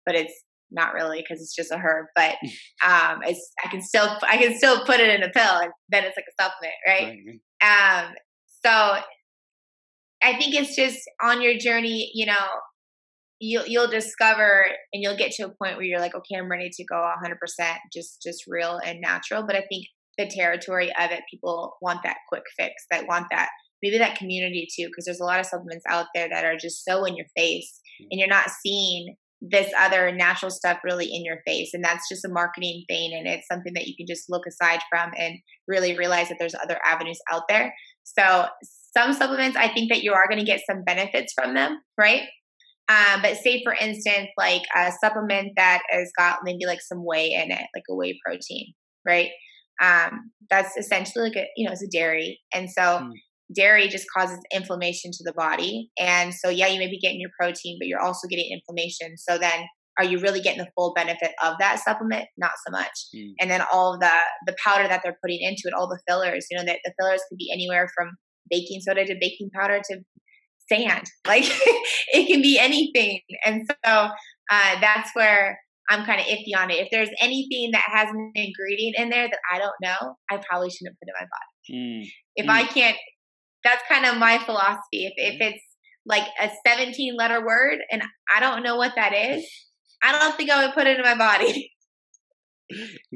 but 0.05 0.15
it's 0.15 0.35
not 0.71 0.95
really 0.95 1.21
because 1.21 1.43
it's 1.43 1.55
just 1.55 1.73
a 1.73 1.79
herb. 1.79 2.07
But 2.15 2.35
um, 2.85 3.21
it's 3.23 3.53
I 3.65 3.69
can 3.69 3.83
still 3.83 4.09
I 4.23 4.37
can 4.37 4.57
still 4.57 4.85
put 4.85 5.01
it 5.01 5.15
in 5.15 5.23
a 5.23 5.31
pill, 5.31 5.59
and 5.61 5.71
then 5.89 6.05
it's 6.05 6.17
like 6.17 6.27
a 6.29 6.43
supplement, 6.43 6.75
right? 6.87 7.19
right. 7.61 8.07
Um, 8.07 8.15
so 8.65 9.01
I 10.23 10.39
think 10.39 10.55
it's 10.55 10.75
just 10.75 10.99
on 11.23 11.43
your 11.43 11.59
journey, 11.59 12.11
you 12.15 12.27
know, 12.27 12.47
you'll 13.41 13.67
you'll 13.67 13.91
discover 13.91 14.67
and 14.93 15.03
you'll 15.03 15.17
get 15.17 15.33
to 15.33 15.45
a 15.45 15.55
point 15.63 15.77
where 15.77 15.83
you're 15.83 16.01
like, 16.01 16.15
okay, 16.15 16.37
I'm 16.39 16.51
ready 16.51 16.71
to 16.73 16.85
go 16.85 16.97
100% 16.97 17.77
just 17.93 18.23
just 18.23 18.45
real 18.49 18.81
and 18.85 19.01
natural. 19.01 19.45
But 19.47 19.57
I 19.57 19.65
think 19.69 19.87
the 20.17 20.29
territory 20.29 20.91
of 20.99 21.11
it, 21.11 21.21
people 21.31 21.77
want 21.83 22.01
that 22.05 22.17
quick 22.29 22.45
fix, 22.57 22.73
that 22.91 23.07
want 23.07 23.27
that 23.31 23.51
maybe 23.83 23.99
that 23.99 24.17
community 24.17 24.67
too, 24.75 24.87
because 24.87 25.05
there's 25.05 25.21
a 25.21 25.25
lot 25.25 25.41
of 25.41 25.47
supplements 25.47 25.85
out 25.89 26.07
there 26.15 26.29
that 26.29 26.45
are 26.45 26.57
just 26.57 26.85
so 26.85 27.05
in 27.05 27.17
your 27.17 27.27
face, 27.37 27.81
and 28.11 28.19
you're 28.19 28.29
not 28.29 28.49
seeing 28.63 29.15
this 29.51 29.71
other 29.79 30.11
natural 30.13 30.51
stuff 30.51 30.79
really 30.85 31.07
in 31.07 31.25
your 31.25 31.39
face 31.47 31.71
and 31.75 31.85
that's 31.85 32.09
just 32.09 32.25
a 32.25 32.29
marketing 32.29 32.85
thing 32.89 33.13
and 33.13 33.27
it's 33.27 33.47
something 33.51 33.75
that 33.75 33.87
you 33.87 33.95
can 33.97 34.07
just 34.07 34.25
look 34.29 34.43
aside 34.47 34.81
from 34.91 35.11
and 35.19 35.39
really 35.69 35.97
realize 35.99 36.29
that 36.29 36.37
there's 36.39 36.55
other 36.63 36.79
avenues 36.85 37.19
out 37.31 37.43
there 37.49 37.75
so 38.05 38.47
some 38.97 39.13
supplements 39.13 39.57
i 39.57 39.69
think 39.69 39.93
that 39.93 40.03
you 40.03 40.13
are 40.13 40.27
going 40.29 40.39
to 40.39 40.47
get 40.47 40.63
some 40.69 40.83
benefits 40.85 41.33
from 41.37 41.55
them 41.55 41.79
right 41.99 42.23
um, 42.89 43.23
but 43.23 43.37
say 43.37 43.63
for 43.65 43.73
instance, 43.73 44.29
like 44.37 44.63
a 44.77 44.93
supplement 45.03 45.53
that 45.57 45.83
has 45.89 46.11
got 46.19 46.41
maybe 46.45 46.67
like 46.67 46.83
some 46.83 47.03
whey 47.03 47.33
in 47.33 47.51
it, 47.51 47.67
like 47.75 47.85
a 47.89 47.95
whey 47.95 48.19
protein, 48.25 48.75
right? 49.07 49.31
Um, 49.83 50.31
that's 50.51 50.77
essentially 50.77 51.31
like 51.31 51.37
a 51.37 51.47
you 51.57 51.67
know 51.67 51.73
it's 51.73 51.83
a 51.83 51.89
dairy, 51.89 52.41
and 52.53 52.69
so 52.71 52.83
mm. 52.83 53.11
Dairy 53.55 53.89
just 53.89 54.07
causes 54.15 54.39
inflammation 54.53 55.11
to 55.13 55.25
the 55.25 55.33
body. 55.33 55.91
And 55.99 56.35
so 56.35 56.49
yeah, 56.49 56.67
you 56.67 56.79
may 56.79 56.89
be 56.89 56.99
getting 56.99 57.21
your 57.21 57.31
protein, 57.39 57.79
but 57.81 57.87
you're 57.87 58.01
also 58.01 58.29
getting 58.29 58.51
inflammation. 58.53 59.17
So 59.17 59.39
then 59.39 59.67
are 59.99 60.05
you 60.05 60.19
really 60.19 60.41
getting 60.41 60.59
the 60.59 60.71
full 60.75 60.93
benefit 60.95 61.31
of 61.43 61.55
that 61.61 61.79
supplement? 61.79 62.27
Not 62.37 62.53
so 62.67 62.73
much. 62.73 62.91
Mm. 63.15 63.33
And 63.41 63.51
then 63.51 63.63
all 63.73 63.99
the 63.99 64.11
the 64.47 64.57
powder 64.65 64.89
that 64.89 65.01
they're 65.05 65.19
putting 65.23 65.41
into 65.41 65.63
it, 65.67 65.75
all 65.75 65.89
the 65.89 66.01
fillers, 66.09 66.47
you 66.51 66.59
know, 66.59 66.65
that 66.65 66.81
the 66.85 66.93
fillers 66.99 67.23
could 67.29 67.39
be 67.39 67.51
anywhere 67.53 67.89
from 67.97 68.11
baking 68.51 68.81
soda 68.81 69.05
to 69.07 69.17
baking 69.21 69.51
powder 69.55 69.81
to 69.91 70.01
sand. 70.69 71.07
Like 71.27 71.45
it 72.13 72.27
can 72.29 72.43
be 72.43 72.59
anything. 72.59 73.21
And 73.45 73.67
so 73.69 74.09
uh, 74.51 74.81
that's 74.81 75.11
where 75.15 75.59
I'm 75.89 76.05
kind 76.05 76.21
of 76.21 76.27
iffy 76.27 76.57
on 76.57 76.71
it. 76.71 76.79
If 76.79 76.89
there's 76.91 77.11
anything 77.21 77.71
that 77.73 77.85
has 77.87 78.09
an 78.11 78.33
ingredient 78.35 78.97
in 78.99 79.11
there 79.11 79.29
that 79.29 79.39
I 79.53 79.59
don't 79.59 79.75
know, 79.83 80.17
I 80.31 80.41
probably 80.49 80.71
shouldn't 80.71 80.97
put 80.99 81.09
in 81.09 81.15
my 81.19 81.27
body. 81.27 82.05
Mm. 82.05 82.09
If 82.37 82.47
mm. 82.47 82.51
I 82.51 82.65
can't, 82.65 82.97
that's 83.65 83.83
kind 83.91 84.05
of 84.05 84.19
my 84.19 84.39
philosophy. 84.39 85.07
If, 85.07 85.15
if 85.17 85.41
it's 85.41 85.65
like 86.07 86.27
a 86.41 86.51
17 86.67 87.17
letter 87.17 87.45
word 87.45 87.79
and 87.91 88.03
I 88.35 88.41
don't 88.41 88.63
know 88.63 88.77
what 88.77 88.93
that 88.97 89.13
is, 89.15 89.47
I 90.03 90.13
don't 90.13 90.37
think 90.37 90.51
I 90.51 90.65
would 90.65 90.75
put 90.75 90.87
it 90.87 90.99
in 90.99 91.03
my 91.03 91.17
body. 91.17 91.71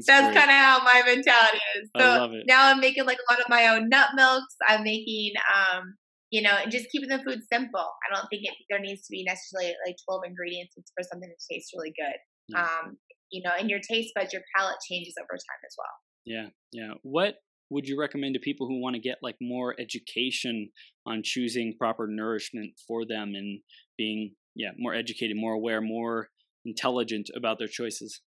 That's 0.07 0.35
kind 0.37 0.49
of 0.49 0.55
how 0.55 0.83
my 0.83 1.01
mentality 1.05 1.59
is. 1.77 1.89
So 1.97 2.31
now 2.47 2.71
I'm 2.71 2.79
making 2.79 3.05
like 3.05 3.17
a 3.17 3.33
lot 3.33 3.41
of 3.41 3.49
my 3.49 3.67
own 3.67 3.89
nut 3.89 4.09
milks. 4.15 4.55
I'm 4.67 4.83
making 4.83 5.33
um, 5.53 5.95
you 6.29 6.41
know, 6.41 6.55
and 6.61 6.71
just 6.71 6.89
keeping 6.91 7.09
the 7.09 7.21
food 7.25 7.39
simple. 7.51 7.85
I 8.05 8.13
don't 8.13 8.27
think 8.29 8.43
it, 8.45 8.53
there 8.69 8.79
needs 8.79 9.01
to 9.01 9.11
be 9.11 9.23
necessarily 9.23 9.75
like 9.85 9.95
12 10.05 10.21
ingredients 10.27 10.73
it's 10.77 10.91
for 10.95 11.03
something 11.03 11.29
to 11.29 11.53
taste 11.53 11.73
really 11.75 11.93
good. 11.97 12.17
Yeah. 12.49 12.61
Um, 12.61 12.97
you 13.31 13.41
know, 13.43 13.51
and 13.57 13.69
your 13.69 13.79
taste 13.79 14.13
buds, 14.15 14.33
your 14.33 14.43
palate 14.55 14.77
changes 14.89 15.15
over 15.19 15.33
time 15.33 15.61
as 15.65 15.75
well. 15.77 15.95
Yeah, 16.25 16.47
yeah. 16.71 16.93
What 17.01 17.35
would 17.69 17.87
you 17.87 17.99
recommend 17.99 18.33
to 18.33 18.39
people 18.39 18.67
who 18.67 18.81
want 18.81 18.95
to 18.95 19.01
get 19.01 19.17
like 19.21 19.35
more 19.41 19.75
education 19.79 20.69
on 21.05 21.21
choosing 21.23 21.75
proper 21.77 22.07
nourishment 22.07 22.71
for 22.87 23.05
them 23.05 23.33
and 23.35 23.61
being, 23.97 24.35
yeah, 24.55 24.71
more 24.77 24.93
educated, 24.93 25.37
more 25.37 25.53
aware, 25.53 25.81
more 25.81 26.29
intelligent 26.65 27.29
about 27.35 27.59
their 27.59 27.67
choices? 27.67 28.21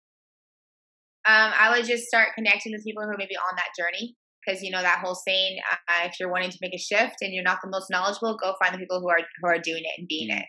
Um, 1.27 1.51
I 1.57 1.75
would 1.75 1.85
just 1.85 2.05
start 2.05 2.29
connecting 2.35 2.71
with 2.71 2.83
people 2.83 3.03
who 3.03 3.09
are 3.09 3.17
maybe 3.17 3.35
on 3.35 3.55
that 3.55 3.69
journey 3.77 4.15
because 4.45 4.63
you 4.63 4.71
know 4.71 4.81
that 4.81 4.99
whole 5.03 5.15
saying 5.15 5.59
uh, 5.71 6.05
if 6.05 6.19
you're 6.19 6.31
wanting 6.31 6.49
to 6.49 6.57
make 6.61 6.73
a 6.73 6.79
shift 6.79 7.17
and 7.21 7.33
you're 7.33 7.43
not 7.43 7.59
the 7.63 7.69
most 7.69 7.91
knowledgeable 7.91 8.35
go 8.41 8.55
find 8.59 8.73
the 8.73 8.79
people 8.79 8.99
who 8.99 9.07
are 9.07 9.19
who 9.19 9.47
are 9.47 9.59
doing 9.59 9.83
it 9.83 9.99
and 9.99 10.07
being 10.07 10.29
mm. 10.31 10.39
it 10.39 10.45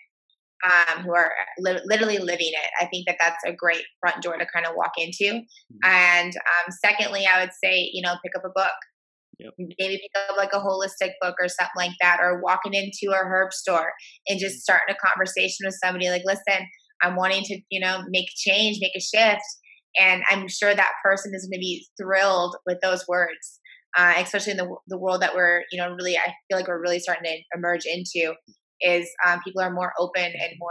um, 0.64 1.02
who 1.02 1.14
are 1.14 1.30
li- 1.58 1.80
literally 1.84 2.18
living 2.18 2.50
it 2.50 2.70
i 2.80 2.86
think 2.86 3.06
that 3.06 3.16
that's 3.20 3.42
a 3.46 3.52
great 3.52 3.82
front 4.00 4.22
door 4.22 4.36
to 4.36 4.46
kind 4.52 4.66
of 4.66 4.74
walk 4.76 4.92
into 4.96 5.24
mm. 5.24 5.42
and 5.84 6.32
um, 6.36 6.72
secondly 6.84 7.26
i 7.26 7.40
would 7.40 7.52
say 7.62 7.90
you 7.92 8.02
know 8.02 8.14
pick 8.22 8.32
up 8.36 8.44
a 8.44 8.52
book 8.54 8.72
Yep. 9.38 9.54
Maybe 9.58 9.96
pick 9.96 10.10
up 10.30 10.36
like 10.36 10.52
a 10.52 10.60
holistic 10.60 11.12
book 11.20 11.34
or 11.40 11.48
something 11.48 11.72
like 11.74 11.96
that, 12.00 12.18
or 12.20 12.40
walking 12.42 12.74
into 12.74 13.12
a 13.12 13.24
herb 13.24 13.52
store 13.52 13.92
and 14.28 14.38
just 14.38 14.56
mm. 14.56 14.60
starting 14.60 14.94
a 14.94 15.06
conversation 15.08 15.64
with 15.64 15.76
somebody 15.82 16.10
like, 16.10 16.22
listen, 16.24 16.64
I'm 17.02 17.16
wanting 17.16 17.42
to, 17.44 17.60
you 17.70 17.80
know, 17.80 18.02
make 18.10 18.28
change, 18.36 18.78
make 18.80 18.92
a 18.94 19.00
shift. 19.00 19.42
And 19.98 20.22
I'm 20.30 20.46
sure 20.48 20.72
that 20.72 20.92
person 21.02 21.32
is 21.34 21.48
going 21.50 21.58
to 21.58 21.64
be 21.64 21.84
thrilled 21.98 22.56
with 22.66 22.78
those 22.82 23.04
words 23.08 23.60
uh, 23.96 24.14
especially 24.18 24.52
in 24.52 24.56
the, 24.56 24.74
the 24.88 24.98
world 24.98 25.22
that 25.22 25.34
we're, 25.34 25.62
you 25.70 25.78
know, 25.78 25.90
really, 25.90 26.16
I 26.16 26.32
feel 26.48 26.58
like 26.58 26.68
we're 26.68 26.80
really 26.80 26.98
starting 26.98 27.24
to 27.24 27.58
emerge 27.58 27.84
into 27.84 28.34
is 28.82 29.08
um, 29.26 29.40
people 29.44 29.62
are 29.62 29.72
more 29.72 29.92
open 29.98 30.24
and 30.24 30.52
more, 30.58 30.70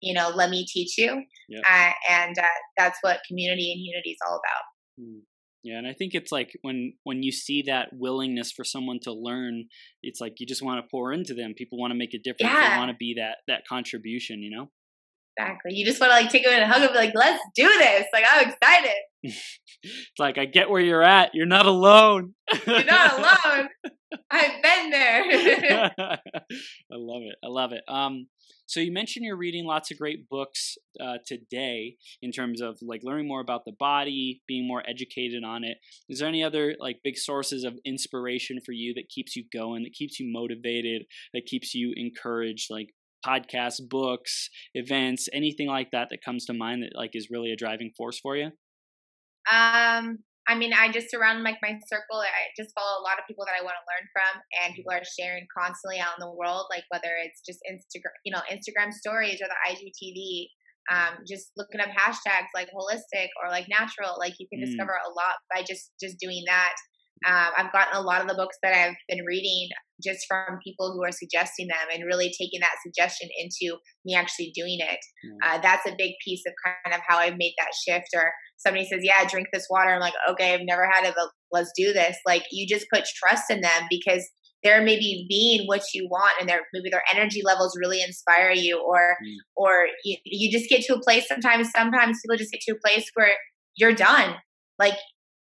you 0.00 0.14
know, 0.14 0.30
let 0.34 0.50
me 0.50 0.66
teach 0.66 0.96
you. 0.98 1.10
Uh, 1.10 1.90
and 2.10 2.38
uh, 2.38 2.46
that's 2.76 2.98
what 3.02 3.20
community 3.28 3.72
and 3.72 3.80
unity 3.80 4.10
is 4.10 4.18
all 4.26 4.36
about. 4.36 5.00
Mm. 5.00 5.20
Yeah, 5.62 5.78
and 5.78 5.86
I 5.86 5.94
think 5.94 6.14
it's 6.14 6.30
like 6.30 6.52
when 6.62 6.92
when 7.02 7.24
you 7.24 7.32
see 7.32 7.62
that 7.62 7.88
willingness 7.92 8.52
for 8.52 8.62
someone 8.62 9.00
to 9.02 9.12
learn, 9.12 9.64
it's 10.00 10.20
like 10.20 10.34
you 10.38 10.46
just 10.46 10.62
want 10.62 10.80
to 10.80 10.88
pour 10.88 11.12
into 11.12 11.34
them. 11.34 11.54
People 11.56 11.76
want 11.76 11.90
to 11.90 11.98
make 11.98 12.14
a 12.14 12.18
difference. 12.18 12.52
Yeah. 12.52 12.70
They 12.70 12.78
want 12.78 12.92
to 12.92 12.96
be 12.96 13.16
that 13.18 13.38
that 13.48 13.66
contribution, 13.68 14.42
you 14.42 14.56
know. 14.56 14.68
Exactly. 15.36 15.74
You 15.74 15.84
just 15.84 16.00
want 16.00 16.12
to 16.12 16.16
like 16.18 16.30
take 16.30 16.44
them 16.44 16.54
and 16.54 16.70
hug 16.70 16.82
them, 16.82 16.94
like, 16.94 17.12
let's 17.14 17.42
do 17.54 17.66
this. 17.66 18.06
Like, 18.12 18.24
I'm 18.30 18.48
excited. 18.48 18.96
it's 19.22 20.18
like, 20.18 20.38
I 20.38 20.46
get 20.46 20.70
where 20.70 20.80
you're 20.80 21.02
at. 21.02 21.30
You're 21.34 21.46
not 21.46 21.66
alone. 21.66 22.34
you're 22.66 22.84
not 22.84 23.18
alone. 23.18 23.68
I've 24.30 24.55
there. 24.90 25.24
I 25.98 26.18
love 26.92 27.22
it. 27.22 27.36
I 27.44 27.48
love 27.48 27.72
it. 27.72 27.82
Um, 27.88 28.26
so 28.66 28.80
you 28.80 28.92
mentioned 28.92 29.24
you're 29.24 29.36
reading 29.36 29.64
lots 29.64 29.90
of 29.90 29.98
great 29.98 30.28
books 30.28 30.76
uh, 31.00 31.18
today 31.24 31.96
in 32.20 32.32
terms 32.32 32.60
of 32.60 32.78
like 32.82 33.02
learning 33.04 33.28
more 33.28 33.40
about 33.40 33.64
the 33.64 33.72
body, 33.78 34.42
being 34.48 34.66
more 34.66 34.82
educated 34.88 35.44
on 35.44 35.62
it. 35.64 35.78
Is 36.08 36.18
there 36.18 36.28
any 36.28 36.42
other 36.42 36.74
like 36.80 36.98
big 37.04 37.16
sources 37.16 37.64
of 37.64 37.78
inspiration 37.84 38.58
for 38.64 38.72
you 38.72 38.94
that 38.94 39.08
keeps 39.08 39.36
you 39.36 39.44
going, 39.52 39.84
that 39.84 39.92
keeps 39.92 40.18
you 40.18 40.30
motivated, 40.32 41.06
that 41.32 41.46
keeps 41.46 41.74
you 41.74 41.92
encouraged? 41.96 42.68
Like 42.70 42.88
podcasts, 43.24 43.80
books, 43.88 44.50
events, 44.74 45.28
anything 45.32 45.68
like 45.68 45.90
that 45.92 46.08
that 46.10 46.24
comes 46.24 46.44
to 46.46 46.52
mind 46.52 46.82
that 46.82 46.96
like 46.96 47.10
is 47.14 47.28
really 47.30 47.52
a 47.52 47.56
driving 47.56 47.92
force 47.96 48.18
for 48.18 48.36
you? 48.36 48.50
Um, 49.50 50.18
I 50.48 50.54
mean, 50.54 50.72
I 50.72 50.90
just 50.90 51.10
surround 51.10 51.42
like 51.42 51.58
my 51.60 51.74
circle. 51.90 52.22
I 52.22 52.54
just 52.54 52.70
follow 52.74 53.02
a 53.02 53.06
lot 53.06 53.18
of 53.18 53.26
people 53.26 53.44
that 53.46 53.58
I 53.58 53.64
want 53.66 53.74
to 53.74 53.88
learn 53.90 54.06
from, 54.14 54.32
and 54.62 54.74
people 54.74 54.94
are 54.94 55.02
sharing 55.02 55.46
constantly 55.50 55.98
out 55.98 56.14
in 56.18 56.22
the 56.22 56.30
world. 56.30 56.66
Like 56.70 56.84
whether 56.90 57.10
it's 57.22 57.42
just 57.42 57.58
Instagram, 57.66 58.14
you 58.24 58.30
know, 58.30 58.42
Instagram 58.46 58.92
stories 58.92 59.42
or 59.42 59.48
the 59.50 59.60
IGTV. 59.66 60.48
Um, 60.86 61.26
just 61.26 61.50
looking 61.56 61.80
up 61.80 61.90
hashtags 61.90 62.54
like 62.54 62.70
holistic 62.70 63.26
or 63.42 63.50
like 63.50 63.66
natural. 63.66 64.14
Like 64.20 64.38
you 64.38 64.46
can 64.46 64.62
mm. 64.62 64.66
discover 64.66 64.94
a 64.94 65.10
lot 65.10 65.34
by 65.52 65.66
just 65.66 65.90
just 65.98 66.14
doing 66.20 66.44
that. 66.46 66.74
Um, 67.26 67.50
I've 67.58 67.72
gotten 67.72 67.96
a 67.96 68.06
lot 68.06 68.20
of 68.22 68.28
the 68.28 68.38
books 68.38 68.56
that 68.62 68.72
I've 68.72 68.94
been 69.08 69.24
reading 69.24 69.68
just 70.02 70.26
from 70.28 70.58
people 70.64 70.92
who 70.92 71.04
are 71.04 71.12
suggesting 71.12 71.68
them 71.68 71.88
and 71.92 72.04
really 72.04 72.28
taking 72.28 72.60
that 72.60 72.76
suggestion 72.84 73.28
into 73.38 73.78
me 74.04 74.14
actually 74.14 74.52
doing 74.54 74.78
it. 74.80 75.00
Mm. 75.24 75.36
Uh, 75.42 75.60
that's 75.60 75.86
a 75.86 75.94
big 75.96 76.12
piece 76.24 76.42
of 76.46 76.52
kind 76.64 76.94
of 76.94 77.00
how 77.06 77.18
I've 77.18 77.38
made 77.38 77.54
that 77.58 77.72
shift. 77.74 78.08
Or 78.14 78.32
somebody 78.56 78.86
says, 78.86 79.00
Yeah, 79.02 79.28
drink 79.28 79.48
this 79.52 79.66
water. 79.70 79.90
I'm 79.90 80.00
like, 80.00 80.14
Okay, 80.30 80.54
I've 80.54 80.60
never 80.64 80.86
had 80.86 81.06
it, 81.06 81.14
but 81.16 81.28
let's 81.52 81.70
do 81.76 81.92
this. 81.92 82.16
Like, 82.26 82.44
you 82.50 82.66
just 82.66 82.86
put 82.92 83.04
trust 83.04 83.50
in 83.50 83.60
them 83.60 83.82
because 83.90 84.26
they're 84.62 84.82
maybe 84.82 85.26
being 85.28 85.66
what 85.66 85.82
you 85.94 86.08
want 86.10 86.34
and 86.40 86.48
their 86.48 86.60
maybe 86.72 86.90
their 86.90 87.04
energy 87.14 87.42
levels 87.44 87.76
really 87.78 88.02
inspire 88.02 88.50
you 88.50 88.82
or 88.84 89.16
mm. 89.24 89.36
or 89.54 89.86
you, 90.04 90.16
you 90.24 90.50
just 90.50 90.68
get 90.68 90.82
to 90.82 90.94
a 90.94 91.00
place 91.00 91.28
sometimes 91.28 91.70
sometimes 91.70 92.18
people 92.24 92.36
just 92.36 92.50
get 92.50 92.60
to 92.62 92.72
a 92.72 92.80
place 92.88 93.08
where 93.14 93.32
you're 93.76 93.94
done 93.94 94.34
like 94.78 94.96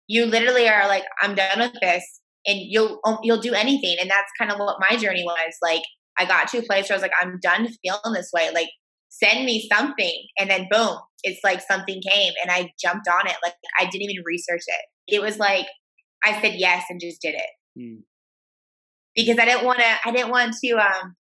you 0.07 0.25
literally 0.25 0.67
are 0.67 0.87
like, 0.87 1.03
I'm 1.21 1.35
done 1.35 1.59
with 1.59 1.73
this, 1.81 2.03
and 2.45 2.59
you'll 2.61 2.99
um, 3.05 3.19
you'll 3.23 3.41
do 3.41 3.53
anything, 3.53 3.97
and 3.99 4.09
that's 4.09 4.31
kind 4.37 4.51
of 4.51 4.59
what 4.59 4.77
my 4.79 4.97
journey 4.97 5.23
was. 5.23 5.55
Like, 5.61 5.83
I 6.17 6.25
got 6.25 6.47
to 6.49 6.59
a 6.59 6.63
place 6.63 6.89
where 6.89 6.95
I 6.95 6.97
was 6.97 7.01
like, 7.01 7.11
I'm 7.21 7.39
done 7.41 7.67
feeling 7.81 8.13
this 8.13 8.31
way. 8.33 8.49
Like, 8.53 8.69
send 9.09 9.45
me 9.45 9.67
something, 9.71 10.27
and 10.39 10.49
then 10.49 10.67
boom, 10.69 10.97
it's 11.23 11.41
like 11.43 11.61
something 11.61 12.01
came, 12.07 12.33
and 12.41 12.51
I 12.51 12.71
jumped 12.81 13.07
on 13.07 13.27
it. 13.27 13.35
Like, 13.43 13.53
I 13.79 13.85
didn't 13.85 14.09
even 14.09 14.23
research 14.25 14.63
it. 14.67 15.15
It 15.15 15.21
was 15.21 15.37
like 15.37 15.67
I 16.23 16.41
said 16.41 16.55
yes 16.55 16.85
and 16.89 16.99
just 16.99 17.21
did 17.21 17.35
it. 17.35 17.79
Mm. 17.79 18.03
Because 19.15 19.37
I 19.37 19.45
didn't 19.45 19.65
want 19.65 19.79
to. 19.79 19.95
I 20.05 20.11
didn't 20.11 20.31
want 20.31 20.55
to. 20.63 20.71
Um, 20.73 21.15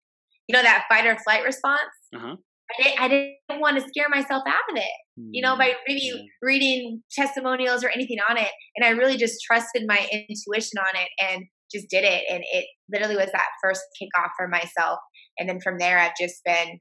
you 0.48 0.54
know 0.54 0.62
that 0.62 0.86
fight 0.88 1.06
or 1.06 1.16
flight 1.18 1.44
response. 1.44 1.80
Uh-huh. 2.14 2.36
I 2.70 2.82
didn't, 2.82 3.00
I 3.00 3.08
didn't 3.08 3.60
want 3.60 3.78
to 3.78 3.88
scare 3.88 4.08
myself 4.10 4.42
out 4.46 4.54
of 4.70 4.76
it, 4.76 5.30
you 5.30 5.40
know, 5.40 5.56
by 5.56 5.72
maybe 5.86 6.10
hmm, 6.10 6.18
yeah. 6.18 6.24
reading 6.42 7.02
testimonials 7.10 7.82
or 7.82 7.88
anything 7.88 8.18
on 8.28 8.36
it. 8.36 8.50
And 8.76 8.84
I 8.84 8.90
really 8.90 9.16
just 9.16 9.42
trusted 9.42 9.84
my 9.86 9.96
intuition 10.12 10.78
on 10.78 11.00
it 11.00 11.08
and 11.20 11.44
just 11.72 11.88
did 11.88 12.04
it. 12.04 12.24
And 12.30 12.42
it 12.52 12.66
literally 12.90 13.16
was 13.16 13.30
that 13.32 13.48
first 13.62 13.80
kickoff 14.00 14.30
for 14.36 14.48
myself. 14.48 14.98
And 15.38 15.48
then 15.48 15.60
from 15.60 15.78
there, 15.78 15.98
I've 15.98 16.16
just 16.20 16.42
been 16.44 16.78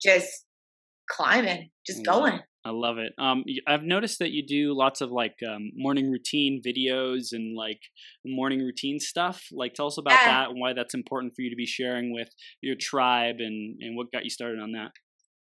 just 0.00 0.28
climbing, 1.10 1.70
just 1.86 2.00
yeah. 2.00 2.12
going. 2.12 2.40
I 2.64 2.70
love 2.70 2.98
it. 2.98 3.12
Um, 3.18 3.44
I've 3.66 3.82
noticed 3.82 4.20
that 4.20 4.30
you 4.30 4.46
do 4.46 4.76
lots 4.76 5.00
of 5.00 5.10
like 5.10 5.34
um, 5.48 5.72
morning 5.74 6.10
routine 6.10 6.62
videos 6.64 7.32
and 7.32 7.56
like 7.56 7.80
morning 8.24 8.60
routine 8.60 9.00
stuff. 9.00 9.44
Like, 9.50 9.74
tell 9.74 9.88
us 9.88 9.98
about 9.98 10.12
yeah. 10.12 10.26
that 10.26 10.50
and 10.50 10.60
why 10.60 10.72
that's 10.72 10.94
important 10.94 11.34
for 11.34 11.42
you 11.42 11.50
to 11.50 11.56
be 11.56 11.66
sharing 11.66 12.12
with 12.12 12.28
your 12.60 12.76
tribe 12.78 13.36
and 13.38 13.76
and 13.80 13.96
what 13.96 14.12
got 14.12 14.24
you 14.24 14.30
started 14.30 14.60
on 14.60 14.72
that. 14.72 14.92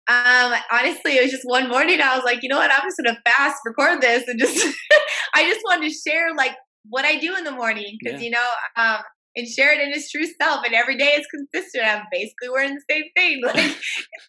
Um, 0.06 0.58
honestly, 0.70 1.16
it 1.16 1.22
was 1.22 1.30
just 1.30 1.44
one 1.44 1.68
morning. 1.68 2.00
I 2.00 2.14
was 2.16 2.24
like, 2.24 2.42
you 2.42 2.48
know 2.48 2.58
what? 2.58 2.70
I'm 2.70 2.86
just 2.86 2.96
gonna 3.02 3.20
fast 3.26 3.56
record 3.66 4.00
this 4.00 4.24
and 4.26 4.38
just 4.38 4.56
I 5.34 5.44
just 5.48 5.60
wanted 5.64 5.88
to 5.88 5.94
share 5.94 6.34
like 6.34 6.56
what 6.88 7.04
I 7.04 7.18
do 7.18 7.36
in 7.36 7.44
the 7.44 7.52
morning 7.52 7.96
because 8.00 8.20
yeah. 8.20 8.24
you 8.24 8.30
know 8.30 8.48
um, 8.76 8.98
and 9.36 9.48
share 9.48 9.72
it 9.74 9.80
in 9.80 9.92
his 9.92 10.10
true 10.10 10.26
self. 10.40 10.64
And 10.64 10.74
every 10.74 10.96
day 10.96 11.16
is 11.18 11.26
consistent. 11.26 11.84
I'm 11.84 12.04
basically 12.10 12.48
wearing 12.50 12.74
the 12.74 12.82
same 12.90 13.04
thing. 13.16 13.42
Like 13.44 13.76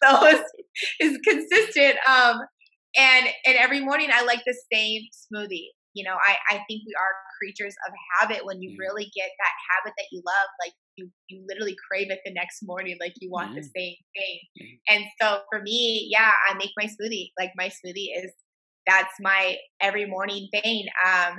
so 0.02 0.26
it's, 0.26 0.52
it's 0.98 1.18
consistent. 1.26 1.96
Um 2.08 2.40
and 2.96 3.26
and 3.46 3.56
every 3.56 3.80
morning 3.80 4.08
I 4.12 4.24
like 4.24 4.42
the 4.46 4.56
same 4.72 5.02
smoothie. 5.12 5.68
You 5.94 6.04
know, 6.04 6.14
I 6.14 6.36
I 6.50 6.56
think 6.68 6.82
we 6.86 6.94
are 6.98 7.14
creatures 7.40 7.74
of 7.86 7.94
habit. 8.20 8.44
When 8.44 8.60
you 8.60 8.70
mm. 8.70 8.76
really 8.78 9.10
get 9.16 9.30
that 9.38 9.54
habit 9.70 9.94
that 9.96 10.06
you 10.12 10.22
love, 10.26 10.48
like 10.64 10.72
you 10.96 11.10
you 11.28 11.44
literally 11.48 11.76
crave 11.88 12.10
it 12.10 12.20
the 12.24 12.32
next 12.32 12.60
morning, 12.62 12.96
like 13.00 13.14
you 13.20 13.30
want 13.30 13.52
mm. 13.52 13.56
the 13.56 13.62
same 13.62 13.96
thing. 14.14 14.38
Mm. 14.60 14.78
And 14.88 15.04
so 15.20 15.40
for 15.50 15.62
me, 15.62 16.08
yeah, 16.10 16.32
I 16.48 16.54
make 16.54 16.72
my 16.76 16.84
smoothie. 16.84 17.30
Like 17.38 17.52
my 17.56 17.68
smoothie 17.68 18.08
is 18.16 18.32
that's 18.86 19.14
my 19.20 19.56
every 19.80 20.06
morning 20.06 20.48
thing. 20.52 20.86
Um, 21.06 21.38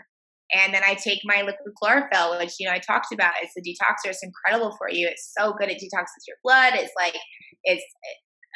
and 0.54 0.74
then 0.74 0.82
I 0.86 0.94
take 0.94 1.20
my 1.26 1.42
liquid 1.42 1.74
chlorophyll, 1.82 2.38
which 2.40 2.54
you 2.60 2.68
know 2.68 2.74
I 2.74 2.80
talked 2.80 3.12
about. 3.14 3.34
It's 3.42 3.58
a 3.58 3.62
detoxer. 3.62 4.12
It's 4.12 4.24
incredible 4.24 4.76
for 4.78 4.90
you. 4.90 5.08
It's 5.08 5.34
so 5.38 5.54
good. 5.54 5.70
It 5.70 5.78
detoxes 5.78 6.24
your 6.28 6.38
blood. 6.44 6.74
It's 6.76 6.94
like 6.98 7.16
it's 7.64 7.84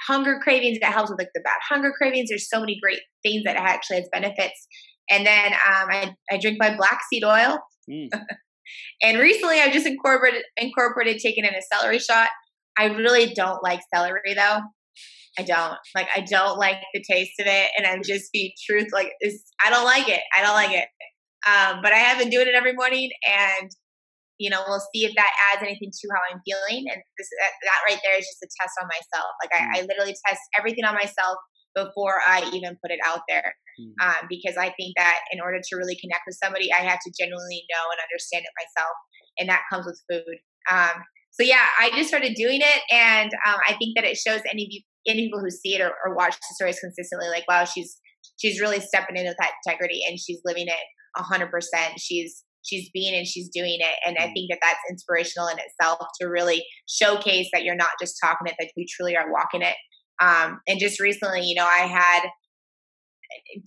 hunger 0.08 0.40
cravings. 0.42 0.78
It 0.82 0.86
helps 0.86 1.12
with 1.12 1.20
like 1.20 1.30
the 1.34 1.42
bad 1.42 1.60
hunger 1.70 1.92
cravings. 1.98 2.30
There's 2.30 2.50
so 2.50 2.60
many 2.60 2.78
great 2.82 3.02
things 3.24 3.44
that 3.46 3.56
actually 3.56 3.98
has 3.98 4.10
benefits. 4.12 4.68
And 5.10 5.26
then 5.26 5.54
um, 5.54 5.88
I, 5.90 6.16
I 6.32 6.38
drink 6.38 6.58
my 6.60 6.76
black 6.76 7.02
seed 7.12 7.24
oil. 7.24 7.60
Mm. 7.90 8.08
and 9.04 9.20
recently 9.20 9.60
I've 9.60 9.74
just 9.74 9.88
incorporated 9.88 10.44
incorporated 10.58 11.20
taking 11.20 11.46
in 11.46 11.54
a 11.54 11.62
celery 11.74 12.00
shot. 12.00 12.30
I 12.78 12.86
really 12.86 13.34
don't 13.34 13.64
like 13.64 13.82
celery 13.94 14.34
though. 14.36 14.60
I 15.40 15.44
don't 15.44 15.78
like. 15.96 16.08
I 16.16 16.22
don't 16.22 16.58
like 16.58 16.78
the 16.94 17.04
taste 17.10 17.40
of 17.40 17.48
it, 17.48 17.72
and 17.78 17.88
I'm 17.88 18.02
just 18.04 18.32
being 18.34 18.52
truth. 18.68 18.88
Like, 18.92 19.12
I 19.66 19.70
don't 19.70 19.86
like 19.86 20.10
it. 20.10 20.20
I 20.38 20.42
don't 20.44 20.54
like 20.54 20.72
it. 20.72 20.88
Um, 21.48 21.82
but 21.82 21.94
I 21.94 21.98
have 21.98 22.20
been 22.20 22.30
doing 22.30 22.48
it 22.48 22.56
every 22.56 22.74
morning, 22.74 23.10
and 23.28 23.72
you 24.42 24.50
know, 24.50 24.66
we'll 24.66 24.82
see 24.90 25.06
if 25.06 25.14
that 25.14 25.30
adds 25.54 25.62
anything 25.62 25.94
to 25.94 26.06
how 26.10 26.22
I'm 26.34 26.42
feeling. 26.42 26.90
And 26.90 26.98
this, 26.98 27.30
that, 27.38 27.54
that 27.62 27.86
right 27.86 28.02
there 28.02 28.18
is 28.18 28.26
just 28.26 28.42
a 28.42 28.50
test 28.58 28.74
on 28.82 28.90
myself. 28.90 29.30
Like 29.38 29.54
I, 29.54 29.62
mm. 29.62 29.72
I 29.78 29.78
literally 29.86 30.18
test 30.26 30.42
everything 30.58 30.82
on 30.82 30.98
myself 30.98 31.38
before 31.78 32.18
I 32.26 32.50
even 32.50 32.74
put 32.82 32.90
it 32.90 32.98
out 33.06 33.22
there. 33.30 33.54
Mm. 33.78 33.94
Um, 34.02 34.22
because 34.34 34.58
I 34.58 34.74
think 34.74 34.98
that 34.98 35.22
in 35.30 35.46
order 35.46 35.62
to 35.62 35.78
really 35.78 35.94
connect 36.02 36.26
with 36.26 36.42
somebody, 36.42 36.74
I 36.74 36.82
have 36.82 36.98
to 37.06 37.14
genuinely 37.14 37.70
know 37.70 37.86
and 37.94 38.02
understand 38.02 38.42
it 38.42 38.58
myself. 38.58 38.96
And 39.38 39.46
that 39.54 39.70
comes 39.70 39.86
with 39.86 40.02
food. 40.10 40.38
Um, 40.74 41.06
so 41.38 41.46
yeah, 41.46 41.70
I 41.78 41.94
just 41.94 42.10
started 42.10 42.34
doing 42.34 42.66
it. 42.66 42.82
And 42.90 43.30
um, 43.46 43.62
I 43.70 43.78
think 43.78 43.94
that 43.94 44.10
it 44.10 44.18
shows 44.18 44.42
any, 44.50 44.66
of 44.66 44.74
you, 44.74 44.82
any 45.06 45.30
people 45.30 45.40
who 45.40 45.54
see 45.54 45.78
it 45.78 45.86
or, 45.86 45.94
or 46.02 46.18
watch 46.18 46.34
the 46.34 46.58
stories 46.58 46.82
consistently, 46.82 47.30
like, 47.30 47.46
wow, 47.46 47.70
she's, 47.70 48.02
she's 48.42 48.58
really 48.58 48.82
stepping 48.82 49.22
into 49.22 49.38
that 49.38 49.54
integrity 49.62 50.02
and 50.10 50.18
she's 50.18 50.42
living 50.44 50.66
it 50.66 50.86
a 51.14 51.22
hundred 51.22 51.54
percent. 51.54 52.02
She's, 52.02 52.42
she's 52.64 52.90
being 52.94 53.16
and 53.16 53.28
she's 53.28 53.50
doing 53.50 53.78
it. 53.80 53.96
And 54.06 54.18
I 54.20 54.28
mm. 54.28 54.34
think 54.34 54.50
that 54.50 54.60
that's 54.62 54.80
inspirational 54.90 55.48
in 55.48 55.58
itself 55.60 56.00
to 56.20 56.28
really 56.28 56.64
showcase 56.88 57.50
that 57.54 57.64
you're 57.64 57.76
not 57.76 57.92
just 58.00 58.18
talking 58.24 58.48
it, 58.48 58.56
that 58.60 58.72
you 58.76 58.86
truly 58.90 59.16
are 59.16 59.32
walking 59.32 59.62
it. 59.62 59.76
Um, 60.22 60.60
and 60.68 60.80
just 60.80 61.00
recently, 61.00 61.42
you 61.42 61.56
know, 61.56 61.66
I 61.66 61.88
had 61.88 62.22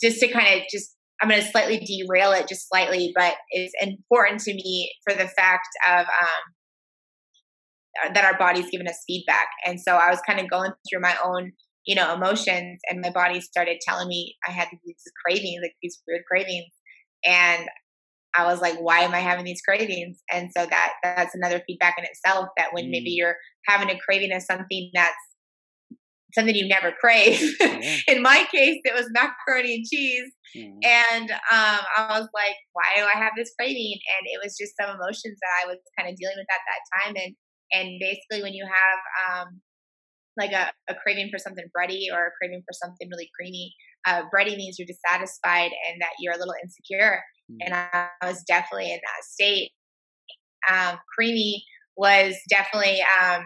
just 0.00 0.20
to 0.20 0.28
kind 0.28 0.54
of 0.54 0.62
just 0.70 0.94
I'm 1.22 1.28
going 1.28 1.40
to 1.40 1.48
slightly 1.48 1.78
derail 1.78 2.32
it 2.32 2.48
just 2.48 2.68
slightly, 2.68 3.12
but 3.14 3.34
it's 3.50 3.72
important 3.80 4.40
to 4.42 4.52
me 4.52 4.92
for 5.04 5.14
the 5.16 5.28
fact 5.28 5.68
of 5.88 6.06
um, 6.06 6.42
that 8.14 8.24
our 8.24 8.36
body's 8.36 8.68
giving 8.70 8.88
us 8.88 9.02
feedback. 9.06 9.46
And 9.64 9.80
so 9.80 9.94
I 9.94 10.10
was 10.10 10.20
kind 10.26 10.40
of 10.40 10.50
going 10.50 10.72
through 10.90 11.00
my 11.00 11.16
own, 11.24 11.52
you 11.86 11.94
know, 11.94 12.12
emotions, 12.12 12.80
and 12.90 13.00
my 13.00 13.10
body 13.10 13.40
started 13.40 13.78
telling 13.86 14.08
me 14.08 14.34
I 14.46 14.50
had 14.50 14.68
these 14.84 15.02
cravings, 15.24 15.60
like 15.62 15.74
these 15.82 16.02
weird 16.06 16.22
cravings, 16.30 16.72
and 17.24 17.68
I 18.36 18.44
was 18.44 18.60
like, 18.60 18.76
why 18.78 19.00
am 19.00 19.14
I 19.14 19.20
having 19.20 19.44
these 19.44 19.62
cravings? 19.62 20.20
And 20.32 20.50
so 20.56 20.66
that 20.66 20.92
that's 21.02 21.34
another 21.34 21.62
feedback 21.66 21.96
in 21.98 22.04
itself 22.04 22.48
that 22.56 22.72
when 22.72 22.86
mm. 22.86 22.90
maybe 22.90 23.10
you're 23.10 23.36
having 23.66 23.90
a 23.90 23.98
craving 23.98 24.32
of 24.32 24.42
something 24.42 24.90
that's 24.94 25.14
something 26.34 26.54
you 26.54 26.68
never 26.68 26.92
crave. 27.00 27.40
Yeah. 27.60 27.96
in 28.08 28.22
my 28.22 28.46
case, 28.50 28.80
it 28.84 28.94
was 28.94 29.08
macaroni 29.12 29.76
and 29.76 29.86
cheese. 29.86 30.30
Mm. 30.56 30.78
And 30.84 31.30
um, 31.30 31.82
I 31.96 32.18
was 32.18 32.28
like, 32.34 32.56
why 32.72 32.84
do 32.96 33.02
I 33.02 33.18
have 33.18 33.32
this 33.36 33.52
craving? 33.58 33.98
And 34.18 34.26
it 34.26 34.40
was 34.42 34.56
just 34.58 34.74
some 34.74 34.90
emotions 34.90 35.38
that 35.40 35.54
I 35.62 35.68
was 35.68 35.78
kind 35.98 36.10
of 36.10 36.18
dealing 36.18 36.36
with 36.36 36.50
at 36.50 36.66
that 36.66 36.82
time. 36.98 37.14
And 37.16 37.34
and 37.72 37.98
basically 37.98 38.42
when 38.42 38.54
you 38.54 38.66
have 38.66 39.00
um, 39.24 39.60
like 40.36 40.52
a, 40.52 40.70
a 40.88 40.94
craving 40.94 41.30
for 41.30 41.38
something 41.38 41.64
bready 41.76 42.06
or 42.12 42.26
a 42.26 42.34
craving 42.38 42.62
for 42.66 42.74
something 42.74 43.08
really 43.10 43.30
creamy, 43.34 43.74
uh, 44.06 44.22
bready 44.34 44.56
means 44.56 44.78
you're 44.78 44.86
dissatisfied 44.86 45.70
and 45.88 46.00
that 46.00 46.10
you're 46.20 46.34
a 46.34 46.38
little 46.38 46.54
insecure 46.62 47.20
and 47.60 47.74
I 47.74 48.08
was 48.22 48.42
definitely 48.46 48.90
in 48.90 49.00
that 49.02 49.24
state. 49.24 49.70
Um, 50.70 50.98
creamy 51.14 51.64
was 51.96 52.36
definitely 52.48 53.00
um, 53.22 53.44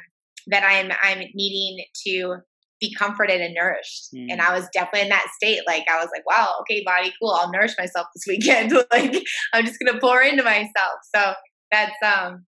that 0.48 0.64
I'm 0.64 0.92
I'm 1.02 1.26
needing 1.34 1.84
to 2.06 2.36
be 2.80 2.94
comforted 2.94 3.40
and 3.40 3.54
nourished, 3.54 4.08
mm. 4.14 4.26
and 4.30 4.40
I 4.40 4.54
was 4.54 4.68
definitely 4.72 5.02
in 5.02 5.08
that 5.08 5.26
state. 5.36 5.60
Like 5.66 5.84
I 5.90 5.98
was 5.98 6.08
like, 6.14 6.24
wow, 6.26 6.54
okay, 6.60 6.82
body, 6.84 7.12
cool. 7.20 7.32
I'll 7.32 7.50
nourish 7.50 7.74
myself 7.78 8.06
this 8.14 8.24
weekend. 8.28 8.72
like 8.92 9.22
I'm 9.52 9.66
just 9.66 9.78
gonna 9.84 10.00
pour 10.00 10.22
into 10.22 10.44
myself. 10.44 10.98
So 11.14 11.32
that's 11.72 11.96
um 12.04 12.44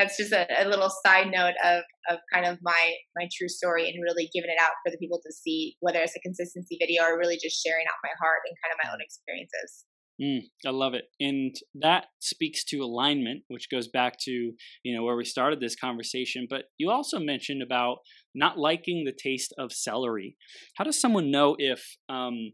that's 0.00 0.16
just 0.16 0.32
a, 0.32 0.48
a, 0.56 0.64
little 0.64 0.90
side 1.04 1.28
note 1.28 1.54
of 1.62 1.84
of 2.08 2.18
kind 2.32 2.46
of 2.46 2.58
my 2.62 2.94
my 3.16 3.28
true 3.36 3.48
story 3.48 3.88
and 3.88 4.02
really 4.02 4.30
giving 4.32 4.50
it 4.50 4.60
out 4.60 4.72
for 4.82 4.90
the 4.90 4.96
people 4.96 5.20
to 5.20 5.32
see 5.32 5.76
whether 5.80 6.00
it's 6.00 6.16
a 6.16 6.20
consistency 6.20 6.78
video 6.80 7.04
or 7.04 7.18
really 7.18 7.36
just 7.36 7.60
sharing 7.60 7.84
out 7.84 8.00
my 8.02 8.14
heart 8.20 8.40
and 8.48 8.56
kind 8.64 8.72
of 8.72 8.78
my 8.82 8.88
own 8.92 9.00
experiences 9.00 9.84
Mm, 10.22 10.40
I 10.66 10.70
love 10.70 10.92
it. 10.92 11.04
And 11.18 11.54
that 11.80 12.06
speaks 12.20 12.62
to 12.66 12.78
alignment, 12.80 13.44
which 13.48 13.70
goes 13.70 13.88
back 13.88 14.18
to, 14.24 14.52
you 14.82 14.94
know, 14.94 15.02
where 15.02 15.16
we 15.16 15.24
started 15.24 15.60
this 15.60 15.76
conversation. 15.76 16.46
But 16.48 16.64
you 16.76 16.90
also 16.90 17.18
mentioned 17.18 17.62
about 17.62 17.98
not 18.34 18.58
liking 18.58 19.04
the 19.04 19.16
taste 19.16 19.54
of 19.58 19.72
celery. 19.72 20.36
How 20.76 20.84
does 20.84 21.00
someone 21.00 21.30
know 21.30 21.56
if 21.58 21.96
um 22.10 22.52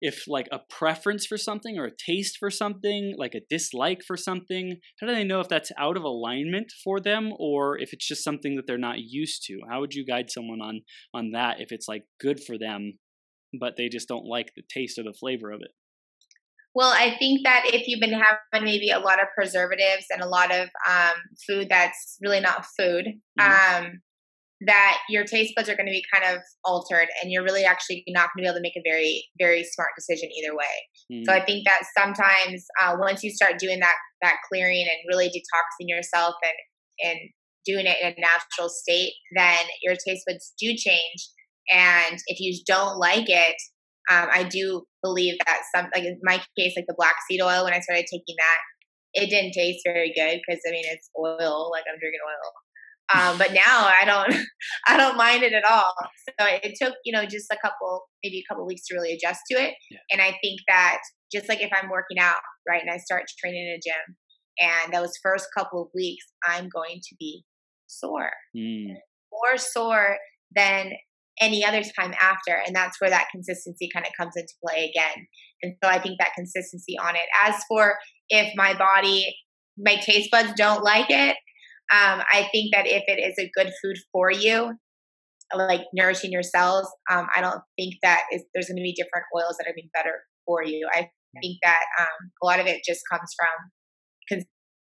if 0.00 0.24
like 0.28 0.48
a 0.52 0.60
preference 0.70 1.26
for 1.26 1.36
something 1.36 1.78
or 1.78 1.86
a 1.86 1.96
taste 1.96 2.36
for 2.38 2.50
something, 2.50 3.14
like 3.16 3.34
a 3.34 3.40
dislike 3.50 4.02
for 4.06 4.16
something, 4.16 4.76
how 5.00 5.06
do 5.06 5.14
they 5.14 5.24
know 5.24 5.40
if 5.40 5.48
that's 5.48 5.72
out 5.78 5.96
of 5.96 6.04
alignment 6.04 6.72
for 6.84 7.00
them 7.00 7.32
or 7.38 7.78
if 7.78 7.92
it's 7.92 8.06
just 8.06 8.24
something 8.24 8.56
that 8.56 8.66
they're 8.66 8.78
not 8.78 8.98
used 8.98 9.44
to? 9.46 9.60
How 9.68 9.80
would 9.80 9.94
you 9.94 10.04
guide 10.06 10.30
someone 10.30 10.60
on 10.60 10.82
on 11.12 11.32
that 11.32 11.60
if 11.60 11.72
it's 11.72 11.88
like 11.88 12.04
good 12.20 12.42
for 12.42 12.58
them 12.58 12.94
but 13.58 13.76
they 13.76 13.88
just 13.88 14.08
don't 14.08 14.26
like 14.26 14.52
the 14.54 14.62
taste 14.68 14.98
or 14.98 15.02
the 15.02 15.16
flavor 15.18 15.50
of 15.50 15.60
it? 15.62 15.70
Well, 16.74 16.92
I 16.92 17.16
think 17.18 17.44
that 17.44 17.62
if 17.66 17.88
you've 17.88 18.00
been 18.00 18.12
having 18.12 18.64
maybe 18.64 18.90
a 18.90 19.00
lot 19.00 19.20
of 19.20 19.28
preservatives 19.34 20.06
and 20.10 20.22
a 20.22 20.28
lot 20.28 20.52
of 20.52 20.68
um, 20.88 21.14
food 21.46 21.66
that's 21.68 22.18
really 22.22 22.40
not 22.40 22.66
food, 22.78 23.06
mm-hmm. 23.38 23.84
um, 23.84 24.00
that 24.66 24.98
your 25.08 25.24
taste 25.24 25.52
buds 25.54 25.68
are 25.68 25.76
going 25.76 25.86
to 25.86 25.92
be 25.92 26.02
kind 26.12 26.34
of 26.34 26.42
altered 26.64 27.08
and 27.22 27.30
you're 27.30 27.44
really 27.44 27.64
actually 27.64 28.02
not 28.08 28.30
going 28.34 28.42
to 28.42 28.42
be 28.42 28.46
able 28.46 28.56
to 28.56 28.62
make 28.62 28.76
a 28.76 28.82
very, 28.84 29.24
very 29.38 29.62
smart 29.62 29.90
decision 29.96 30.28
either 30.32 30.56
way. 30.56 30.74
Mm-hmm. 31.12 31.24
So 31.24 31.32
I 31.32 31.44
think 31.44 31.66
that 31.66 31.82
sometimes 31.96 32.64
uh, 32.82 32.96
once 32.98 33.22
you 33.22 33.30
start 33.30 33.58
doing 33.58 33.80
that, 33.80 33.94
that 34.22 34.36
clearing 34.48 34.82
and 34.82 34.98
really 35.08 35.28
detoxing 35.28 35.86
yourself 35.86 36.34
and, 36.42 37.10
and 37.10 37.18
doing 37.64 37.86
it 37.86 37.96
in 38.02 38.14
a 38.14 38.20
natural 38.20 38.68
state, 38.68 39.12
then 39.36 39.58
your 39.82 39.94
taste 39.94 40.24
buds 40.26 40.52
do 40.58 40.74
change. 40.74 41.28
And 41.72 42.18
if 42.26 42.40
you 42.40 42.58
don't 42.66 42.98
like 42.98 43.28
it, 43.28 43.56
Um, 44.10 44.28
I 44.32 44.42
do 44.42 44.88
believe 45.02 45.36
that 45.44 45.60
some, 45.74 45.86
like 45.94 46.04
in 46.04 46.18
my 46.22 46.40
case, 46.56 46.72
like 46.74 46.88
the 46.88 46.96
black 46.96 47.16
seed 47.28 47.42
oil, 47.42 47.64
when 47.64 47.74
I 47.74 47.80
started 47.80 48.06
taking 48.08 48.36
that, 48.40 48.60
it 49.12 49.28
didn't 49.28 49.52
taste 49.52 49.84
very 49.84 50.12
good 50.16 50.40
because 50.40 50.60
I 50.66 50.70
mean 50.72 50.84
it's 50.86 51.10
oil, 51.12 51.68
like 51.70 51.84
I'm 51.84 52.00
drinking 52.00 52.24
oil. 52.24 52.48
Um, 53.14 53.38
but 53.38 53.52
now 53.52 53.88
I 53.88 54.04
don't, 54.04 54.34
I 54.88 54.96
don't 54.96 55.16
mind 55.16 55.42
it 55.42 55.52
at 55.52 55.64
all. 55.64 55.94
So 56.38 56.46
it 56.46 56.74
took, 56.80 56.94
you 57.04 57.12
know, 57.12 57.24
just 57.24 57.46
a 57.50 57.56
couple, 57.62 58.02
maybe 58.22 58.38
a 58.38 58.52
couple 58.52 58.66
weeks 58.66 58.86
to 58.86 58.94
really 58.94 59.12
adjust 59.12 59.40
to 59.50 59.58
it. 59.58 59.74
Yeah. 59.90 59.98
And 60.12 60.20
I 60.20 60.36
think 60.42 60.60
that 60.68 60.98
just 61.32 61.48
like 61.48 61.60
if 61.62 61.70
I'm 61.72 61.90
working 61.90 62.18
out, 62.18 62.38
right, 62.68 62.82
and 62.82 62.90
I 62.90 62.98
start 62.98 63.24
training 63.40 63.66
in 63.66 63.74
a 63.74 63.80
gym, 63.82 64.16
and 64.60 64.92
those 64.92 65.12
first 65.22 65.46
couple 65.56 65.82
of 65.82 65.88
weeks, 65.94 66.24
I'm 66.46 66.68
going 66.68 67.00
to 67.02 67.16
be 67.18 67.44
sore, 67.86 68.30
mm. 68.56 68.88
more 69.32 69.56
sore 69.56 70.16
than 70.54 70.92
any 71.40 71.64
other 71.64 71.82
time 71.82 72.14
after. 72.20 72.60
And 72.66 72.74
that's 72.74 73.00
where 73.00 73.10
that 73.10 73.28
consistency 73.30 73.88
kind 73.92 74.04
of 74.04 74.12
comes 74.18 74.34
into 74.36 74.52
play 74.64 74.90
again. 74.90 75.26
And 75.62 75.74
so 75.82 75.88
I 75.88 76.00
think 76.00 76.16
that 76.18 76.34
consistency 76.36 76.96
on 77.00 77.14
it. 77.14 77.22
As 77.44 77.54
for 77.68 77.96
if 78.28 78.52
my 78.56 78.74
body, 78.76 79.26
my 79.76 79.96
taste 79.96 80.30
buds 80.30 80.52
don't 80.56 80.82
like 80.82 81.06
it, 81.08 81.36
um, 81.92 82.20
I 82.32 82.48
think 82.52 82.74
that 82.74 82.86
if 82.86 83.04
it 83.06 83.20
is 83.20 83.38
a 83.38 83.50
good 83.54 83.72
food 83.82 83.96
for 84.12 84.30
you, 84.30 84.74
like 85.54 85.82
nourishing 85.94 86.30
your 86.30 86.42
cells, 86.42 86.86
um, 87.10 87.26
I 87.34 87.40
don't 87.40 87.60
think 87.78 87.94
that 88.02 88.24
is, 88.32 88.44
there's 88.52 88.68
going 88.68 88.76
to 88.76 88.82
be 88.82 88.92
different 88.92 89.24
oils 89.34 89.56
that 89.58 89.68
are 89.68 89.74
being 89.74 89.88
better 89.94 90.20
for 90.44 90.62
you. 90.62 90.88
I 90.92 91.08
think 91.40 91.56
that 91.62 91.84
um, 92.00 92.30
a 92.42 92.46
lot 92.46 92.60
of 92.60 92.66
it 92.66 92.82
just 92.86 93.00
comes 93.10 93.32
from 93.36 93.56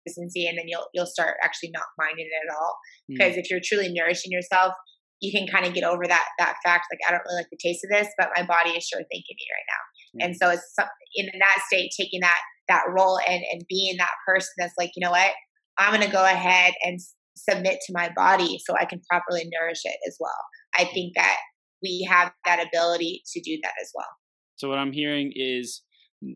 consistency, 0.06 0.46
and 0.46 0.58
then 0.58 0.66
you'll 0.68 0.88
you'll 0.94 1.10
start 1.10 1.38
actually 1.44 1.72
not 1.74 1.86
minding 1.98 2.26
it 2.30 2.50
at 2.50 2.56
all. 2.56 2.78
Because 3.10 3.34
mm. 3.34 3.38
if 3.40 3.50
you're 3.50 3.64
truly 3.64 3.90
nourishing 3.92 4.32
yourself, 4.32 4.74
you 5.22 5.32
can 5.32 5.48
kind 5.48 5.66
of 5.66 5.74
get 5.74 5.84
over 5.84 6.06
that 6.06 6.28
that 6.38 6.56
fact. 6.64 6.86
Like 6.92 7.02
I 7.08 7.12
don't 7.12 7.24
really 7.26 7.42
like 7.42 7.52
the 7.52 7.62
taste 7.62 7.86
of 7.86 7.90
this, 7.90 8.10
but 8.18 8.30
my 8.36 8.46
body 8.46 8.78
is 8.78 8.86
sure 8.86 9.00
thanking 9.00 9.38
me 9.38 9.48
right 9.50 9.70
now. 9.70 9.82
Mm. 10.14 10.20
And 10.26 10.32
so 10.38 10.50
it's 10.50 10.76
in 11.16 11.26
that 11.34 11.64
state, 11.66 11.92
taking 11.98 12.22
that 12.22 12.38
that 12.68 12.84
role 12.96 13.20
and 13.28 13.42
and 13.52 13.62
being 13.70 13.98
that 13.98 14.14
person 14.28 14.54
that's 14.58 14.78
like, 14.78 14.92
you 14.96 15.04
know 15.04 15.12
what, 15.12 15.34
I'm 15.78 15.94
going 15.94 16.06
to 16.06 16.12
go 16.12 16.24
ahead 16.24 16.74
and 16.84 17.00
submit 17.36 17.80
to 17.88 17.94
my 17.94 18.10
body 18.16 18.60
so 18.66 18.76
I 18.76 18.86
can 18.86 19.02
properly 19.10 19.50
nourish 19.52 19.82
it 19.84 19.98
as 20.08 20.18
well. 20.20 20.32
I 20.76 20.86
mm. 20.86 20.94
think 20.94 21.14
that 21.16 21.38
we 21.82 22.08
have 22.10 22.32
that 22.46 22.66
ability 22.66 23.22
to 23.34 23.42
do 23.42 23.58
that 23.64 23.74
as 23.82 23.92
well. 23.94 24.08
So 24.56 24.70
what 24.70 24.78
I'm 24.78 24.94
hearing 24.94 25.32
is 25.36 25.84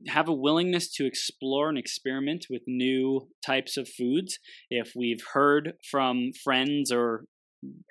have 0.07 0.27
a 0.27 0.33
willingness 0.33 0.91
to 0.95 1.05
explore 1.05 1.69
and 1.69 1.77
experiment 1.77 2.47
with 2.49 2.63
new 2.67 3.29
types 3.45 3.77
of 3.77 3.87
foods. 3.87 4.37
If 4.69 4.91
we've 4.95 5.23
heard 5.33 5.73
from 5.89 6.31
friends 6.43 6.91
or 6.91 7.23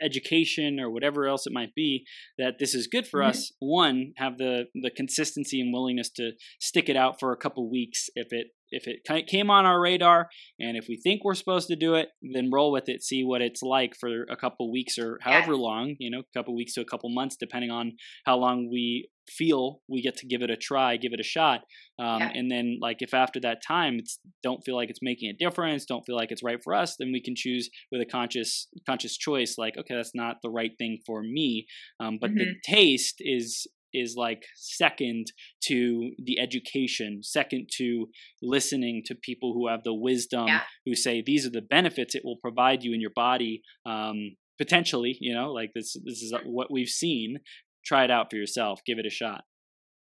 education 0.01 0.79
or 0.79 0.91
whatever 0.91 1.27
else 1.27 1.45
it 1.45 1.53
might 1.53 1.75
be 1.75 2.05
that 2.39 2.55
this 2.61 2.73
is 2.73 2.87
good 2.87 3.05
for 3.05 3.19
mm-hmm. 3.19 3.31
us 3.31 3.53
one 3.59 4.13
have 4.17 4.39
the 4.39 4.67
the 4.81 4.93
consistency 4.97 5.61
and 5.61 5.73
willingness 5.73 6.09
to 6.09 6.31
stick 6.61 6.89
it 6.89 6.97
out 6.97 7.19
for 7.19 7.33
a 7.33 7.37
couple 7.37 7.69
weeks 7.69 8.07
if 8.15 8.29
it 8.31 8.47
if 8.71 8.87
it 8.87 9.27
came 9.27 9.51
on 9.51 9.65
our 9.65 9.81
radar 9.81 10.29
and 10.59 10.77
if 10.77 10.87
we 10.89 10.97
think 10.97 11.25
we're 11.25 11.35
supposed 11.35 11.69
to 11.69 11.77
do 11.77 11.95
it 11.95 12.09
then 12.35 12.51
roll 12.53 12.73
with 12.73 12.89
it 12.89 13.03
see 13.03 13.25
what 13.25 13.43
it's 13.43 13.63
like 13.63 13.95
for 13.99 14.25
a 14.31 14.37
couple 14.37 14.71
weeks 14.71 14.99
or 14.99 15.19
however 15.23 15.53
yeah. 15.53 15.59
long 15.59 15.97
you 15.99 16.11
know 16.11 16.21
a 16.21 16.39
couple 16.39 16.55
weeks 16.55 16.75
to 16.75 16.81
a 16.81 16.85
couple 16.85 17.09
months 17.11 17.37
depending 17.39 17.71
on 17.71 17.93
how 18.25 18.37
long 18.37 18.69
we 18.71 19.09
feel 19.29 19.81
we 19.89 20.01
get 20.01 20.17
to 20.17 20.27
give 20.27 20.43
it 20.43 20.51
a 20.51 20.57
try 20.57 20.97
give 20.97 21.13
it 21.13 21.21
a 21.21 21.25
shot 21.25 21.61
um, 21.99 22.21
yeah. 22.21 22.31
and 22.35 22.51
then 22.51 22.79
like 22.81 22.99
if 23.01 23.13
after 23.13 23.41
that 23.41 23.59
time 23.67 23.97
it's 23.99 24.19
don't 24.43 24.63
feel 24.65 24.77
like 24.77 24.89
it's 24.89 25.01
making 25.03 25.29
a 25.29 25.45
difference 25.45 25.85
don't 25.85 26.05
feel 26.07 26.17
like 26.17 26.31
it's 26.31 26.43
right 26.43 26.61
for 26.63 26.75
us 26.75 26.97
then 26.99 27.11
we 27.13 27.21
can 27.21 27.35
choose 27.37 27.69
with 27.91 28.01
a 28.01 28.07
conscious 28.07 28.69
conscious 28.89 29.17
choice 29.17 29.57
like 29.59 29.77
okay 29.77 29.95
that's 29.95 30.15
not 30.15 30.37
the 30.43 30.51
right 30.51 30.73
thing 30.79 30.99
for 31.05 31.23
me 31.23 31.67
um, 32.01 32.19
but 32.21 32.31
mm-hmm. 32.31 32.39
the 32.39 32.55
taste 32.65 33.17
is 33.19 33.67
is 33.97 34.15
like 34.17 34.43
second 34.57 35.27
to 35.65 36.13
the 36.23 36.39
education, 36.39 37.21
second 37.23 37.69
to 37.79 38.07
listening 38.43 39.03
to 39.07 39.15
people 39.15 39.53
who 39.55 39.69
have 39.69 39.83
the 39.85 39.95
wisdom, 39.95 40.49
yeah. 40.49 40.63
who 40.85 40.95
say 40.95 41.23
these 41.25 41.47
are 41.47 41.51
the 41.51 41.63
benefits 41.63 42.15
it 42.15 42.23
will 42.25 42.39
provide 42.41 42.83
you 42.83 42.93
in 42.93 43.01
your 43.01 43.13
body. 43.15 43.63
Um, 43.85 44.37
potentially, 44.59 45.17
you 45.21 45.35
know, 45.35 45.53
like 45.53 45.71
this 45.75 45.97
this 46.05 46.23
is 46.23 46.35
what 46.45 46.69
we've 46.71 46.89
seen. 46.89 47.39
Try 47.85 48.05
it 48.05 48.11
out 48.11 48.27
for 48.31 48.37
yourself. 48.37 48.81
Give 48.87 48.99
it 48.99 49.07
a 49.07 49.11
shot. 49.11 49.43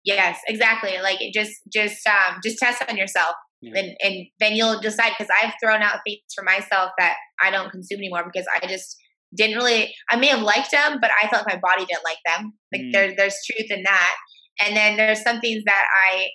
Yes, 0.06 0.40
exactly. 0.48 0.98
Like 1.02 1.20
just 1.34 1.54
just 1.72 2.06
um 2.08 2.40
just 2.44 2.58
test 2.58 2.84
on 2.88 2.98
yourself. 2.98 3.36
Yeah. 3.62 3.80
And 3.80 3.96
and 4.02 4.28
then 4.40 4.54
you'll 4.54 4.80
decide 4.80 5.14
because 5.18 5.34
I've 5.42 5.54
thrown 5.64 5.82
out 5.82 6.00
things 6.06 6.22
for 6.36 6.44
myself 6.44 6.92
that 6.98 7.16
I 7.42 7.52
don't 7.52 7.72
consume 7.72 8.00
anymore 8.00 8.24
because 8.26 8.46
I 8.62 8.68
just 8.68 8.98
didn't 9.36 9.58
really 9.58 9.94
I 10.10 10.16
may 10.16 10.28
have 10.28 10.42
liked 10.42 10.72
them, 10.72 11.00
but 11.02 11.12
I 11.22 11.28
felt 11.28 11.48
my 11.48 11.60
body 11.62 11.86
didn't 11.86 12.04
like 12.04 12.18
them. 12.26 12.54
Like 12.72 12.82
mm. 12.82 12.92
there 12.92 13.16
there's 13.16 13.38
truth 13.46 13.70
in 13.70 13.84
that. 13.84 14.16
And 14.62 14.76
then 14.76 14.98
there's 14.98 15.24
some 15.24 15.40
things 15.40 15.64
that 15.66 15.86
I 16.12 16.28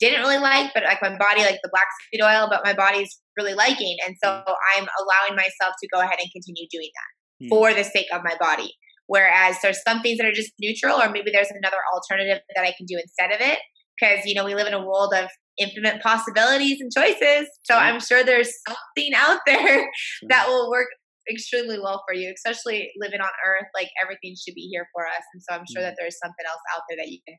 didn't 0.00 0.20
really 0.20 0.38
like, 0.38 0.72
but 0.74 0.84
like 0.84 1.00
my 1.00 1.16
body, 1.16 1.42
like 1.42 1.60
the 1.62 1.70
black 1.70 1.86
seed 2.10 2.22
oil, 2.22 2.48
but 2.50 2.64
my 2.64 2.74
body's 2.74 3.18
really 3.36 3.54
liking. 3.54 3.96
And 4.06 4.16
so 4.22 4.28
mm. 4.28 4.54
I'm 4.76 4.86
allowing 5.00 5.36
myself 5.36 5.74
to 5.80 5.88
go 5.92 6.00
ahead 6.00 6.18
and 6.20 6.30
continue 6.32 6.66
doing 6.70 6.90
that 6.94 7.46
mm. 7.46 7.48
for 7.48 7.74
the 7.74 7.84
sake 7.84 8.06
of 8.12 8.22
my 8.24 8.36
body. 8.38 8.74
Whereas 9.06 9.56
there's 9.62 9.80
some 9.86 10.02
things 10.02 10.18
that 10.18 10.26
are 10.26 10.32
just 10.32 10.52
neutral, 10.60 11.00
or 11.00 11.08
maybe 11.10 11.30
there's 11.30 11.50
another 11.50 11.76
alternative 11.94 12.42
that 12.54 12.62
I 12.62 12.74
can 12.76 12.86
do 12.86 12.98
instead 13.00 13.32
of 13.32 13.40
it. 13.40 13.58
Because, 13.98 14.26
you 14.26 14.34
know, 14.34 14.44
we 14.44 14.54
live 14.54 14.66
in 14.66 14.74
a 14.74 14.84
world 14.84 15.14
of 15.14 15.28
infinite 15.58 16.02
possibilities 16.02 16.78
and 16.80 16.90
choices. 16.92 17.48
So 17.62 17.74
I'm 17.74 18.00
sure 18.00 18.22
there's 18.22 18.52
something 18.68 19.12
out 19.16 19.40
there 19.46 19.88
that 20.28 20.48
will 20.48 20.70
work 20.70 20.88
extremely 21.30 21.78
well 21.78 22.02
for 22.06 22.14
you, 22.14 22.32
especially 22.34 22.90
living 23.00 23.20
on 23.20 23.30
Earth. 23.46 23.68
Like 23.74 23.88
everything 24.02 24.34
should 24.36 24.54
be 24.54 24.68
here 24.72 24.86
for 24.92 25.06
us, 25.06 25.22
and 25.34 25.42
so 25.42 25.54
I'm 25.54 25.64
sure 25.72 25.82
mm-hmm. 25.82 25.90
that 25.90 25.96
there's 25.98 26.18
something 26.22 26.46
else 26.46 26.60
out 26.74 26.82
there 26.88 26.98
that 26.98 27.08
you 27.08 27.18
can 27.26 27.36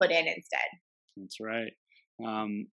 put 0.00 0.10
in 0.10 0.26
instead. 0.26 0.68
That's 1.16 1.40
right. 1.40 1.72
Um, 2.24 2.66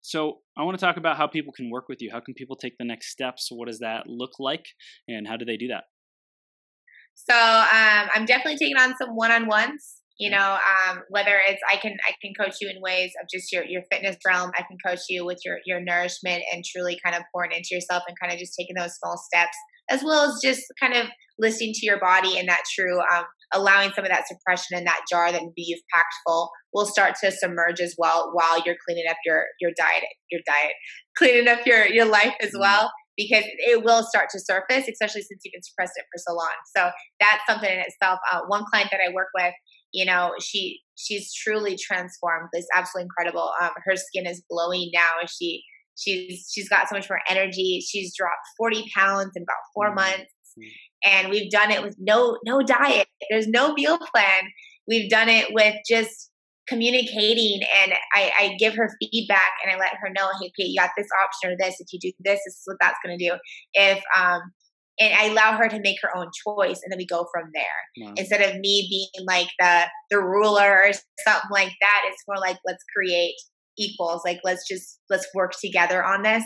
so 0.00 0.38
I 0.56 0.62
want 0.62 0.78
to 0.78 0.84
talk 0.84 0.96
about 0.96 1.16
how 1.16 1.26
people 1.26 1.52
can 1.52 1.70
work 1.70 1.88
with 1.88 2.00
you. 2.00 2.10
How 2.10 2.20
can 2.20 2.34
people 2.34 2.56
take 2.56 2.78
the 2.78 2.84
next 2.84 3.10
steps? 3.10 3.48
What 3.50 3.68
does 3.68 3.80
that 3.80 4.06
look 4.06 4.32
like, 4.38 4.64
and 5.06 5.26
how 5.26 5.36
do 5.36 5.44
they 5.44 5.56
do 5.56 5.68
that? 5.68 5.84
So 7.14 7.34
um, 7.34 8.08
I'm 8.14 8.24
definitely 8.26 8.58
taking 8.58 8.76
on 8.76 8.94
some 8.96 9.10
one-on-ones 9.16 9.98
you 10.18 10.30
know 10.30 10.58
um, 10.90 11.02
whether 11.08 11.40
it's 11.48 11.60
i 11.72 11.76
can 11.76 11.96
i 12.06 12.12
can 12.20 12.32
coach 12.34 12.56
you 12.60 12.68
in 12.68 12.80
ways 12.82 13.12
of 13.22 13.28
just 13.32 13.52
your 13.52 13.64
your 13.64 13.82
fitness 13.90 14.16
realm 14.26 14.50
i 14.56 14.62
can 14.62 14.76
coach 14.84 15.00
you 15.08 15.24
with 15.24 15.38
your 15.44 15.58
your 15.64 15.80
nourishment 15.80 16.42
and 16.52 16.64
truly 16.64 16.98
kind 17.02 17.16
of 17.16 17.22
pouring 17.32 17.52
into 17.52 17.68
yourself 17.70 18.02
and 18.06 18.18
kind 18.20 18.32
of 18.32 18.38
just 18.38 18.54
taking 18.58 18.76
those 18.76 18.94
small 18.96 19.16
steps 19.16 19.56
as 19.90 20.02
well 20.02 20.30
as 20.30 20.40
just 20.42 20.62
kind 20.80 20.94
of 20.94 21.06
listening 21.38 21.72
to 21.72 21.86
your 21.86 22.00
body 22.00 22.38
and 22.38 22.48
that 22.48 22.62
true 22.74 22.98
um, 23.00 23.24
allowing 23.52 23.90
some 23.92 24.04
of 24.04 24.10
that 24.10 24.26
suppression 24.26 24.76
in 24.76 24.84
that 24.84 25.00
jar 25.10 25.32
that 25.32 25.42
you've 25.56 25.80
packed 25.92 26.14
full 26.26 26.50
will 26.74 26.86
start 26.86 27.14
to 27.22 27.30
submerge 27.30 27.80
as 27.80 27.94
well 27.96 28.30
while 28.32 28.60
you're 28.64 28.76
cleaning 28.86 29.06
up 29.08 29.16
your 29.24 29.44
your 29.60 29.70
diet 29.76 30.04
your 30.30 30.40
diet 30.46 30.72
cleaning 31.16 31.48
up 31.48 31.64
your 31.66 31.86
your 31.86 32.06
life 32.06 32.34
as 32.40 32.48
mm-hmm. 32.48 32.60
well 32.60 32.90
because 33.16 33.44
it 33.46 33.82
will 33.82 34.04
start 34.04 34.28
to 34.30 34.40
surface 34.40 34.88
especially 34.88 35.22
since 35.22 35.40
you've 35.44 35.52
been 35.52 35.62
suppressed 35.62 35.94
it 35.96 36.04
for 36.12 36.18
so 36.18 36.34
long. 36.34 36.54
So 36.76 36.90
that's 37.20 37.42
something 37.48 37.70
in 37.70 37.78
itself 37.78 38.18
uh, 38.30 38.40
one 38.48 38.64
client 38.70 38.90
that 38.90 39.00
i 39.00 39.12
work 39.12 39.28
with 39.34 39.54
you 39.92 40.04
know 40.04 40.32
she 40.40 40.80
she's 40.98 41.32
truly 41.32 41.76
transformed. 41.80 42.48
It's 42.52 42.66
absolutely 42.74 43.06
incredible. 43.06 43.52
Um, 43.62 43.70
her 43.84 43.96
skin 43.96 44.26
is 44.26 44.42
glowing 44.50 44.90
now. 44.92 45.26
She 45.26 45.62
she's 45.98 46.48
she's 46.50 46.68
got 46.68 46.88
so 46.88 46.94
much 46.94 47.08
more 47.10 47.20
energy 47.28 47.84
she's 47.86 48.14
dropped 48.16 48.46
40 48.56 48.84
pounds 48.94 49.32
in 49.34 49.42
about 49.42 49.56
4 49.74 49.86
mm-hmm. 49.86 49.94
months 49.96 50.32
and 51.04 51.28
we've 51.28 51.50
done 51.50 51.70
it 51.70 51.82
with 51.82 51.96
no 51.98 52.38
no 52.44 52.62
diet 52.62 53.06
there's 53.30 53.48
no 53.48 53.72
meal 53.74 53.98
plan 53.98 54.50
we've 54.86 55.10
done 55.10 55.28
it 55.28 55.52
with 55.52 55.74
just 55.88 56.30
communicating 56.68 57.60
and 57.82 57.94
I, 58.14 58.30
I 58.38 58.56
give 58.58 58.74
her 58.74 58.90
feedback 59.00 59.52
and 59.64 59.72
I 59.72 59.78
let 59.78 59.94
her 60.00 60.10
know, 60.10 60.28
hey, 60.40 60.48
okay, 60.48 60.68
you 60.68 60.78
got 60.78 60.90
this 60.96 61.08
option 61.24 61.50
or 61.50 61.56
this. 61.58 61.80
If 61.80 61.86
you 61.92 61.98
do 61.98 62.12
this, 62.20 62.40
this 62.44 62.54
is 62.54 62.62
what 62.66 62.76
that's 62.80 62.98
going 63.04 63.18
to 63.18 63.24
do. 63.24 63.34
If 63.74 64.02
um, 64.16 64.42
and 65.00 65.14
I 65.14 65.26
allow 65.26 65.56
her 65.56 65.68
to 65.68 65.80
make 65.80 65.96
her 66.02 66.16
own 66.16 66.28
choice, 66.44 66.80
and 66.82 66.90
then 66.90 66.98
we 66.98 67.06
go 67.06 67.26
from 67.32 67.50
there. 67.54 67.64
Wow. 68.06 68.14
Instead 68.16 68.42
of 68.42 68.58
me 68.60 68.86
being 68.90 69.26
like 69.26 69.48
the 69.58 69.84
the 70.10 70.20
ruler 70.20 70.82
or 70.82 70.92
something 71.24 71.50
like 71.50 71.72
that, 71.80 72.02
it's 72.06 72.22
more 72.26 72.38
like 72.38 72.58
let's 72.66 72.84
create 72.94 73.34
equals. 73.78 74.22
Like 74.24 74.40
let's 74.44 74.66
just 74.66 75.00
let's 75.10 75.26
work 75.34 75.52
together 75.60 76.04
on 76.04 76.22
this. 76.22 76.44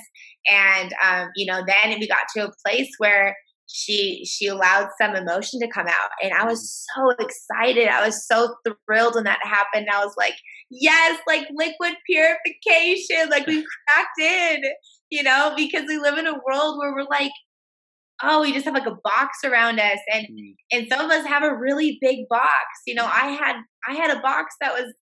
And 0.50 0.92
um, 1.04 1.28
you 1.36 1.50
know, 1.50 1.62
then 1.66 1.98
we 1.98 2.08
got 2.08 2.26
to 2.36 2.46
a 2.46 2.52
place 2.64 2.90
where 2.98 3.36
she 3.68 4.24
she 4.24 4.46
allowed 4.46 4.88
some 5.00 5.16
emotion 5.16 5.58
to 5.58 5.68
come 5.68 5.86
out 5.86 6.10
and 6.22 6.32
i 6.34 6.44
was 6.44 6.60
mm. 6.60 6.94
so 6.94 7.24
excited 7.24 7.88
i 7.88 8.04
was 8.04 8.26
so 8.26 8.54
thrilled 8.66 9.14
when 9.14 9.24
that 9.24 9.38
happened 9.44 9.86
i 9.90 10.04
was 10.04 10.12
like 10.18 10.34
yes 10.70 11.18
like 11.26 11.46
liquid 11.54 11.94
purification 12.04 13.30
like 13.30 13.46
we 13.46 13.64
cracked 13.88 14.20
in 14.20 14.62
you 15.10 15.22
know 15.22 15.54
because 15.56 15.84
we 15.88 15.96
live 15.96 16.18
in 16.18 16.26
a 16.26 16.34
world 16.44 16.76
where 16.78 16.92
we're 16.92 17.06
like 17.08 17.30
oh, 18.22 18.40
we 18.42 18.52
just 18.52 18.64
have 18.64 18.74
like 18.74 18.86
a 18.86 18.96
box 19.02 19.38
around 19.44 19.80
us, 19.80 19.98
and 20.12 20.26
mm. 20.26 20.54
and 20.70 20.86
some 20.88 21.00
of 21.00 21.10
us 21.10 21.26
have 21.26 21.42
a 21.42 21.56
really 21.56 21.98
big 22.00 22.28
box. 22.28 22.66
You 22.86 22.94
know, 22.94 23.04
I 23.04 23.28
had 23.28 23.56
I 23.88 23.94
had 23.94 24.16
a 24.16 24.20
box 24.20 24.54
that 24.60 24.72
was 24.72 24.92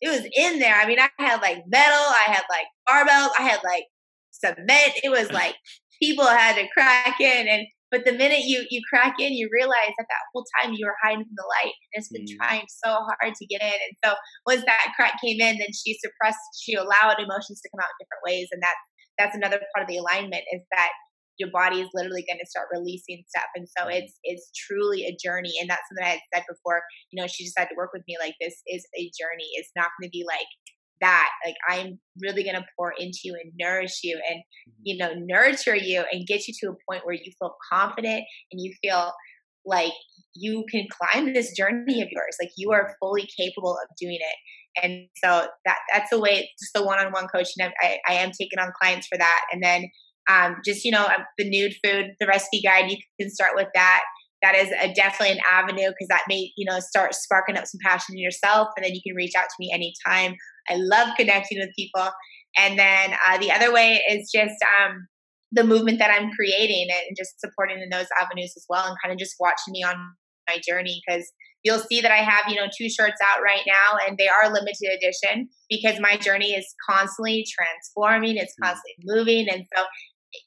it 0.00 0.08
was 0.08 0.28
in 0.36 0.58
there. 0.58 0.74
I 0.74 0.86
mean, 0.86 0.98
I 0.98 1.08
had 1.18 1.40
like 1.40 1.64
metal, 1.66 1.96
I 1.96 2.24
had 2.26 2.42
like 2.50 2.66
barbells, 2.88 3.30
I 3.38 3.42
had 3.42 3.60
like 3.64 3.84
cement. 4.30 4.92
It 5.02 5.10
was 5.10 5.30
like 5.40 5.54
people 6.02 6.26
had 6.26 6.56
to 6.56 6.68
crack 6.72 7.20
in, 7.20 7.48
and 7.48 7.66
But 7.90 8.04
the 8.04 8.12
minute 8.12 8.44
you 8.44 8.66
you 8.70 8.80
crack 8.92 9.14
in, 9.18 9.32
you 9.32 9.48
realize 9.52 9.94
that 9.96 10.06
that 10.08 10.26
whole 10.32 10.44
time 10.60 10.74
you 10.74 10.86
were 10.86 10.96
hiding 11.02 11.24
from 11.24 11.36
the 11.36 11.48
light 11.60 11.74
and 11.94 12.02
it's 12.02 12.12
been 12.12 12.26
mm. 12.26 12.36
trying 12.36 12.66
so 12.68 12.90
hard 12.90 13.34
to 13.34 13.46
get 13.46 13.62
in. 13.62 13.68
And 13.68 13.94
so 14.04 14.14
once 14.44 14.62
that 14.66 14.92
crack 14.96 15.14
came 15.22 15.40
in, 15.40 15.58
then 15.58 15.72
she 15.72 15.96
suppressed, 15.98 16.40
she 16.60 16.74
allowed 16.74 17.18
emotions 17.18 17.60
to 17.62 17.70
come 17.70 17.80
out 17.80 17.92
in 17.94 18.04
different 18.04 18.26
ways. 18.26 18.48
And 18.52 18.62
that 18.62 18.76
that's 19.18 19.36
another 19.36 19.60
part 19.74 19.82
of 19.82 19.88
the 19.88 19.98
alignment 19.98 20.44
is 20.52 20.60
that 20.76 20.92
your 21.38 21.50
body 21.50 21.80
is 21.80 21.88
literally 21.94 22.24
going 22.28 22.40
to 22.40 22.50
start 22.50 22.68
releasing 22.72 23.22
stuff. 23.28 23.48
And 23.54 23.66
so 23.76 23.88
it's 23.88 24.18
it's 24.24 24.50
truly 24.54 25.04
a 25.04 25.16
journey. 25.22 25.52
And 25.60 25.68
that's 25.68 25.82
something 25.88 26.04
I 26.04 26.16
had 26.16 26.26
said 26.34 26.44
before. 26.48 26.82
You 27.10 27.20
know, 27.20 27.26
she 27.26 27.44
decided 27.44 27.70
to 27.70 27.76
work 27.76 27.90
with 27.92 28.02
me 28.08 28.16
like 28.18 28.34
this 28.40 28.62
is 28.66 28.86
a 28.96 29.10
journey. 29.18 29.48
It's 29.54 29.72
not 29.76 29.90
going 29.98 30.08
to 30.08 30.12
be 30.12 30.24
like 30.26 30.48
that 31.00 31.28
like 31.44 31.54
i'm 31.68 31.98
really 32.22 32.42
going 32.42 32.56
to 32.56 32.64
pour 32.76 32.92
into 32.98 33.18
you 33.24 33.34
and 33.34 33.52
nourish 33.58 34.00
you 34.02 34.18
and 34.28 34.38
mm-hmm. 34.38 34.80
you 34.84 34.96
know 34.96 35.12
nurture 35.14 35.76
you 35.76 36.04
and 36.10 36.26
get 36.26 36.46
you 36.46 36.54
to 36.58 36.70
a 36.70 36.76
point 36.90 37.04
where 37.04 37.14
you 37.14 37.32
feel 37.38 37.54
confident 37.70 38.24
and 38.50 38.60
you 38.60 38.72
feel 38.82 39.12
like 39.64 39.92
you 40.34 40.64
can 40.70 40.86
climb 40.90 41.34
this 41.34 41.52
journey 41.56 42.00
of 42.00 42.08
yours 42.10 42.36
like 42.40 42.50
you 42.56 42.72
are 42.72 42.84
mm-hmm. 42.84 42.92
fully 43.00 43.28
capable 43.38 43.72
of 43.72 43.88
doing 44.00 44.18
it 44.20 44.82
and 44.82 45.08
so 45.22 45.46
that 45.64 45.76
that's 45.92 46.10
the 46.10 46.20
way 46.20 46.48
just 46.58 46.72
the 46.74 46.84
one-on-one 46.84 47.26
coaching 47.28 47.66
I, 47.82 47.98
I 48.08 48.14
am 48.14 48.30
taking 48.30 48.58
on 48.58 48.72
clients 48.80 49.06
for 49.06 49.18
that 49.18 49.40
and 49.52 49.62
then 49.62 49.86
um, 50.28 50.56
just 50.64 50.84
you 50.84 50.90
know 50.90 51.04
um, 51.04 51.24
the 51.38 51.48
nude 51.48 51.74
food 51.84 52.12
the 52.20 52.26
recipe 52.26 52.60
guide 52.62 52.90
you 52.90 52.96
can 53.20 53.30
start 53.30 53.52
with 53.54 53.68
that 53.74 54.02
that 54.42 54.54
is 54.54 54.68
a, 54.82 54.92
definitely 54.92 55.36
an 55.36 55.42
avenue 55.50 55.88
because 55.88 56.08
that 56.08 56.22
may 56.28 56.50
you 56.56 56.64
know 56.68 56.78
start 56.80 57.14
sparking 57.14 57.56
up 57.56 57.66
some 57.66 57.80
passion 57.84 58.14
in 58.14 58.18
yourself 58.18 58.68
and 58.76 58.84
then 58.84 58.94
you 58.94 59.00
can 59.06 59.16
reach 59.16 59.32
out 59.36 59.44
to 59.44 59.56
me 59.58 59.70
anytime 59.72 60.36
I 60.68 60.76
love 60.76 61.08
connecting 61.16 61.58
with 61.58 61.70
people. 61.76 62.08
And 62.58 62.78
then 62.78 63.14
uh, 63.26 63.38
the 63.38 63.52
other 63.52 63.72
way 63.72 64.02
is 64.10 64.30
just 64.34 64.56
um, 64.80 65.06
the 65.52 65.64
movement 65.64 65.98
that 65.98 66.10
I'm 66.10 66.30
creating 66.32 66.88
and 66.90 67.16
just 67.16 67.40
supporting 67.40 67.80
in 67.80 67.88
those 67.90 68.06
avenues 68.20 68.54
as 68.56 68.64
well, 68.68 68.86
and 68.86 68.96
kind 69.02 69.12
of 69.12 69.18
just 69.18 69.36
watching 69.38 69.72
me 69.72 69.82
on 69.82 69.96
my 70.48 70.58
journey 70.66 71.02
because 71.06 71.30
you'll 71.64 71.80
see 71.80 72.00
that 72.00 72.12
I 72.12 72.18
have, 72.18 72.44
you 72.48 72.54
know, 72.54 72.68
two 72.76 72.88
shirts 72.88 73.20
out 73.24 73.42
right 73.42 73.62
now 73.66 73.98
and 74.06 74.16
they 74.16 74.28
are 74.28 74.52
limited 74.52 74.88
edition 74.96 75.48
because 75.68 75.98
my 76.00 76.16
journey 76.16 76.52
is 76.52 76.66
constantly 76.88 77.44
transforming, 77.50 78.36
it's 78.36 78.54
mm. 78.62 78.66
constantly 78.66 78.94
moving. 79.04 79.48
And 79.48 79.64
so 79.76 79.84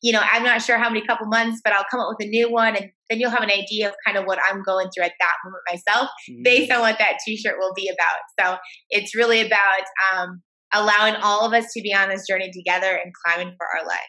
you 0.02 0.12
know, 0.12 0.22
I'm 0.22 0.44
not 0.44 0.62
sure 0.62 0.78
how 0.78 0.90
many 0.90 1.06
couple 1.06 1.28
months, 1.28 1.62
but 1.64 1.74
I'll 1.74 1.86
come 1.90 2.00
up 2.00 2.10
with 2.10 2.28
a 2.28 2.30
new 2.30 2.52
one, 2.52 2.76
and 2.76 2.90
then 3.10 3.20
you'll 3.20 3.32
have 3.32 3.44
an 3.44 3.52
idea 3.52 3.90
of 3.90 3.96
kind 4.06 4.18
of 4.18 4.26
what 4.26 4.40
I'm 4.50 4.62
going 4.64 4.88
through 4.96 5.06
at 5.06 5.14
that 5.20 5.34
moment 5.44 5.64
myself, 5.70 6.10
mm-hmm. 6.30 6.44
based 6.44 6.72
on 6.72 6.82
what 6.82 6.98
that 7.00 7.18
T-shirt 7.26 7.56
will 7.60 7.74
be 7.76 7.90
about. 7.90 8.20
So 8.40 8.58
it's 8.90 9.16
really 9.16 9.42
about 9.42 9.84
um, 10.14 10.42
allowing 10.74 11.16
all 11.16 11.46
of 11.46 11.54
us 11.54 11.66
to 11.74 11.82
be 11.82 11.94
on 11.94 12.10
this 12.10 12.26
journey 12.28 12.52
together 12.54 12.92
and 12.92 13.12
climbing 13.26 13.56
for 13.58 13.68
our 13.78 13.86
life. 13.86 14.00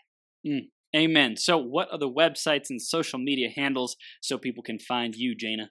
Mm. 0.46 0.68
Amen. 0.96 1.36
So, 1.36 1.56
what 1.56 1.88
are 1.92 1.98
the 1.98 2.10
websites 2.10 2.64
and 2.68 2.82
social 2.82 3.20
media 3.20 3.48
handles 3.54 3.96
so 4.20 4.38
people 4.38 4.64
can 4.64 4.80
find 4.80 5.14
you, 5.14 5.36
Jayna? 5.36 5.66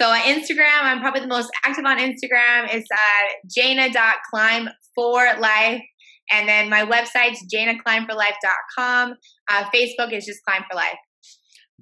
So 0.00 0.08
on 0.08 0.20
Instagram, 0.22 0.82
I'm 0.82 1.00
probably 1.00 1.20
the 1.20 1.28
most 1.28 1.50
active 1.64 1.84
on 1.84 1.98
Instagram. 1.98 2.68
It's 2.72 2.88
uh, 2.92 3.56
jayna.climb 3.56 4.68
for 4.94 5.24
life. 5.38 5.82
And 6.30 6.48
then 6.48 6.70
my 6.70 6.84
website's 6.84 7.44
jaynaclimbforlife.com. 7.52 9.14
Uh, 9.50 9.64
Facebook 9.74 10.12
is 10.12 10.24
just 10.26 10.40
Climb 10.46 10.62
for 10.70 10.76
Life. 10.76 10.98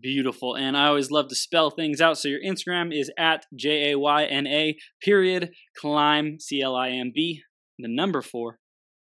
Beautiful. 0.01 0.57
And 0.57 0.76
I 0.76 0.86
always 0.86 1.11
love 1.11 1.28
to 1.28 1.34
spell 1.34 1.70
things 1.70 2.01
out. 2.01 2.18
So 2.18 2.28
your 2.28 2.40
Instagram 2.40 2.99
is 2.99 3.11
at 3.18 3.47
J 3.55 3.93
A 3.93 3.99
Y 3.99 4.24
N 4.24 4.47
A 4.47 4.76
period 5.03 5.51
climb, 5.78 6.40
C 6.40 6.62
L 6.62 6.74
I 6.74 6.88
M 6.88 7.12
B, 7.14 7.43
the 7.78 7.88
number 7.88 8.22
four, 8.22 8.59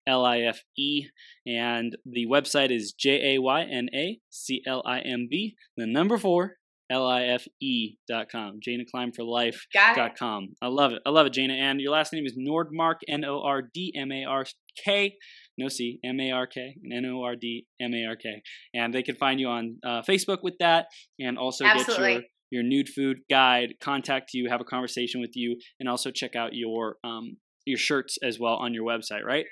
L 0.07 0.25
I 0.25 0.39
F 0.39 0.61
E. 0.77 1.07
And 1.45 1.95
the 2.05 2.25
website 2.25 2.71
is 2.71 2.93
J 2.93 3.35
A 3.35 3.41
Y 3.41 3.61
N 3.63 3.89
A 3.93 4.19
C 4.29 4.61
L 4.67 4.81
I 4.85 4.99
M 4.99 5.27
B, 5.29 5.55
the 5.77 5.85
number 5.85 6.17
four, 6.17 6.57
L-I-F-E 6.91 7.97
dot 8.07 8.29
com. 8.29 8.59
Jayna 8.59 8.85
Climb 8.89 9.11
for 9.13 9.23
Life 9.23 9.65
dot 9.73 10.17
com. 10.17 10.49
I 10.61 10.67
love 10.67 10.91
it. 10.91 11.01
I 11.05 11.09
love 11.09 11.25
it, 11.25 11.33
Jayna. 11.33 11.53
And 11.53 11.79
your 11.79 11.91
last 11.91 12.13
name 12.13 12.25
is 12.25 12.37
Nordmark, 12.37 12.95
N-O-R-D-M-A-R-K. 13.07 15.13
No 15.57 15.67
C, 15.67 15.99
M-A-R-K, 16.03 16.75
and 16.83 17.05
N-O-R-D-M-A-R-K. 17.05 18.41
And 18.73 18.93
they 18.93 19.03
can 19.03 19.15
find 19.15 19.39
you 19.39 19.47
on 19.47 19.77
uh, 19.85 20.01
Facebook 20.01 20.39
with 20.43 20.55
that 20.59 20.87
and 21.19 21.37
also 21.37 21.65
Absolutely. 21.65 22.13
get 22.13 22.23
your, 22.51 22.61
your 22.61 22.63
nude 22.63 22.89
food 22.89 23.19
guide, 23.29 23.73
contact 23.81 24.31
you, 24.33 24.49
have 24.49 24.61
a 24.61 24.65
conversation 24.65 25.21
with 25.21 25.31
you, 25.35 25.57
and 25.79 25.89
also 25.89 26.11
check 26.11 26.35
out 26.35 26.53
your 26.53 26.97
um, 27.03 27.37
your 27.65 27.77
shirts 27.77 28.17
as 28.23 28.39
well 28.39 28.55
on 28.55 28.73
your 28.73 28.85
website, 28.85 29.23
right? 29.23 29.45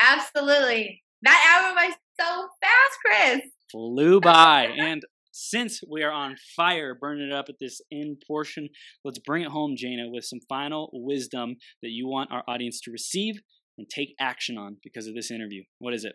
Absolutely. 0.00 1.02
That 1.22 1.62
hour 1.64 1.74
went 1.74 1.94
so 2.18 2.48
fast, 2.62 2.98
Chris. 3.04 3.40
Flew 3.70 4.20
by. 4.20 4.70
and 4.78 5.02
since 5.36 5.80
we 5.90 6.02
are 6.02 6.12
on 6.12 6.36
fire, 6.56 6.94
burning 6.94 7.28
it 7.28 7.32
up 7.32 7.46
at 7.50 7.56
this 7.60 7.82
end 7.92 8.22
portion, 8.26 8.70
let's 9.04 9.18
bring 9.18 9.42
it 9.42 9.50
home, 9.50 9.76
Jayna, 9.76 10.10
with 10.10 10.24
some 10.24 10.40
final 10.48 10.88
wisdom 10.94 11.56
that 11.82 11.90
you 11.90 12.08
want 12.08 12.32
our 12.32 12.42
audience 12.48 12.80
to 12.82 12.90
receive 12.90 13.34
and 13.76 13.86
take 13.88 14.14
action 14.18 14.56
on 14.56 14.78
because 14.82 15.06
of 15.06 15.14
this 15.14 15.30
interview. 15.30 15.62
What 15.78 15.92
is 15.92 16.06
it? 16.06 16.14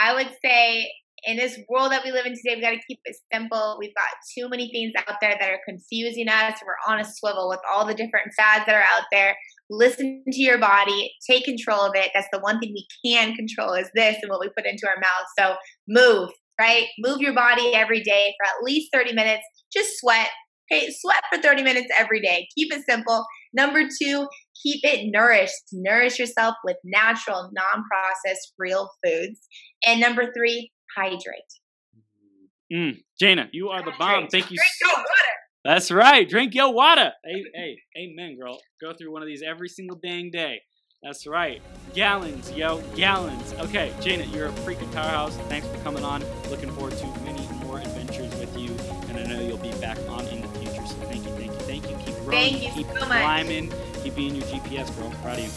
I 0.00 0.14
would 0.14 0.30
say 0.42 0.90
in 1.24 1.36
this 1.36 1.58
world 1.68 1.92
that 1.92 2.04
we 2.04 2.10
live 2.10 2.24
in 2.24 2.32
today, 2.32 2.56
we 2.56 2.62
got 2.62 2.70
to 2.70 2.80
keep 2.88 3.00
it 3.04 3.16
simple. 3.30 3.76
We've 3.78 3.94
got 3.94 4.08
too 4.36 4.48
many 4.48 4.70
things 4.72 4.92
out 4.96 5.16
there 5.20 5.36
that 5.38 5.50
are 5.50 5.60
confusing 5.68 6.28
us. 6.28 6.58
We're 6.64 6.92
on 6.92 7.00
a 7.00 7.04
swivel 7.04 7.50
with 7.50 7.60
all 7.70 7.86
the 7.86 7.94
different 7.94 8.32
fads 8.34 8.64
that 8.64 8.74
are 8.74 8.96
out 8.96 9.04
there. 9.12 9.36
Listen 9.68 10.22
to 10.26 10.40
your 10.40 10.58
body, 10.58 11.12
take 11.28 11.44
control 11.44 11.82
of 11.82 11.92
it. 11.94 12.10
That's 12.14 12.28
the 12.32 12.40
one 12.40 12.58
thing 12.58 12.72
we 12.74 12.86
can 13.04 13.34
control 13.34 13.74
is 13.74 13.90
this 13.94 14.16
and 14.22 14.30
what 14.30 14.40
we 14.40 14.48
put 14.56 14.66
into 14.66 14.86
our 14.88 14.96
mouth. 14.96 15.26
So 15.38 15.56
move, 15.86 16.30
right? 16.62 16.86
Move 17.00 17.20
your 17.20 17.34
body 17.34 17.74
every 17.74 18.00
day 18.02 18.34
for 18.38 18.46
at 18.46 18.64
least 18.64 18.90
30 18.94 19.14
minutes. 19.14 19.42
Just 19.72 19.98
sweat. 19.98 20.28
Okay, 20.70 20.88
sweat 21.00 21.22
for 21.32 21.42
30 21.42 21.62
minutes 21.64 21.88
every 21.98 22.20
day. 22.20 22.46
Keep 22.56 22.72
it 22.72 22.84
simple. 22.88 23.26
Number 23.52 23.82
two, 23.82 24.28
keep 24.62 24.80
it 24.84 25.10
nourished. 25.12 25.64
Nourish 25.72 26.18
yourself 26.18 26.54
with 26.64 26.76
natural, 26.84 27.50
non 27.52 27.84
processed, 27.90 28.54
real 28.58 28.88
foods. 29.04 29.40
And 29.86 30.00
number 30.00 30.32
three, 30.34 30.70
hydrate. 30.96 31.52
Mm, 32.72 33.02
Jayna, 33.20 33.48
you 33.52 33.68
are 33.68 33.84
the 33.84 33.92
bomb. 33.98 34.28
Thank 34.28 34.50
you. 34.50 34.56
Drink 34.56 34.70
your 34.80 34.96
water. 34.96 35.32
That's 35.64 35.90
right. 35.90 36.28
Drink 36.28 36.54
your 36.54 36.72
water. 36.72 37.12
Hey, 37.24 37.44
hey, 37.54 37.76
amen, 37.98 38.38
girl. 38.40 38.58
Go 38.80 38.94
through 38.94 39.12
one 39.12 39.22
of 39.22 39.28
these 39.28 39.42
every 39.46 39.68
single 39.68 39.98
dang 40.02 40.30
day. 40.30 40.60
That's 41.02 41.26
right. 41.26 41.60
Gallons, 41.94 42.52
yo, 42.52 42.80
gallons. 42.94 43.52
Okay, 43.54 43.92
Jayna, 43.98 44.32
you're 44.32 44.46
a 44.46 44.52
freaking 44.52 44.90
powerhouse. 44.92 45.36
Thanks 45.48 45.66
for 45.66 45.76
coming 45.78 46.04
on. 46.04 46.22
Looking 46.48 46.70
forward 46.70 46.96
to 46.98 47.06
many 47.24 47.44
more 47.64 47.80
adventures 47.80 48.32
with 48.36 48.56
you, 48.56 48.70
and 49.08 49.18
I 49.18 49.24
know 49.24 49.40
you'll 49.40 49.56
be 49.58 49.72
back 49.80 49.98
on 50.08 50.24
in 50.28 50.42
the 50.42 50.48
future. 50.60 50.86
So 50.86 50.94
thank 51.06 51.26
you, 51.26 51.32
thank 51.32 51.50
you, 51.50 51.58
thank 51.58 51.90
you. 51.90 51.96
Keep 51.96 52.14
growing, 52.18 52.30
thank 52.30 52.62
you 52.62 52.70
keep 52.70 52.86
so 52.86 53.04
climbing, 53.04 53.68
much. 53.70 53.78
keep 54.04 54.14
being 54.14 54.36
your 54.36 54.44
GPS, 54.44 54.96
girl. 54.96 55.10
Proud 55.22 55.38
of 55.40 55.44
you. 55.44 55.50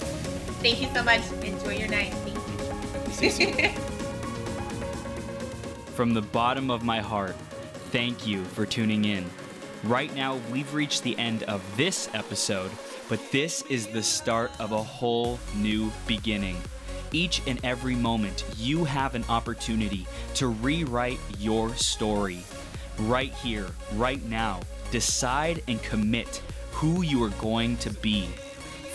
Thank 0.63 0.81
you 0.81 0.87
so 0.95 1.03
much. 1.03 1.21
Enjoy 1.43 1.75
your 1.77 1.89
night. 1.89 2.11
Thank 2.11 3.39
you. 3.39 3.69
From 5.93 6.15
the 6.15 6.23
bottom 6.23 6.71
of 6.71 6.83
my 6.83 7.01
heart, 7.01 7.35
thank 7.91 8.25
you 8.25 8.43
for 8.45 8.65
tuning 8.65 9.05
in. 9.05 9.29
Right 9.83 10.13
now, 10.15 10.39
we've 10.51 10.73
reached 10.73 11.03
the 11.03 11.15
end 11.19 11.43
of 11.43 11.61
this 11.77 12.09
episode 12.15 12.71
but 13.09 13.19
this 13.31 13.61
is 13.63 13.87
the 13.87 14.01
start 14.01 14.51
of 14.59 14.71
a 14.71 14.81
whole 14.81 15.39
new 15.55 15.91
beginning. 16.07 16.57
Each 17.11 17.41
and 17.47 17.63
every 17.63 17.95
moment, 17.95 18.43
you 18.57 18.83
have 18.83 19.15
an 19.15 19.23
opportunity 19.29 20.07
to 20.35 20.47
rewrite 20.47 21.19
your 21.39 21.73
story. 21.75 22.43
Right 22.99 23.33
here, 23.35 23.67
right 23.93 24.23
now, 24.25 24.61
decide 24.91 25.61
and 25.67 25.81
commit 25.83 26.41
who 26.71 27.03
you 27.03 27.23
are 27.23 27.29
going 27.41 27.77
to 27.77 27.89
be. 27.91 28.27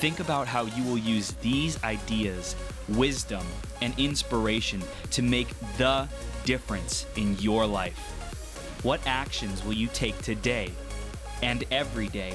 Think 0.01 0.21
about 0.21 0.47
how 0.47 0.65
you 0.65 0.83
will 0.85 0.99
use 0.99 1.33
these 1.43 1.83
ideas, 1.85 2.57
wisdom, 2.89 3.47
and 3.81 3.99
inspiration 3.99 4.83
to 5.11 5.23
make 5.23 5.49
the 5.77 6.09
difference 6.45 7.07
in 7.17 7.39
your 7.39 7.67
life. 7.67 7.99
What 8.83 9.01
actions 9.07 9.65
will 9.65 9.75
you 9.75 9.89
take 9.89 10.21
today 10.23 10.73
and 11.43 11.65
every 11.71 12.09
day 12.09 12.35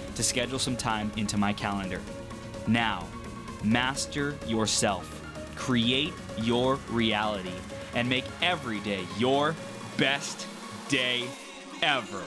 to 0.15 0.23
schedule 0.23 0.59
some 0.59 0.75
time 0.75 1.11
into 1.17 1.37
my 1.37 1.53
calendar. 1.53 2.01
Now, 2.67 3.07
master 3.63 4.35
yourself, 4.47 5.21
create 5.55 6.13
your 6.37 6.75
reality, 6.89 7.53
and 7.95 8.07
make 8.07 8.25
every 8.41 8.79
day 8.79 9.05
your 9.17 9.55
best 9.97 10.47
day 10.89 11.25
ever. 11.81 12.23